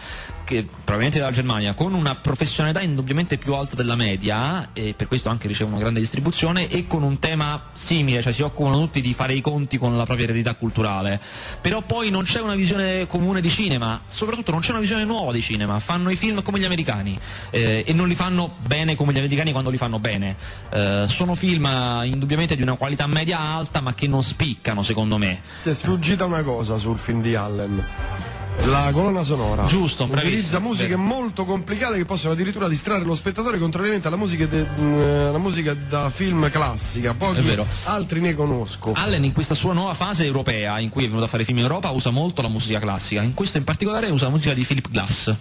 che 0.44 0.66
provenienti 0.82 1.18
dalla 1.18 1.30
Germania 1.30 1.74
con 1.74 1.92
una 1.92 2.14
professionalità 2.14 2.80
indubbiamente 2.80 3.36
più 3.36 3.52
alta 3.52 3.76
della 3.76 3.96
media 3.96 4.70
e 4.72 4.94
per 4.94 5.06
questo 5.06 5.28
anche 5.28 5.46
ricevono 5.46 5.76
grande 5.76 6.00
distribuzione 6.00 6.68
e 6.68 6.86
con 6.86 7.02
un 7.02 7.18
tema 7.18 7.68
simile, 7.74 8.22
cioè 8.22 8.32
si 8.32 8.40
occupano 8.40 8.78
tutti 8.78 9.02
di 9.02 9.12
fare 9.12 9.34
i 9.34 9.42
conti 9.42 9.56
con 9.78 9.96
la 9.96 10.04
propria 10.04 10.26
eredità 10.26 10.54
culturale. 10.54 11.20
Però 11.60 11.82
poi 11.82 12.10
non 12.10 12.24
c'è 12.24 12.40
una 12.40 12.54
visione 12.54 13.06
comune 13.06 13.40
di 13.40 13.48
cinema, 13.48 14.00
soprattutto 14.06 14.50
non 14.50 14.60
c'è 14.60 14.70
una 14.70 14.80
visione 14.80 15.04
nuova 15.04 15.32
di 15.32 15.40
cinema, 15.40 15.78
fanno 15.78 16.10
i 16.10 16.16
film 16.16 16.42
come 16.42 16.58
gli 16.58 16.64
americani 16.64 17.18
eh, 17.50 17.84
e 17.86 17.92
non 17.92 18.08
li 18.08 18.14
fanno 18.14 18.54
bene 18.64 18.94
come 18.94 19.12
gli 19.12 19.18
americani 19.18 19.52
quando 19.52 19.70
li 19.70 19.76
fanno 19.76 19.98
bene. 19.98 20.36
Eh, 20.70 21.06
sono 21.08 21.34
film 21.34 21.66
eh, 21.66 22.06
indubbiamente 22.06 22.54
di 22.54 22.62
una 22.62 22.74
qualità 22.74 23.06
media 23.06 23.38
alta 23.38 23.80
ma 23.80 23.94
che 23.94 24.06
non 24.06 24.22
spiccano 24.22 24.82
secondo 24.82 25.18
me. 25.18 25.40
Ti 25.62 25.70
è 25.70 25.74
sfuggita 25.74 26.24
una 26.24 26.42
cosa 26.42 26.76
sul 26.76 26.98
film 26.98 27.22
di 27.22 27.34
Allen. 27.34 28.37
La 28.64 28.90
colonna 28.92 29.22
sonora 29.22 29.66
Giusto, 29.66 30.06
bravissimo, 30.06 30.32
utilizza 30.34 30.58
musiche 30.58 30.88
vero. 30.88 31.00
molto 31.00 31.44
complicate 31.44 31.96
che 31.96 32.04
possono 32.04 32.32
addirittura 32.34 32.68
distrarre 32.68 33.04
lo 33.04 33.14
spettatore 33.14 33.58
contrariamente 33.58 34.08
alla 34.08 34.16
musica, 34.16 34.46
de- 34.46 34.62
mh, 34.64 35.28
alla 35.28 35.38
musica 35.38 35.74
da 35.74 36.10
film 36.10 36.50
classica. 36.50 37.14
Pochi 37.14 37.56
altri 37.84 38.20
ne 38.20 38.34
conosco. 38.34 38.92
Allen 38.94 39.24
in 39.24 39.32
questa 39.32 39.54
sua 39.54 39.72
nuova 39.72 39.94
fase 39.94 40.24
europea 40.24 40.80
in 40.80 40.90
cui 40.90 41.04
è 41.04 41.06
venuto 41.06 41.24
a 41.24 41.28
fare 41.28 41.44
film 41.44 41.58
in 41.58 41.64
Europa 41.64 41.90
usa 41.90 42.10
molto 42.10 42.42
la 42.42 42.48
musica 42.48 42.78
classica, 42.78 43.22
in 43.22 43.32
questo 43.32 43.58
in 43.58 43.64
particolare 43.64 44.10
usa 44.10 44.24
la 44.26 44.30
musica 44.32 44.52
di 44.54 44.64
Philip 44.64 44.90
Glass. 44.90 45.34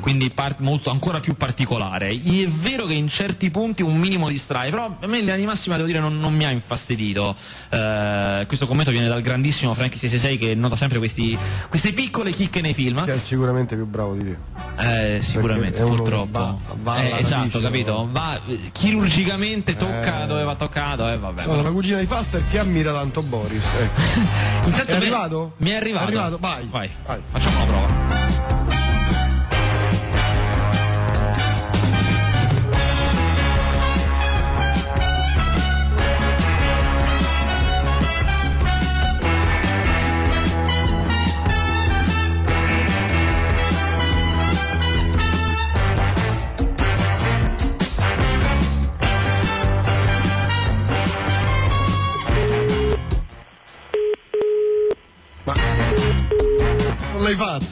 Quindi 0.00 0.30
par- 0.30 0.56
molto 0.58 0.90
ancora 0.90 1.20
più 1.20 1.34
particolare. 1.34 2.08
È 2.10 2.46
vero 2.48 2.86
che 2.86 2.94
in 2.94 3.08
certi 3.08 3.50
punti 3.50 3.82
un 3.82 3.96
minimo 3.98 4.28
distrae, 4.28 4.70
però 4.70 4.84
a 5.00 5.06
me 5.06 5.14
in 5.18 5.20
linea 5.24 5.36
di 5.36 5.44
massima 5.46 5.76
devo 5.76 5.86
dire 5.86 6.00
non, 6.00 6.18
non 6.18 6.34
mi 6.34 6.44
ha 6.44 6.50
infastidito. 6.50 7.34
Eh, 7.70 8.44
questo 8.46 8.66
commento 8.66 8.90
viene 8.90 9.08
dal 9.08 9.20
grandissimo 9.22 9.74
Frankie 9.74 9.98
666 9.98 10.38
che 10.38 10.54
nota 10.54 10.76
sempre 10.76 10.98
questi- 10.98 11.36
queste 11.68 11.92
piccole 11.92 12.32
chicche 12.32 12.60
nei 12.60 12.74
film. 12.74 13.04
Che 13.04 13.14
è 13.14 13.18
sicuramente 13.18 13.74
più 13.74 13.86
bravo 13.86 14.14
di 14.14 14.24
te. 14.24 15.16
Eh, 15.16 15.22
sicuramente, 15.22 15.82
purtroppo. 15.82 16.38
va- 16.38 16.56
va 16.82 17.02
Eh, 17.02 17.16
esatto, 17.20 17.60
capito? 17.60 18.08
Va 18.10 18.40
eh, 18.46 18.58
chirurgicamente 18.72 19.76
tocca 19.76 20.24
dove 20.26 20.42
va 20.42 20.54
toccato, 20.54 21.08
eh 21.08 21.18
vabbè. 21.18 21.42
Sono 21.42 21.62
la 21.62 21.70
cugina 21.70 21.98
di 21.98 22.06
Faster 22.06 22.42
che 22.50 22.58
ammira 22.58 22.92
tanto 22.92 23.22
Boris. 23.22 23.64
ecco. 23.80 24.00
Intanto 24.68 24.92
È 24.92 24.94
arrivato? 24.94 25.54
Mi 25.58 25.70
è 25.70 25.74
arrivato. 25.74 26.04
È 26.04 26.06
arrivato, 26.08 26.38
vai. 26.40 26.66
Vai. 26.70 26.90
Vai. 27.06 27.20
Facciamo 27.30 27.56
una 27.56 27.64
prova. 27.66 28.53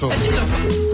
Fatto? 0.02 0.10
Eh. 0.10 0.90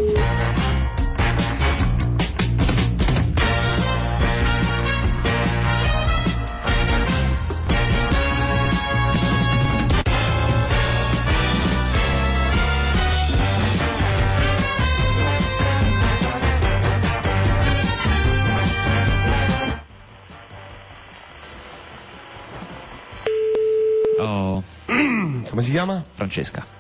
Oh, 24.21 24.62
Come 25.49 25.62
si 25.62 25.71
chiama? 25.71 26.03
Francesca. 26.14 26.77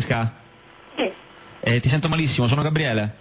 Francesca? 0.00 0.34
Sì. 0.96 1.12
Eh, 1.60 1.80
ti 1.80 1.88
sento 1.88 2.08
malissimo, 2.08 2.46
sono 2.46 2.62
Gabriele. 2.62 3.16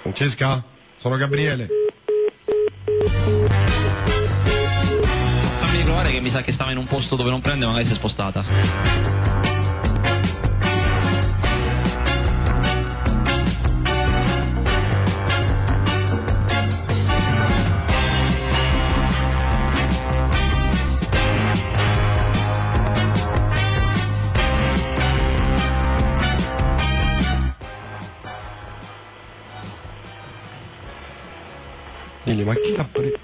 Francesca? 0.00 0.62
Sono 0.96 1.16
Gabriele. 1.16 1.68
Fammi 5.60 5.82
provare 5.82 6.10
che 6.10 6.20
mi 6.20 6.30
sa 6.30 6.42
che 6.42 6.52
stava 6.52 6.72
in 6.72 6.78
un 6.78 6.86
posto 6.86 7.16
dove 7.16 7.30
non 7.30 7.40
prende, 7.40 7.66
magari 7.66 7.84
si 7.84 7.92
è 7.92 7.94
spostata. 7.94 9.43
Emilio, 32.34 32.46
ma 32.46 32.54
chi 32.54 32.74
ha 32.76 32.84
preso? 32.84 33.18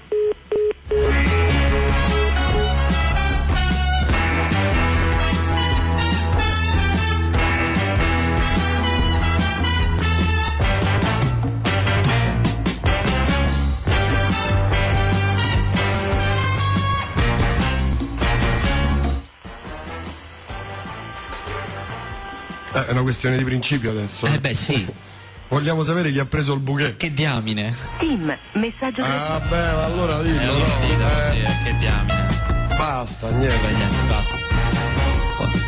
Eh, 22.73 22.85
è 22.85 22.91
una 22.91 23.01
questione 23.01 23.37
di 23.37 23.43
principio 23.43 23.91
adesso. 23.91 24.25
Eh 24.27 24.39
beh 24.39 24.53
sì, 24.53 24.87
Vogliamo 25.51 25.83
sapere 25.83 26.11
chi 26.13 26.19
ha 26.19 26.25
preso 26.25 26.53
il 26.53 26.61
bouquet. 26.61 26.95
che 26.95 27.11
diamine. 27.13 27.75
Tim, 27.99 28.33
messaggio. 28.53 29.01
Ah 29.03 29.37
beh, 29.41 29.71
ma 29.73 29.83
allora 29.83 30.21
dillo, 30.21 30.39
Eh, 30.39 30.45
no? 30.45 30.57
Eh, 30.57 30.69
sì, 30.69 31.41
eh, 31.41 31.63
che 31.65 31.77
diamine. 31.77 32.27
Basta, 32.77 33.29
niente. 33.31 33.67
niente, 33.73 33.95
basta. 34.07 34.35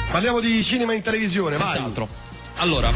Parliamo 0.10 0.40
di 0.40 0.64
cinema 0.64 0.94
in 0.94 1.02
televisione, 1.02 1.58
vai. 1.58 1.74
Senz'altro. 1.74 2.08
Allora, 2.58 2.92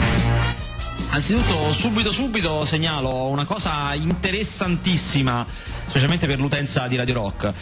anzitutto, 1.10 1.74
subito 1.74 2.12
subito 2.14 2.64
segnalo 2.64 3.28
una 3.28 3.44
cosa 3.44 3.94
interessantissima, 3.94 5.46
specialmente 5.88 6.26
per 6.26 6.40
l'utenza 6.40 6.88
di 6.88 6.96
Radio 6.96 7.16
Rock. 7.16 7.54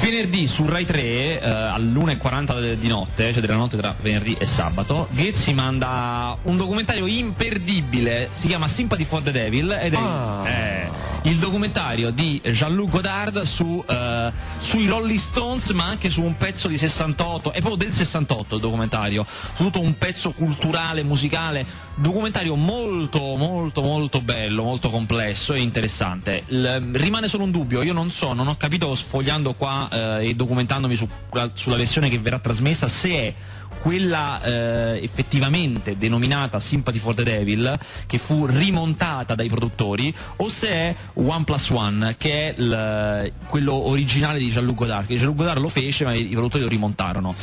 Venerdì 0.00 0.46
su 0.48 0.66
Rai 0.66 0.84
3 0.84 1.00
eh, 1.40 1.48
all'1.40 1.48 2.60
de- 2.60 2.78
di 2.78 2.88
notte, 2.88 3.30
cioè 3.32 3.40
della 3.40 3.54
notte 3.56 3.76
tra 3.76 3.94
venerdì 4.00 4.34
e 4.38 4.46
sabato, 4.46 5.06
Ghezzi 5.10 5.52
manda 5.52 6.36
un 6.42 6.56
documentario 6.56 7.06
imperdibile, 7.06 8.28
si 8.32 8.48
chiama 8.48 8.66
Sympathy 8.68 9.04
for 9.04 9.22
the 9.22 9.30
Devil 9.30 9.70
ed 9.80 9.92
è 9.94 9.96
Ah. 9.98 10.48
eh, 10.48 10.90
il 11.24 11.36
documentario 11.38 12.10
di 12.10 12.40
Jean-Luc 12.42 12.90
Godard 12.90 13.42
su, 13.42 13.84
eh, 13.86 14.32
sui 14.58 14.86
Rolling 14.88 15.18
Stones 15.18 15.70
ma 15.70 15.84
anche 15.84 16.10
su 16.10 16.22
un 16.22 16.36
pezzo 16.36 16.66
di 16.68 16.78
68, 16.78 17.52
è 17.52 17.60
proprio 17.60 17.76
del 17.76 17.92
68 17.92 18.56
il 18.56 18.60
documentario, 18.60 19.24
su 19.54 19.62
tutto 19.62 19.80
un 19.80 19.96
pezzo 19.98 20.32
culturale, 20.32 21.04
musicale, 21.04 21.64
documentario 21.94 22.56
molto 22.56 23.36
molto 23.36 23.82
molto 23.82 24.20
bello, 24.20 24.64
molto 24.64 24.88
complesso 24.90 25.52
e 25.52 25.60
interessante. 25.60 26.42
Il- 26.48 26.90
rimane 26.94 27.28
solo 27.28 27.44
un 27.44 27.50
dubbio, 27.52 27.82
io 27.82 27.92
non 27.92 28.10
so, 28.10 28.32
non 28.32 28.48
ho 28.48 28.56
capito 28.56 28.92
sfogliando 28.94 29.54
qua 29.54 29.81
eh, 29.90 30.28
e 30.28 30.34
documentandomi 30.34 30.94
su- 30.96 31.08
sulla 31.54 31.76
versione 31.76 32.08
che 32.08 32.18
verrà 32.18 32.38
trasmessa 32.38 32.86
se 32.88 33.10
è 33.10 33.34
quella 33.80 34.40
eh, 34.42 35.00
effettivamente 35.02 35.96
denominata 35.96 36.60
Sympathy 36.60 36.98
for 36.98 37.14
the 37.14 37.22
Devil, 37.24 37.76
che 38.06 38.18
fu 38.18 38.46
rimontata 38.46 39.34
dai 39.34 39.48
produttori, 39.48 40.14
o 40.36 40.48
se 40.48 40.68
è 40.68 40.94
One 41.14 41.42
Plus 41.44 41.70
One, 41.70 42.14
che 42.18 42.54
è 42.54 42.54
il- 42.60 43.32
quello 43.48 43.74
originale 43.88 44.38
di 44.38 44.50
Jean-Luc 44.50 44.76
Godard, 44.76 45.06
che 45.06 45.14
Jean-Luc 45.16 45.36
Godard 45.36 45.60
lo 45.60 45.68
fece 45.70 46.04
ma 46.04 46.12
i, 46.14 46.26
i 46.30 46.32
produttori 46.34 46.62
lo 46.62 46.68
rimontarono. 46.68 47.34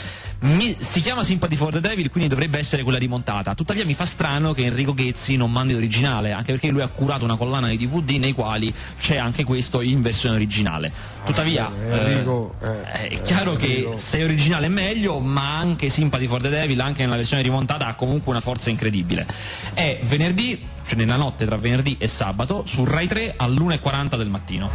Mi- 0.41 0.77
si 0.79 1.01
chiama 1.01 1.23
Sympathy 1.25 1.55
for 1.57 1.73
the 1.73 1.81
Devil, 1.81 2.09
quindi 2.09 2.29
dovrebbe 2.29 2.57
essere 2.59 2.83
quella 2.83 2.99
rimontata. 2.99 3.53
Tuttavia 3.55 3.83
mi 3.83 3.93
fa 3.95 4.05
strano 4.05 4.53
che 4.53 4.63
Enrico 4.63 4.93
Ghezzi 4.93 5.35
non 5.35 5.51
mandi 5.51 5.73
l'originale, 5.73 6.31
anche 6.31 6.51
perché 6.53 6.69
lui 6.69 6.81
ha 6.81 6.87
curato 6.87 7.25
una 7.25 7.35
collana 7.35 7.67
di 7.67 7.75
DVD 7.77 8.11
nei 8.11 8.31
quali 8.33 8.73
c'è 9.01 9.17
anche 9.17 9.43
questo 9.43 9.81
in 9.81 10.01
versione 10.01 10.35
originale. 10.35 10.91
Tuttavia, 11.25 11.69
Eh, 11.69 12.23
Enrico, 12.29 12.53
eh, 12.61 12.67
eh, 12.67 13.07
è 13.07 13.21
chiaro 13.21 13.53
eh, 13.53 13.57
che 13.57 13.89
se 13.95 14.19
è 14.19 14.23
originale 14.23 14.67
è 14.67 14.69
meglio, 14.69 15.19
ma 15.19 15.57
anche 15.57 15.89
Sympathy 15.89 16.27
for 16.27 16.41
the 16.41 16.49
Devil, 16.49 16.79
anche 16.79 17.01
nella 17.01 17.15
versione 17.15 17.41
rimontata, 17.41 17.87
ha 17.87 17.95
comunque 17.95 18.31
una 18.31 18.41
forza 18.41 18.69
incredibile. 18.69 19.25
È 19.73 19.99
venerdì, 20.03 20.63
cioè 20.85 20.97
nella 20.97 21.15
notte 21.15 21.45
tra 21.45 21.57
venerdì 21.57 21.97
e 21.99 22.07
sabato, 22.07 22.63
su 22.65 22.85
Rai 22.85 23.07
3 23.07 23.33
all'1.40 23.37 24.17
del 24.17 24.29
mattino. 24.29 24.69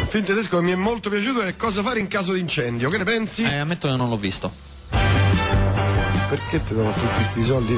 Il 0.00 0.16
film 0.16 0.24
tedesco 0.24 0.58
che 0.58 0.64
mi 0.64 0.72
è 0.72 0.76
molto 0.76 1.08
piaciuto 1.08 1.40
è 1.42 1.54
Cosa 1.54 1.82
fare 1.82 2.00
in 2.00 2.08
caso 2.08 2.32
di 2.32 2.40
incendio. 2.40 2.90
Che 2.90 2.98
ne 2.98 3.04
pensi? 3.04 3.42
Eh, 3.42 3.58
ammetto 3.58 3.88
che 3.88 3.94
non 3.94 4.08
l'ho 4.08 4.16
visto. 4.16 4.70
Perché 6.30 6.62
ti 6.62 6.74
do 6.74 6.84
tutti 6.84 7.06
questi 7.16 7.42
soldi? 7.42 7.76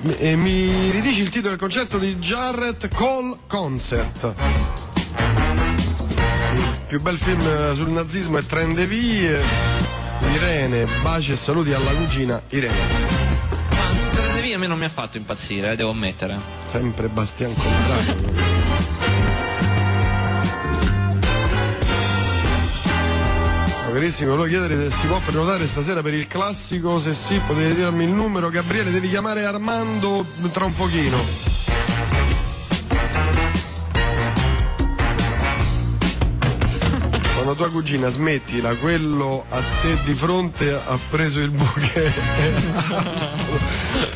mi, 0.00 0.16
e 0.16 0.34
mi 0.34 0.90
ridici 0.92 1.20
il 1.20 1.28
titolo 1.28 1.50
del 1.50 1.58
concerto 1.58 1.98
di 1.98 2.16
Jarrett 2.16 2.88
Call 2.88 3.36
Concert. 3.46 4.32
Il 6.54 6.78
più 6.86 7.02
bel 7.02 7.18
film 7.18 7.74
sul 7.74 7.90
nazismo 7.90 8.38
è 8.38 8.46
Train 8.46 8.72
de 8.72 8.86
Vie. 8.86 9.42
Irene, 10.32 10.86
baci 11.02 11.32
e 11.32 11.36
saluti 11.36 11.74
alla 11.74 11.90
cugina 11.90 12.40
Irene. 12.48 12.74
Ma 13.68 13.90
Tresevi 14.14 14.54
a 14.54 14.58
me 14.58 14.66
non 14.66 14.78
mi 14.78 14.86
ha 14.86 14.88
fatto 14.88 15.18
impazzire, 15.18 15.72
eh, 15.72 15.76
devo 15.76 15.90
ammettere. 15.90 16.38
Sempre 16.70 17.08
Bastian 17.08 17.54
Contrario. 17.54 19.35
Carissimo, 23.96 24.36
volevo 24.36 24.46
chiedere 24.46 24.76
se 24.76 24.90
si 24.94 25.06
può 25.06 25.18
prenotare 25.20 25.66
stasera 25.66 26.02
per 26.02 26.12
il 26.12 26.26
classico, 26.26 26.98
se 26.98 27.14
sì 27.14 27.40
potete 27.46 27.76
dirmi 27.76 28.04
il 28.04 28.10
numero, 28.10 28.50
Gabriele 28.50 28.90
devi 28.90 29.08
chiamare 29.08 29.46
Armando 29.46 30.22
tra 30.52 30.66
un 30.66 30.74
pochino. 30.74 31.16
Quando 37.32 37.54
tua 37.54 37.70
cugina 37.70 38.10
smettila, 38.10 38.74
quello 38.74 39.46
a 39.48 39.62
te 39.80 39.96
di 40.04 40.12
fronte 40.12 40.74
ha 40.74 40.98
preso 41.08 41.40
il 41.40 41.48
bouquet. 41.48 42.12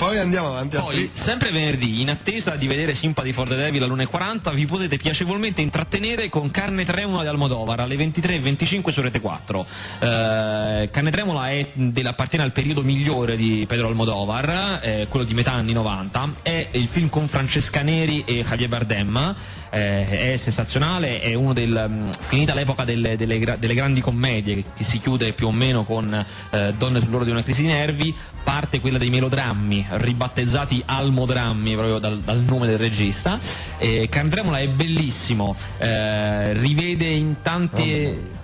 Poi 0.00 0.16
andiamo 0.16 0.48
avanti 0.48 0.78
Poi, 0.78 1.10
sempre 1.12 1.50
venerdì, 1.50 2.00
in 2.00 2.08
attesa 2.08 2.56
di 2.56 2.66
vedere 2.66 2.94
Sympathy 2.94 3.32
for 3.32 3.46
the 3.46 3.54
Devil 3.54 3.82
all'1.40, 3.82 4.54
vi 4.54 4.64
potete 4.64 4.96
piacevolmente 4.96 5.60
intrattenere 5.60 6.30
con 6.30 6.50
Carne 6.50 6.84
Tremula 6.84 7.20
di 7.20 7.28
Almodovar 7.28 7.80
alle 7.80 7.96
23.25 7.96 8.90
su 8.90 9.02
Rete 9.02 9.20
4. 9.20 9.66
Eh, 9.98 10.88
Carne 10.90 11.10
Tremula 11.10 11.50
è, 11.50 11.70
della- 11.74 12.10
appartiene 12.10 12.44
al 12.44 12.52
periodo 12.52 12.82
migliore 12.82 13.36
di 13.36 13.66
Pedro 13.68 13.88
Almodovar, 13.88 14.80
eh, 14.82 15.06
quello 15.08 15.26
di 15.26 15.34
metà 15.34 15.52
anni 15.52 15.74
90. 15.74 16.32
È 16.40 16.68
il 16.72 16.88
film 16.88 17.10
con 17.10 17.28
Francesca 17.28 17.82
Neri 17.82 18.24
e 18.24 18.42
Javier 18.42 18.68
Bardem. 18.70 19.36
Eh, 19.70 20.32
è 20.32 20.36
sensazionale, 20.36 21.20
è 21.20 21.34
uno 21.34 21.52
del. 21.52 21.86
mm, 21.88 22.10
finita 22.18 22.54
l'epoca 22.54 22.84
delle, 22.84 23.16
delle 23.16 23.38
delle 23.38 23.74
grandi 23.74 24.00
commedie, 24.00 24.56
che, 24.56 24.64
che 24.76 24.84
si 24.84 25.00
chiude 25.00 25.32
più 25.32 25.46
o 25.46 25.52
meno 25.52 25.84
con 25.84 26.12
eh, 26.50 26.74
Donne 26.76 27.00
sull'oro 27.00 27.24
di 27.24 27.30
una 27.30 27.42
crisi 27.42 27.62
di 27.62 27.68
nervi, 27.68 28.14
parte 28.42 28.80
quella 28.80 28.98
dei 28.98 29.10
melodrammi, 29.10 29.86
ribattezzati 29.90 30.82
Almodrammi 30.84 31.72
proprio 31.74 31.98
dal, 31.98 32.20
dal 32.20 32.40
nome 32.40 32.66
del 32.66 32.78
regista. 32.78 33.38
E 33.78 34.08
Candremola 34.10 34.58
è 34.58 34.68
bellissimo, 34.68 35.56
eh, 35.78 36.52
rivede 36.54 37.06
in 37.06 37.36
tanti. 37.42 38.38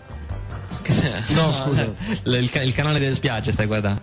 No, 1.29 1.53
scusa. 1.53 1.93
il, 2.25 2.51
il 2.63 2.73
canale 2.73 3.01
delle 3.01 3.15
spiagge 3.15 3.51
stai 3.51 3.67
guardando. 3.67 4.01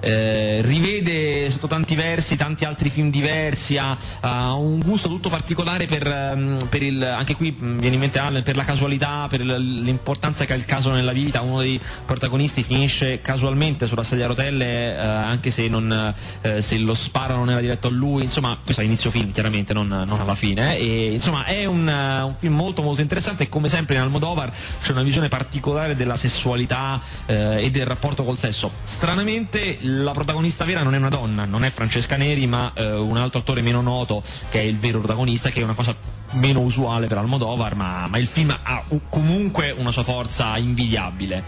Eh, 0.00 0.60
rivede 0.62 1.50
sotto 1.50 1.66
tanti 1.66 1.94
versi 1.94 2.36
tanti 2.36 2.64
altri 2.64 2.90
film 2.90 3.10
diversi, 3.10 3.78
ha, 3.78 3.96
ha 4.20 4.54
un 4.54 4.80
gusto 4.80 5.08
tutto 5.08 5.28
particolare 5.28 5.86
per, 5.86 6.06
ehm, 6.06 6.66
per 6.68 6.82
il, 6.82 7.02
anche 7.02 7.36
qui 7.36 7.54
mh, 7.56 7.78
viene 7.78 7.94
in 7.94 8.00
mente 8.00 8.18
Allen, 8.18 8.42
per 8.42 8.56
la 8.56 8.64
casualità, 8.64 9.26
per 9.28 9.40
l'importanza 9.40 10.44
che 10.44 10.52
ha 10.52 10.56
il 10.56 10.64
caso 10.64 10.90
nella 10.90 11.12
vita, 11.12 11.40
uno 11.40 11.60
dei 11.60 11.80
protagonisti 12.04 12.62
finisce 12.62 13.20
casualmente 13.20 13.86
sulla 13.86 14.02
sedia 14.02 14.26
a 14.26 14.28
rotelle, 14.28 14.94
eh, 14.94 14.98
anche 14.98 15.50
se, 15.50 15.68
non, 15.68 16.14
eh, 16.42 16.62
se 16.62 16.78
lo 16.78 16.94
sparo 16.94 17.36
non 17.36 17.50
era 17.50 17.60
diretto 17.60 17.88
a 17.88 17.90
lui, 17.90 18.24
insomma 18.24 18.58
questo 18.62 18.82
è 18.82 18.84
inizio 18.84 19.10
film 19.10 19.32
chiaramente, 19.32 19.72
non, 19.72 19.86
non 19.86 20.20
alla 20.20 20.34
fine, 20.34 20.76
eh, 20.76 20.82
e 20.84 21.12
insomma 21.12 21.44
è 21.44 21.64
un, 21.64 21.88
eh, 21.88 22.22
un 22.22 22.34
film 22.36 22.54
molto 22.54 22.82
molto 22.82 23.00
interessante. 23.00 23.44
E 23.44 23.48
come 23.48 23.68
sempre 23.68 23.94
in 23.94 24.00
Almodovar 24.02 24.52
c'è 24.82 24.92
una 24.92 25.02
visione 25.02 25.28
particolare 25.28 25.96
della 25.96 26.16
sessualità 26.16 27.00
eh, 27.26 27.64
e 27.64 27.70
del 27.70 27.86
rapporto 27.86 28.24
col 28.24 28.38
sesso. 28.38 28.70
Stranamente 28.82 29.78
la 29.84 30.12
protagonista 30.12 30.64
vera 30.64 30.82
non 30.82 30.94
è 30.94 30.98
una 30.98 31.08
donna, 31.08 31.44
non 31.44 31.64
è 31.64 31.70
Francesca 31.70 32.16
Neri, 32.16 32.46
ma 32.46 32.72
eh, 32.74 32.92
un 32.92 33.16
altro 33.16 33.40
attore 33.40 33.62
meno 33.62 33.80
noto 33.80 34.22
che 34.48 34.60
è 34.60 34.62
il 34.62 34.78
vero 34.78 34.98
protagonista, 34.98 35.50
che 35.50 35.60
è 35.60 35.64
una 35.64 35.74
cosa 35.74 35.94
meno 36.32 36.60
usuale 36.60 37.06
per 37.06 37.18
Almodovar, 37.18 37.74
ma, 37.74 38.06
ma 38.08 38.18
il 38.18 38.26
film 38.26 38.56
ha 38.62 38.82
comunque 39.08 39.70
una 39.70 39.90
sua 39.90 40.02
forza 40.02 40.56
invidiabile. 40.56 41.42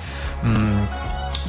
Mm. 0.45 0.83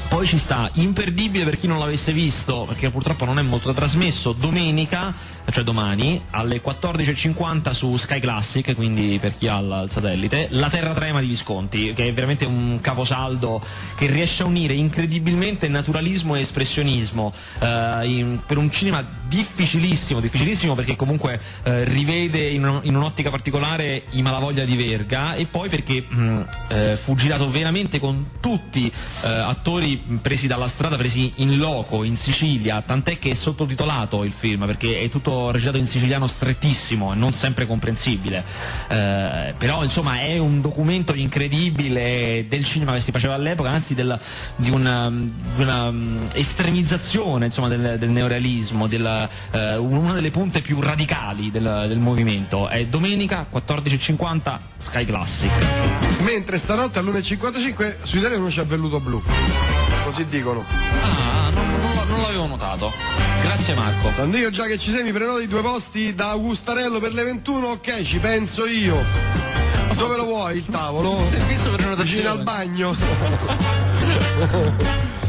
Poi 0.10 0.26
ci 0.26 0.38
sta 0.38 0.70
imperdibile 0.76 1.44
per 1.44 1.58
chi 1.58 1.68
non 1.68 1.80
l'avesse 1.80 2.14
visto, 2.14 2.64
perché 2.66 2.90
purtroppo 2.90 3.26
non 3.26 3.40
è 3.40 3.42
molto 3.42 3.74
trasmesso, 3.74 4.32
domenica 4.32 5.14
cioè 5.50 5.64
domani, 5.64 6.22
alle 6.32 6.62
14.50 6.62 7.72
su 7.72 7.96
Sky 7.96 8.20
Classic, 8.20 8.76
quindi 8.76 9.18
per 9.20 9.34
chi 9.34 9.48
ha 9.48 9.60
il, 9.60 9.86
satellite, 9.90 10.48
La 10.52 10.70
Terra 10.70 10.94
Trema 10.94 11.22
di 11.22 11.28
Visconti, 11.28 11.94
che 11.94 12.08
è 12.08 12.14
veramente 12.14 12.46
un 12.46 12.80
caposaldo 12.82 13.62
che 13.96 14.08
riesce 14.08 14.44
a 14.44 14.46
unire 14.46 14.74
incredibilmente 14.74 15.70
naturalismo 15.70 16.36
e 16.36 16.42
espressionismo 16.42 17.34
eh, 17.60 18.02
in- 18.04 18.42
per 18.46 18.58
un 18.58 18.70
cinema 18.70 19.06
difficilissimo, 19.28 20.20
difficilissimo 20.20 20.76
perché 20.76 20.96
comunque 20.96 21.40
eh, 21.64 21.84
rivede 21.86 22.50
in, 22.50 22.80
in 22.84 22.96
un'ottica 22.96 23.30
particolare 23.30 24.04
i 24.12 24.22
Malavoglia 24.22 24.66
di 24.66 24.76
Verga 24.76 25.36
e 25.36 25.46
poi 25.46 25.70
perché 25.70 26.02
mh, 26.02 26.48
eh, 26.68 26.96
fu 26.98 27.16
girato 27.16 27.50
veramente 27.50 28.00
con 28.00 28.32
tutti 28.42 28.92
eh, 29.22 29.28
attori 29.28 30.20
presi 30.22 30.48
dalla 30.48 30.68
strada, 30.68 30.98
presi 30.98 31.34
in 31.38 31.58
loco 31.58 32.04
in 32.04 32.18
Sicilia, 32.18 32.82
tant'è 32.82 33.18
che 33.18 33.32
è 33.32 33.34
sottotitolato 33.34 34.24
il 34.24 34.34
film 34.34 34.66
perché 34.66 35.00
è 35.00 35.10
tutto 35.10 35.37
recitato 35.52 35.78
in 35.78 35.86
siciliano 35.86 36.28
strettissimo 36.28 37.14
e 37.14 37.16
non 37.16 37.34
sempre 37.34 37.66
comprensibile. 37.66 38.44
Eh, 38.90 39.54
però 39.58 39.84
insomma 39.84 40.20
è 40.20 40.38
un 40.38 40.62
documento 40.62 41.14
incredibile 41.14 42.46
del 42.48 42.66
cinema 42.66 42.94
che 42.94 43.02
si 43.02 43.12
faceva 43.12 43.34
all'epoca, 43.36 43.70
anzi 43.70 43.94
del- 43.96 44.20
di 44.56 44.70
una, 44.70 45.10
di 45.10 45.62
una, 45.62 45.92
mm, 45.92 46.26
estremizzazione 46.34 47.46
insomma, 47.46 47.68
del, 47.68 47.98
del 47.98 48.10
neorealismo, 48.10 48.88
della, 48.88 49.30
eh, 49.52 49.76
una 49.78 50.14
delle 50.14 50.32
punte 50.32 50.62
più 50.62 50.80
radicali 50.82 51.52
del, 51.52 51.86
del 51.88 52.00
movimento. 52.00 52.68
È 52.68 52.86
domenica 52.86 53.48
14.50 53.52 54.60
Sky 54.78 55.06
Classic. 55.06 55.52
Mentre 56.22 56.58
stanotte 56.58 57.00
all'1.55 57.00 57.98
su 58.04 58.18
Italia 58.18 58.38
1 58.38 58.48
c'è 58.48 58.64
velluto 58.66 59.00
blu. 59.00 59.22
Così 60.06 60.26
dicono. 60.30 60.64
Ah, 61.04 61.37
l'avevo 62.48 62.48
notato. 62.48 62.94
Grazie 63.42 63.76
Marco. 63.76 64.10
Quando 64.10 64.38
io 64.38 64.50
già 64.50 64.66
che 64.66 64.78
ci 64.78 64.90
sei 64.90 65.04
mi 65.04 65.12
prenoti 65.12 65.48
due 65.48 65.62
posti 65.62 66.16
da 66.16 66.30
Augustarello 66.30 67.00
per 67.00 67.14
le 67.14 67.24
21, 67.24 67.68
ok, 67.68 68.04
ci 68.04 68.20
penso 68.20 68.66
io. 68.66 69.04
Dove 69.94 70.16
lo 70.16 70.26
vuoi 70.26 70.58
il 70.58 70.66
tavolo? 70.66 71.24
Servizio 71.26 71.72
per 71.72 71.96
Vicino 71.98 72.32
al 72.32 72.44
bagno. 72.44 72.96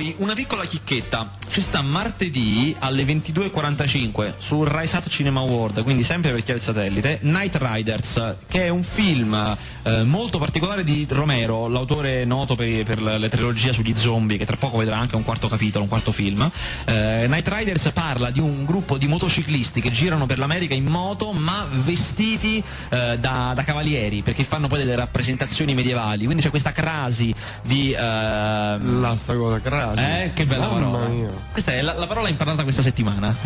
Poi 0.00 0.14
una 0.16 0.32
piccola 0.32 0.64
chicchetta. 0.64 1.32
Ci 1.50 1.60
sta 1.60 1.82
martedì 1.82 2.74
alle 2.78 3.02
22.45 3.04 4.34
su 4.38 4.64
Rise 4.64 5.02
Cinema 5.08 5.40
World, 5.40 5.82
quindi 5.82 6.04
sempre 6.04 6.30
per 6.30 6.42
chi 6.44 6.52
ha 6.52 6.54
il 6.54 6.62
satellite, 6.62 7.18
Night 7.22 7.58
Riders, 7.60 8.36
che 8.48 8.66
è 8.66 8.68
un 8.68 8.84
film 8.84 9.58
eh, 9.82 10.04
molto 10.04 10.38
particolare 10.38 10.84
di 10.84 11.06
Romero, 11.10 11.66
l'autore 11.66 12.24
noto 12.24 12.54
per, 12.54 12.84
per 12.84 13.02
la, 13.02 13.18
la 13.18 13.28
sugli 13.72 13.92
zombie, 13.96 14.38
che 14.38 14.46
tra 14.46 14.56
poco 14.56 14.78
vedrà 14.78 14.96
anche 14.96 15.16
un 15.16 15.24
quarto 15.24 15.48
capitolo, 15.48 15.82
un 15.82 15.90
quarto 15.90 16.12
film. 16.12 16.48
Eh, 16.86 17.26
Night 17.28 17.48
Riders 17.48 17.90
parla 17.92 18.30
di 18.30 18.38
un 18.38 18.64
gruppo 18.64 18.96
di 18.96 19.08
motociclisti 19.08 19.80
che 19.80 19.90
girano 19.90 20.24
per 20.26 20.38
l'America 20.38 20.72
in 20.74 20.86
moto, 20.86 21.32
ma 21.32 21.66
vestiti 21.68 22.62
eh, 22.90 23.18
da, 23.18 23.52
da 23.54 23.64
cavalieri, 23.64 24.22
perché 24.22 24.44
fanno 24.44 24.68
poi 24.68 24.78
delle 24.78 24.94
rappresentazioni 24.94 25.74
medievali. 25.74 26.24
Quindi 26.24 26.42
c'è 26.44 26.50
questa 26.50 26.70
crasi 26.72 27.34
di... 27.66 27.90
eh, 27.90 27.98
La 27.98 29.14
sta 29.16 29.34
cosa, 29.34 29.58
crasi. 29.58 29.89
Eh, 29.96 30.32
che 30.34 30.46
bella 30.46 30.66
Mamma 30.66 30.88
parola. 30.88 31.08
mia. 31.08 31.28
Questa 31.52 31.72
è 31.72 31.80
la, 31.82 31.94
la 31.94 32.06
parola 32.06 32.28
imparata 32.28 32.62
questa 32.62 32.82
settimana. 32.82 33.34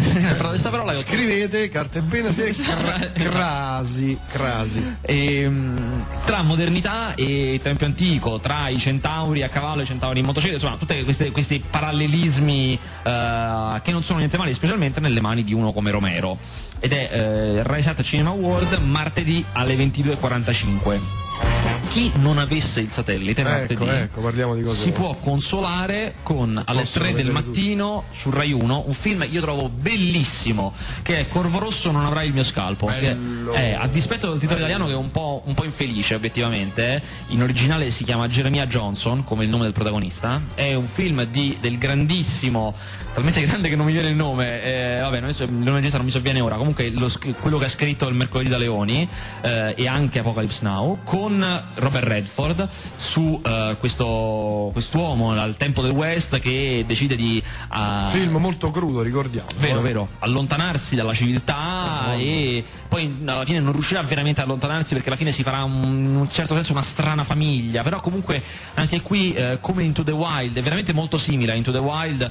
Questa 0.54 0.70
parola 0.70 0.92
è 0.92 0.96
Scrivete, 0.96 1.68
carte 1.68 2.00
bene, 2.02 2.32
cra- 2.34 3.10
crasi, 3.12 4.18
crasi. 4.30 4.96
Ehm, 5.02 6.06
tra 6.24 6.42
modernità 6.42 7.14
e 7.14 7.60
tempio 7.62 7.86
antico, 7.86 8.38
tra 8.40 8.68
i 8.68 8.78
centauri 8.78 9.42
a 9.42 9.48
cavallo 9.48 9.80
e 9.80 9.84
i 9.84 9.86
centauri 9.86 10.20
in 10.20 10.26
motocicletta, 10.26 10.64
insomma, 10.64 10.78
tutti 10.78 11.30
questi 11.30 11.64
parallelismi 11.68 12.78
eh, 13.02 13.80
che 13.82 13.90
non 13.92 14.02
sono 14.02 14.18
niente 14.18 14.36
male, 14.36 14.54
specialmente 14.54 15.00
nelle 15.00 15.20
mani 15.20 15.44
di 15.44 15.52
uno 15.54 15.72
come 15.72 15.90
Romero. 15.90 16.38
Ed 16.80 16.92
è 16.92 17.08
eh, 17.12 17.62
Rise 17.64 17.90
At 17.90 18.02
Cinema 18.02 18.30
World 18.30 18.74
martedì 18.82 19.44
alle 19.52 19.74
22.45. 19.76 21.73
Chi 21.94 22.10
non 22.16 22.38
avesse 22.38 22.80
il 22.80 22.90
satellite 22.90 23.44
martedì 23.44 23.86
Ecco, 23.86 24.28
ecco, 24.28 24.72
si 24.72 24.90
può 24.90 25.14
consolare 25.14 26.14
con 26.24 26.60
alle 26.64 26.80
Possono 26.80 27.04
3 27.04 27.14
del 27.14 27.30
mattino 27.30 28.06
su 28.10 28.30
Rai 28.30 28.50
1 28.50 28.82
un 28.86 28.92
film 28.92 29.20
che 29.20 29.28
io 29.28 29.40
trovo 29.40 29.68
bellissimo 29.68 30.74
che 31.02 31.20
è 31.20 31.28
Corvo 31.28 31.60
Rosso 31.60 31.92
non 31.92 32.04
avrai 32.04 32.26
il 32.26 32.32
mio 32.32 32.42
scalpo 32.42 32.86
che 32.86 33.16
è, 33.52 33.76
a 33.78 33.86
dispetto 33.86 34.28
del 34.28 34.40
titolo 34.40 34.58
italiano 34.58 34.86
che 34.86 34.92
è 34.92 34.96
un 34.96 35.12
po', 35.12 35.42
un 35.44 35.54
po' 35.54 35.62
infelice 35.62 36.16
obiettivamente 36.16 36.96
eh, 36.96 37.02
in 37.28 37.42
originale 37.42 37.92
si 37.92 38.02
chiama 38.02 38.26
Jeremiah 38.26 38.66
Johnson 38.66 39.22
come 39.22 39.44
il 39.44 39.50
nome 39.50 39.62
del 39.62 39.72
protagonista. 39.72 40.40
È 40.54 40.74
un 40.74 40.88
film 40.88 41.22
di, 41.26 41.58
del 41.60 41.78
grandissimo 41.78 42.74
talmente 43.14 43.40
grande 43.42 43.68
che 43.68 43.76
non 43.76 43.86
mi 43.86 43.92
viene 43.92 44.08
il 44.08 44.16
nome 44.16 44.62
eh, 44.64 44.98
vabbè 45.00 45.20
non, 45.20 45.30
il 45.30 45.52
nome 45.52 45.76
regista 45.76 45.98
non 45.98 46.06
mi 46.06 46.12
sovviene 46.12 46.40
ora. 46.40 46.56
Comunque 46.56 46.90
lo 46.90 47.08
quello 47.40 47.58
che 47.58 47.66
ha 47.66 47.68
scritto 47.68 48.08
il 48.08 48.16
Mercoledì 48.16 48.50
da 48.50 48.58
Leoni 48.58 49.08
eh, 49.42 49.74
e 49.76 49.86
anche 49.86 50.18
Apocalypse 50.18 50.64
Now 50.64 50.98
con 51.04 51.62
Robert 51.84 52.06
Redford 52.06 52.68
su 52.96 53.40
eh, 53.44 53.76
questo 53.78 54.70
quest'uomo 54.72 55.32
al 55.32 55.56
tempo 55.56 55.82
del 55.82 55.92
West 55.92 56.38
che 56.38 56.84
decide 56.86 57.14
di 57.14 57.42
ah, 57.68 58.08
Film 58.10 58.36
molto 58.36 58.70
crudo, 58.70 59.02
ricordiamo. 59.02 59.46
Vero, 59.58 59.78
eh. 59.78 59.82
vero, 59.82 60.08
allontanarsi 60.20 60.96
dalla 60.96 61.12
civiltà 61.12 62.14
e 62.14 62.64
poi 62.88 63.22
alla 63.24 63.44
fine 63.44 63.60
non 63.60 63.72
riuscirà 63.72 64.02
veramente 64.02 64.40
a 64.40 64.44
allontanarsi 64.44 64.94
perché 64.94 65.08
alla 65.08 65.18
fine 65.18 65.32
si 65.32 65.42
farà 65.42 65.62
un, 65.62 65.82
in 65.84 66.16
un 66.16 66.30
certo 66.30 66.54
senso 66.54 66.72
una 66.72 66.82
strana 66.82 67.24
famiglia, 67.24 67.82
però 67.82 68.00
comunque 68.00 68.42
anche 68.74 69.02
qui 69.02 69.34
eh, 69.34 69.58
come 69.60 69.82
Into 69.84 70.02
the 70.02 70.12
Wild 70.12 70.56
è 70.56 70.62
veramente 70.62 70.92
molto 70.92 71.18
simile 71.18 71.52
a 71.52 71.54
Into 71.54 71.72
the 71.72 71.78
Wild, 71.78 72.30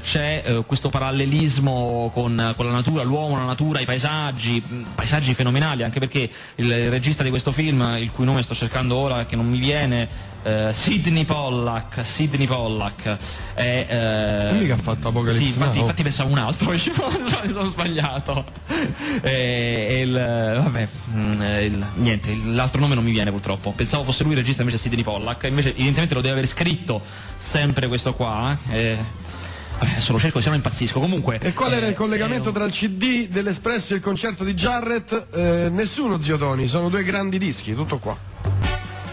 c'è 0.00 0.62
questo 0.66 0.88
parallelismo 0.88 2.10
con, 2.12 2.54
con 2.56 2.66
la 2.66 2.72
natura, 2.72 3.02
l'uomo, 3.02 3.36
la 3.36 3.44
natura, 3.44 3.80
i 3.80 3.84
paesaggi, 3.84 4.62
mh, 4.66 4.82
paesaggi 4.94 5.34
fenomenali, 5.34 5.82
anche 5.82 5.98
perché 6.00 6.30
il 6.56 6.90
regista 6.90 7.22
di 7.22 7.30
questo 7.30 7.52
film, 7.52 7.96
il 7.98 8.10
cui 8.10 8.24
nome 8.24 8.42
sto 8.42 8.54
cercando 8.54 8.85
ora 8.90 9.24
che 9.26 9.36
non 9.36 9.48
mi 9.48 9.58
viene, 9.58 10.08
eh, 10.42 10.70
Sidney 10.72 11.24
Pollack, 11.24 12.04
Sidney 12.06 12.46
Pollack 12.46 13.16
è... 13.54 13.86
eh, 13.88 14.50
Non 14.52 14.58
mica 14.58 14.74
ha 14.74 14.76
fatto 14.78 15.08
Apocalypse 15.08 15.42
sì, 15.42 15.48
infatti, 15.48 15.74
Now. 15.74 15.80
infatti 15.82 16.02
pensavo 16.04 16.30
un 16.30 16.38
altro, 16.38 16.70
mi 16.72 16.78
sono 16.78 17.64
sbagliato. 17.66 18.44
E, 19.22 19.86
e 19.90 20.00
il, 20.02 20.12
vabbè, 20.12 20.88
mm, 21.12 21.40
eh, 21.42 21.64
il- 21.64 21.86
niente, 21.94 22.36
l'altro 22.44 22.80
nome 22.80 22.94
non 22.94 23.02
mi 23.04 23.10
viene 23.10 23.30
purtroppo. 23.30 23.72
Pensavo 23.72 24.04
fosse 24.04 24.22
lui 24.22 24.32
il 24.32 24.38
regista, 24.38 24.62
invece 24.62 24.78
Sidney 24.78 25.02
Pollack. 25.02 25.44
Invece, 25.44 25.70
evidentemente 25.70 26.14
lo 26.14 26.20
deve 26.20 26.34
aver 26.34 26.46
scritto 26.46 27.02
sempre 27.36 27.88
questo 27.88 28.14
qua. 28.14 28.56
E, 28.70 28.96
vabbè, 29.78 29.90
adesso 29.90 30.12
lo 30.12 30.18
cerco, 30.20 30.40
se 30.40 30.48
no 30.50 30.54
impazzisco. 30.54 31.00
Comunque. 31.00 31.38
E 31.40 31.52
qual 31.54 31.72
era 31.72 31.86
eh, 31.86 31.90
il 31.90 31.94
collegamento 31.96 32.50
eh, 32.50 32.52
tra 32.52 32.64
il 32.64 32.70
CD 32.70 33.26
dell'Espresso 33.28 33.94
e 33.94 33.96
il 33.96 34.02
concerto 34.02 34.44
di 34.44 34.54
Jarrett? 34.54 35.26
Eh, 35.34 35.68
nessuno, 35.72 36.20
zio 36.20 36.36
Tony, 36.38 36.68
sono 36.68 36.88
due 36.88 37.02
grandi 37.02 37.38
dischi, 37.38 37.74
tutto 37.74 37.98
qua. 37.98 38.16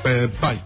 Eh, 0.04 0.30
vai. 0.40 0.60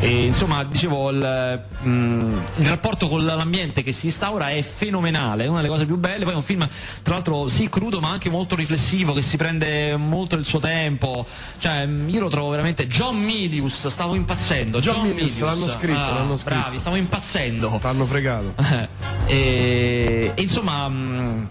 E, 0.00 0.26
insomma, 0.26 0.62
dicevo, 0.62 1.10
il, 1.10 1.62
mm, 1.84 2.38
il 2.58 2.68
rapporto 2.68 3.08
con 3.08 3.24
l'ambiente 3.24 3.82
che 3.82 3.90
si 3.90 4.06
instaura 4.06 4.48
è 4.48 4.62
fenomenale, 4.62 5.44
è 5.44 5.48
una 5.48 5.56
delle 5.56 5.68
cose 5.68 5.86
più 5.86 5.96
belle. 5.96 6.22
Poi 6.22 6.34
è 6.34 6.36
un 6.36 6.42
film, 6.42 6.68
tra 7.02 7.14
l'altro, 7.14 7.48
sì, 7.48 7.68
crudo, 7.68 7.98
ma 7.98 8.10
anche 8.10 8.30
molto 8.30 8.54
riflessivo, 8.54 9.12
che 9.12 9.22
si 9.22 9.36
prende 9.36 9.96
molto 9.96 10.36
il 10.36 10.44
suo 10.44 10.60
tempo. 10.60 11.26
Cioè, 11.58 11.84
mm, 11.84 12.08
io 12.08 12.20
lo 12.20 12.28
trovo 12.28 12.50
veramente. 12.50 12.86
John 12.86 13.16
Milius, 13.16 13.88
stavo 13.88 14.14
impazzendo. 14.14 14.78
John 14.78 15.00
Milius, 15.00 15.40
l'hanno 15.40 15.66
scritto, 15.68 15.98
Ah, 15.98 16.12
l'hanno 16.12 16.36
scritto. 16.36 16.60
Bravi, 16.60 16.78
stavo 16.78 16.96
impazzendo. 16.96 17.78
T'hanno 17.80 18.06
fregato. 18.06 18.54
e, 19.26 20.32
e 20.34 20.42
insomma. 20.42 20.88
mm, 20.88 21.44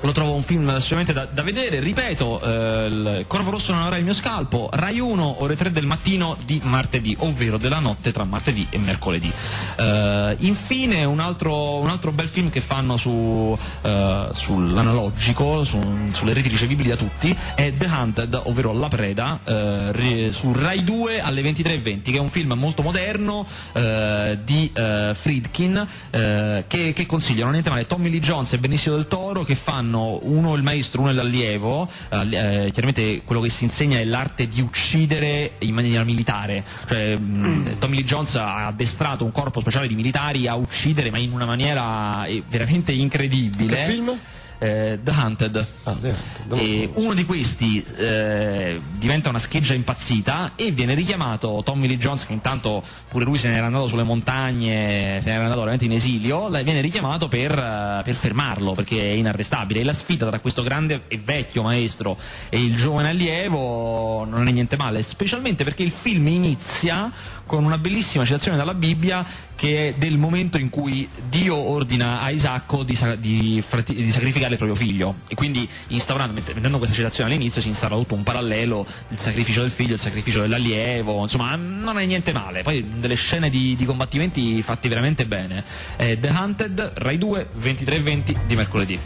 lo 0.00 0.12
trovo 0.12 0.34
un 0.34 0.42
film 0.42 0.68
assolutamente 0.68 1.12
da, 1.12 1.24
da 1.24 1.42
vedere, 1.42 1.80
ripeto, 1.80 2.40
eh, 2.40 3.24
Corvo 3.26 3.50
Rosso 3.50 3.72
non 3.72 3.82
avrà 3.82 3.96
il 3.96 4.04
mio 4.04 4.14
scalpo, 4.14 4.68
Rai 4.72 5.00
1, 5.00 5.42
ore 5.42 5.56
3 5.56 5.72
del 5.72 5.86
mattino 5.86 6.36
di 6.44 6.60
martedì, 6.62 7.16
ovvero 7.20 7.56
della 7.58 7.78
notte 7.78 8.12
tra 8.12 8.24
martedì 8.24 8.66
e 8.70 8.78
mercoledì. 8.78 9.32
Eh, 9.76 10.36
infine 10.40 11.04
un 11.04 11.20
altro, 11.20 11.76
un 11.76 11.88
altro 11.88 12.12
bel 12.12 12.28
film 12.28 12.50
che 12.50 12.60
fanno 12.60 12.96
su, 12.96 13.56
eh, 13.82 14.28
sull'analogico, 14.32 15.64
su- 15.64 16.08
sulle 16.12 16.32
reti 16.32 16.48
ricevibili 16.48 16.90
da 16.90 16.96
tutti, 16.96 17.36
è 17.54 17.72
The 17.72 17.86
Hunted, 17.86 18.42
ovvero 18.44 18.72
La 18.72 18.88
Preda, 18.88 19.40
eh, 19.44 20.30
su 20.32 20.52
Rai 20.52 20.84
2 20.84 21.20
alle 21.20 21.42
23.20, 21.42 22.02
che 22.02 22.16
è 22.16 22.20
un 22.20 22.28
film 22.28 22.52
molto 22.52 22.82
moderno 22.82 23.46
eh, 23.72 24.38
di 24.44 24.70
eh, 24.74 25.14
Friedkin, 25.18 25.86
che, 26.10 26.92
che 26.94 27.06
consigliano 27.06 27.50
niente 27.50 27.70
male 27.70 27.86
Tommy 27.86 28.10
Lee 28.10 28.20
Jones 28.20 28.52
e 28.52 28.58
Benicio 28.58 28.94
del 28.94 29.06
Toro 29.06 29.44
che 29.44 29.54
fanno 29.54 29.85
uno 29.94 30.54
il 30.54 30.62
maestro, 30.62 31.02
uno 31.02 31.12
l'allievo, 31.12 31.88
eh, 32.10 32.70
chiaramente 32.72 33.22
quello 33.24 33.40
che 33.40 33.48
si 33.48 33.64
insegna 33.64 33.98
è 33.98 34.04
l'arte 34.04 34.48
di 34.48 34.60
uccidere 34.60 35.52
in 35.58 35.74
maniera 35.74 36.04
militare, 36.04 36.64
cioè 36.86 37.16
mh, 37.16 37.78
Tommy 37.78 37.96
Lee 37.96 38.04
Jones 38.04 38.34
ha 38.36 38.66
addestrato 38.66 39.24
un 39.24 39.32
corpo 39.32 39.60
speciale 39.60 39.88
di 39.88 39.94
militari 39.94 40.46
a 40.46 40.54
uccidere 40.56 41.10
ma 41.10 41.18
in 41.18 41.32
una 41.32 41.46
maniera 41.46 42.24
eh, 42.24 42.42
veramente 42.48 42.92
incredibile. 42.92 43.76
Che 43.76 43.84
film? 43.92 44.18
Eh, 44.58 44.98
The 45.02 45.10
Hunted. 45.10 45.66
Ah, 45.84 45.92
The 46.00 46.14
Hunted, 46.48 46.58
E 46.58 46.90
uno 46.94 47.14
di 47.14 47.24
questi 47.24 47.84
eh, 47.96 48.80
diventa 48.98 49.28
una 49.28 49.38
scheggia 49.38 49.74
impazzita 49.74 50.52
e 50.56 50.70
viene 50.70 50.94
richiamato 50.94 51.62
Tommy 51.64 51.86
Lee 51.86 51.98
Jones, 51.98 52.26
che 52.26 52.32
intanto 52.32 52.82
pure 53.08 53.24
lui 53.24 53.38
se 53.38 53.48
n'era 53.48 53.66
andato 53.66 53.86
sulle 53.86 54.02
montagne, 54.02 55.20
se 55.22 55.30
n'era 55.30 55.42
andato 55.42 55.60
veramente 55.60 55.84
in 55.84 55.92
esilio, 55.92 56.48
viene 56.48 56.80
richiamato 56.80 57.28
per, 57.28 57.52
eh, 57.52 58.02
per 58.04 58.14
fermarlo 58.14 58.72
perché 58.72 59.10
è 59.10 59.14
inarrestabile. 59.14 59.80
E 59.80 59.84
la 59.84 59.92
sfida 59.92 60.26
tra 60.26 60.38
questo 60.38 60.62
grande 60.62 61.02
e 61.08 61.20
vecchio 61.22 61.62
maestro 61.62 62.18
e 62.48 62.58
il 62.62 62.76
giovane 62.76 63.08
allievo 63.08 64.24
non 64.24 64.48
è 64.48 64.50
niente 64.50 64.76
male, 64.76 65.02
specialmente 65.02 65.64
perché 65.64 65.82
il 65.82 65.90
film 65.90 66.26
inizia 66.28 67.12
con 67.46 67.64
una 67.64 67.78
bellissima 67.78 68.24
citazione 68.24 68.56
dalla 68.56 68.74
Bibbia 68.74 69.24
che 69.54 69.88
è 69.88 69.94
del 69.94 70.18
momento 70.18 70.58
in 70.58 70.68
cui 70.68 71.08
Dio 71.28 71.56
ordina 71.56 72.20
a 72.20 72.30
Isacco 72.30 72.82
di, 72.82 72.98
di 73.18 73.64
di 73.86 74.10
sacrificare 74.12 74.52
il 74.52 74.58
proprio 74.58 74.74
figlio. 74.74 75.14
E 75.28 75.34
quindi 75.34 75.66
mettendo 75.88 76.78
questa 76.78 76.94
citazione 76.94 77.30
all'inizio 77.30 77.60
si 77.60 77.68
instaura 77.68 77.96
tutto 77.96 78.14
un 78.14 78.22
parallelo 78.22 78.86
il 79.08 79.18
sacrificio 79.18 79.62
del 79.62 79.70
figlio, 79.70 79.94
il 79.94 79.98
sacrificio 79.98 80.40
dell'allievo 80.40 81.22
insomma 81.22 81.54
non 81.56 81.98
è 81.98 82.04
niente 82.04 82.32
male. 82.32 82.62
Poi 82.62 82.84
delle 82.98 83.14
scene 83.14 83.48
di, 83.48 83.76
di 83.76 83.84
combattimenti 83.84 84.60
fatti 84.62 84.88
veramente 84.88 85.26
bene. 85.26 85.64
Eh, 85.96 86.18
The 86.18 86.28
Hunted, 86.28 86.92
Rai 86.96 87.16
2, 87.16 87.48
23.20 87.58 88.46
di 88.46 88.56
mercoledì 88.56 88.98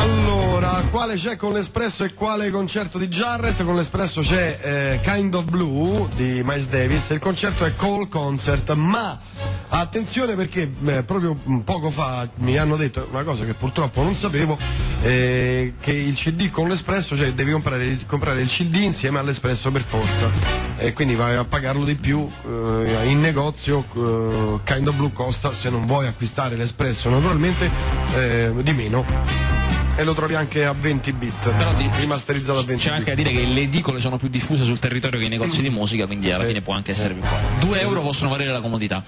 Allora, 0.00 0.82
quale 0.90 1.16
c'è 1.16 1.36
con 1.36 1.52
l'Espresso 1.52 2.04
e 2.04 2.14
quale 2.14 2.48
concerto 2.50 2.96
di 2.96 3.08
Jarrett? 3.08 3.62
Con 3.64 3.76
l'Espresso 3.76 4.22
c'è 4.22 4.58
eh, 4.62 5.00
Kind 5.02 5.34
of 5.34 5.44
Blue 5.44 6.08
di 6.14 6.40
Miles 6.42 6.68
Davis. 6.68 7.10
Il 7.10 7.18
concerto 7.18 7.66
è 7.66 7.76
Call 7.76 8.08
Concert, 8.08 8.72
ma 8.72 9.20
attenzione 9.68 10.36
perché 10.36 10.72
eh, 10.86 11.02
proprio 11.02 11.36
poco 11.64 11.90
fa 11.90 12.26
mi 12.36 12.56
hanno 12.56 12.76
detto 12.76 13.06
una 13.10 13.24
cosa 13.24 13.44
che 13.44 13.52
purtroppo 13.52 14.02
non 14.02 14.14
sapevo, 14.14 14.56
eh, 15.02 15.74
che 15.78 15.92
il 15.92 16.14
CD 16.14 16.48
con 16.48 16.68
l'Espresso, 16.68 17.14
cioè 17.14 17.34
devi 17.34 17.52
comprare, 17.52 17.98
comprare 18.06 18.40
il 18.40 18.48
CD 18.48 18.76
insieme 18.76 19.18
all'Espresso 19.18 19.70
per 19.70 19.82
forza. 19.82 20.30
E 20.78 20.94
quindi 20.94 21.14
vai 21.14 21.36
a 21.36 21.44
pagarlo 21.44 21.84
di 21.84 21.96
più 21.96 22.26
eh, 22.46 23.04
in 23.04 23.20
negozio, 23.20 23.84
eh, 23.94 24.60
Kind 24.64 24.88
of 24.88 24.94
Blue 24.94 25.12
costa 25.12 25.52
se 25.52 25.68
non 25.68 25.84
vuoi 25.84 26.06
acquistare 26.06 26.56
l'Espresso 26.56 27.10
naturalmente 27.10 27.70
eh, 28.14 28.50
di 28.62 28.72
meno 28.72 29.49
e 29.96 30.04
lo 30.04 30.14
trovi 30.14 30.34
anche 30.34 30.64
a 30.64 30.72
20 30.72 31.12
bit. 31.12 31.50
Però 31.56 31.74
di- 31.74 31.90
rimasterizzato 31.98 32.58
a 32.60 32.62
20 32.64 32.82
c'è 32.82 32.90
anche 32.90 33.10
da 33.10 33.14
bit 33.16 33.26
dire 33.28 33.40
che 33.40 33.46
le 33.52 33.60
edicole 33.62 34.00
sono 34.00 34.16
più 34.16 34.28
diffuse 34.28 34.64
sul 34.64 34.78
territorio 34.78 35.18
che 35.18 35.26
i 35.26 35.28
negozi 35.28 35.60
di 35.62 35.68
musica 35.70 36.06
quindi 36.06 36.30
alla 36.30 36.42
Sì. 36.42 36.48
fine 36.48 36.62
può 36.62 36.74
anche 36.74 36.92
essere 36.92 37.14
più 37.14 37.22
comodo 37.22 37.66
2 37.66 37.80
euro 37.80 38.00
possono 38.02 38.30
valere 38.30 38.50
la 38.50 38.60
comodità. 38.60 39.02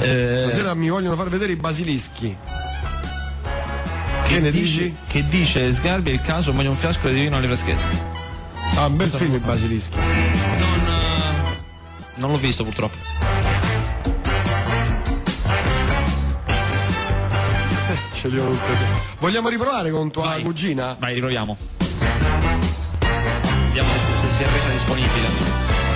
Eh, 0.00 0.36
stasera 0.40 0.74
mi 0.74 0.88
vogliono 0.88 1.16
far 1.16 1.28
vedere 1.28 1.52
i 1.52 1.56
basilischi. 1.56 2.36
Che 4.24 4.40
ne 4.40 4.50
dici? 4.50 4.94
che 5.08 5.24
dice 5.28 5.74
Sgarbi 5.74 6.10
è 6.10 6.12
il 6.12 6.20
caso 6.20 6.52
meglio 6.52 6.70
un 6.70 6.76
fiasco 6.76 7.08
di 7.08 7.14
vino 7.20 7.36
alle 7.36 7.46
freschette. 7.46 8.16
Ah 8.74 8.86
un 8.86 8.96
bel 8.96 9.10
film 9.10 9.34
i 9.34 9.38
basilischi. 9.38 9.96
Non, 9.96 10.86
eh, 10.86 11.56
non 12.16 12.30
l'ho 12.30 12.36
visto 12.36 12.62
purtroppo. 12.62 12.96
Ce 18.12 18.28
li 18.28 18.38
ho 18.38 18.44
tutti. 18.44 18.97
Vogliamo 19.18 19.48
riprovare 19.48 19.90
con 19.90 20.10
tua 20.10 20.24
Vai. 20.24 20.42
cugina? 20.42 20.96
Vai, 20.98 21.14
riproviamo. 21.14 21.56
Vediamo 23.64 23.90
se, 23.92 24.28
se 24.28 24.34
si 24.34 24.42
è 24.42 24.46
resa 24.50 24.68
disponibile. 24.70 25.87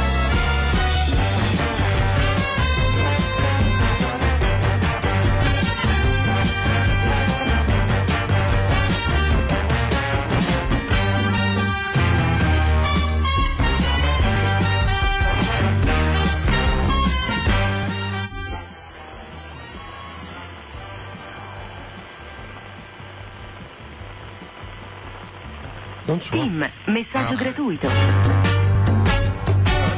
Non 26.13 26.21
so 26.21 26.31
Tim, 26.33 26.71
messaggio 26.87 27.35
gratuito. 27.37 27.89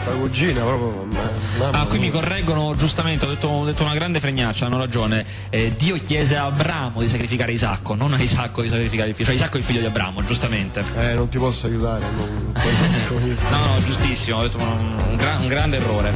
tua 0.05 0.13
cugina 0.17 0.61
proprio 0.63 1.05
ma- 1.07 1.31
mamma 1.59 1.81
Ah, 1.81 1.87
qui 1.87 1.99
mi 1.99 2.11
mia. 2.11 2.21
correggono 2.21 2.75
giustamente, 2.77 3.25
ho 3.25 3.29
detto, 3.29 3.49
ho 3.49 3.65
detto 3.65 3.83
una 3.83 3.95
grande 3.95 4.21
fregnaccia, 4.21 4.67
hanno 4.67 4.77
ragione. 4.77 5.25
Eh, 5.51 5.73
Dio 5.77 5.97
chiese 5.97 6.37
a 6.37 6.45
Abramo 6.45 7.01
di 7.01 7.09
sacrificare 7.09 7.53
Isacco, 7.53 7.95
non 7.95 8.13
a 8.13 8.21
Isacco 8.21 8.63
di 8.63 8.69
sacrificare 8.69 9.09
il 9.09 9.15
figlio. 9.15 9.27
Cioè 9.29 9.37
Isacco 9.37 9.57
è 9.57 9.59
il 9.61 9.65
figlio 9.65 9.81
di 9.81 9.87
Abramo, 9.87 10.23
giustamente. 10.25 10.85
eh 10.97 11.15
non 11.15 11.29
ti 11.31 11.39
posso 11.39 11.67
aiutare 11.67 12.05
non 12.17 12.53
No, 13.51 13.67
no, 13.75 13.79
giustissimo, 13.81 14.39
ho 14.39 14.43
detto 14.43 14.59
un, 14.59 14.97
un 15.09 15.17
gran- 15.17 15.41
un 15.41 15.49
grande 15.49 15.77
errore. 15.79 16.15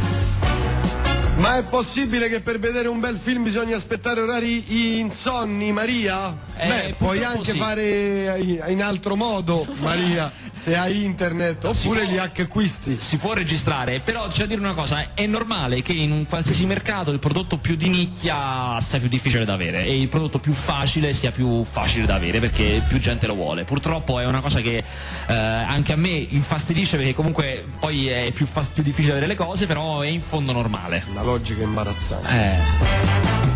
Ma 1.38 1.56
è 1.56 1.62
possibile 1.62 2.28
che 2.28 2.40
per 2.40 2.58
vedere 2.58 2.88
un 2.88 3.00
bel 3.00 3.16
film 3.16 3.42
bisogna 3.42 3.76
aspettare 3.76 4.20
orari 4.20 4.98
insonni 4.98 5.72
Maria? 5.72 6.36
Eh, 6.56 6.66
beh 6.66 6.94
puoi 6.98 7.22
anche 7.22 7.52
sì. 7.52 7.58
fare 7.58 8.38
in 8.66 8.82
altro 8.82 9.14
modo 9.14 9.66
Maria 9.80 10.30
se 10.52 10.76
hai 10.76 11.04
internet 11.04 11.64
oppure 11.64 12.02
può. 12.02 12.10
li 12.10 12.18
acquisti 12.18 12.96
Si 12.98 13.16
può 13.16 13.32
registrare, 13.32 14.00
però 14.00 14.26
c'è 14.28 14.40
da 14.40 14.46
dire 14.46 14.60
una 14.60 14.72
cosa, 14.72 15.14
è 15.14 15.26
normale 15.26 15.82
che 15.82 15.92
in 15.92 16.10
un 16.10 16.26
qualsiasi 16.26 16.66
mercato 16.66 17.12
il 17.12 17.20
prodotto 17.20 17.58
più 17.58 17.76
di 17.76 17.88
nicchia 17.88 18.80
sia 18.80 18.98
più 18.98 19.08
difficile 19.08 19.44
da 19.44 19.52
avere 19.52 19.84
e 19.84 20.00
il 20.00 20.08
prodotto 20.08 20.40
più 20.40 20.52
facile 20.52 21.12
sia 21.12 21.30
più 21.30 21.62
facile 21.62 22.06
da 22.06 22.16
avere 22.16 22.40
perché 22.40 22.82
più 22.88 22.98
gente 22.98 23.26
lo 23.26 23.34
vuole. 23.34 23.64
Purtroppo 23.64 24.18
è 24.18 24.26
una 24.26 24.40
cosa 24.40 24.60
che 24.60 24.78
eh, 24.78 25.32
anche 25.32 25.92
a 25.92 25.96
me 25.96 26.08
infastidisce 26.08 26.96
perché 26.96 27.14
comunque 27.14 27.64
poi 27.78 28.08
è 28.08 28.32
più, 28.32 28.46
più 28.74 28.82
difficile 28.82 29.12
avere 29.12 29.28
le 29.28 29.36
cose, 29.36 29.66
però 29.66 30.00
è 30.00 30.08
in 30.08 30.22
fondo 30.22 30.52
normale. 30.52 31.04
La 31.28 31.34
logica 31.34 31.60
è 31.60 31.64
imbarazzante 31.64 32.28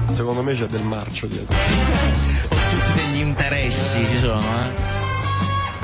Eh, 0.07 0.13
secondo 0.13 0.43
me 0.43 0.55
c'è 0.55 0.67
del 0.67 0.83
marcio 0.83 1.27
dietro 1.27 1.55
ho 1.57 2.55
tutti 2.71 2.93
degli 2.95 3.21
interessi 3.21 3.97
ci 4.11 4.19
sono, 4.21 4.41
eh. 4.41 5.01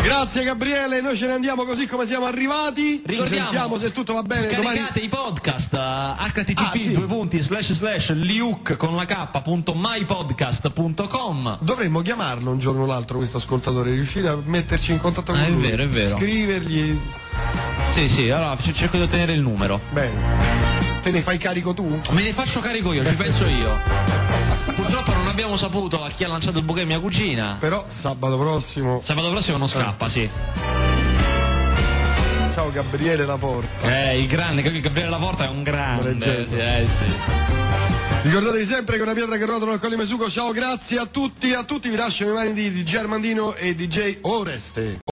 Grazie 0.01 0.45
Gabriele, 0.45 1.01
noi 1.01 1.17
ce 1.17 1.27
ne 1.27 1.33
andiamo 1.33 1.65
così 1.65 1.87
come 1.89 2.07
siamo 2.07 2.25
arrivati. 2.27 3.03
Ricordiamo, 3.05 3.79
se 3.79 3.93
tutto 3.93 4.15
va 4.15 4.23
bene 4.23 4.43
Scaricate 4.43 4.77
domani. 4.77 5.05
i 5.05 5.09
podcast 5.09 5.73
uh, 5.73 6.23
http 6.29 6.59
Ah, 6.59 6.71
sì. 6.73 6.93
due 6.95 7.07
punti 7.07 7.41
slash 7.41 7.73
slash 7.73 8.13
liuk 8.13 8.77
con 8.77 8.95
la 8.95 9.05
k 9.05 9.41
punto 9.43 9.75
mypodcast.com 9.77 11.59
Dovremmo 11.61 12.01
chiamarlo 12.03 12.53
un 12.53 12.59
giorno 12.59 12.85
o 12.85 12.87
l'altro 12.87 13.19
questo 13.19 13.39
ascoltatore, 13.39 13.91
riuscire 13.91 14.29
a 14.29 14.39
metterci 14.43 14.93
in 14.93 15.01
contatto 15.01 15.33
con 15.33 15.41
Ah, 15.41 15.47
è 15.47 15.51
lui. 15.51 15.63
vero, 15.69 15.83
è 15.83 15.89
vero. 15.89 16.17
Scrivergli. 16.17 17.01
Sì, 17.91 18.09
sì, 18.09 18.31
allora 18.31 18.57
cerco 18.73 18.97
di 18.99 19.03
ottenere 19.03 19.33
il 19.33 19.41
numero. 19.43 19.81
Bene. 19.91 20.68
Te 21.09 21.15
ne 21.15 21.23
fai 21.23 21.39
carico 21.39 21.73
tu? 21.73 22.01
Me 22.11 22.23
ne 22.23 22.35
faccio 22.35 22.61
carico 22.61 22.93
io, 22.93 23.03
ci 23.03 23.15
penso 23.15 23.47
io. 23.47 23.81
Purtroppo 24.75 25.15
non 25.15 25.27
abbiamo 25.27 25.57
saputo 25.57 26.05
a 26.05 26.11
chi 26.11 26.25
ha 26.25 26.29
lanciato 26.29 26.59
il 26.59 26.65
bouquet 26.65 26.85
mia 26.85 27.01
cugina. 27.01 27.57
Però 27.59 27.83
sabato 27.89 28.37
prossimo. 28.37 29.01
Sabato 29.03 29.31
prossimo 29.31 29.57
non 29.57 29.69
scappa, 29.69 30.07
sì. 30.11 30.29
Ciao 32.53 32.71
Gabriele 32.71 33.25
Laporta. 33.25 34.11
Eh, 34.11 34.21
il 34.21 34.27
grande, 34.27 34.61
Gabriele 34.61 35.09
Laporta 35.09 35.47
è 35.47 35.49
un 35.49 35.63
grande. 35.63 36.47
Eh, 36.51 36.87
sì. 36.87 37.13
Ricordatevi 38.25 38.65
sempre 38.67 38.97
che 38.97 39.03
una 39.03 39.15
pietra 39.15 39.39
che 39.39 39.47
rotola 39.47 39.73
al 39.73 39.81
Colli 39.81 39.97
Mesugo. 39.97 40.29
Ciao, 40.29 40.53
grazie 40.53 40.99
a 40.99 41.07
tutti, 41.07 41.55
a 41.55 41.65
tutti. 41.65 41.89
Vi 41.89 41.97
lascio 41.97 42.27
le 42.27 42.33
mani 42.33 42.53
di 42.53 42.71
DJ 42.71 42.97
Armandino 42.97 43.55
e 43.55 43.75
DJ 43.75 44.19
Oreste. 44.21 44.99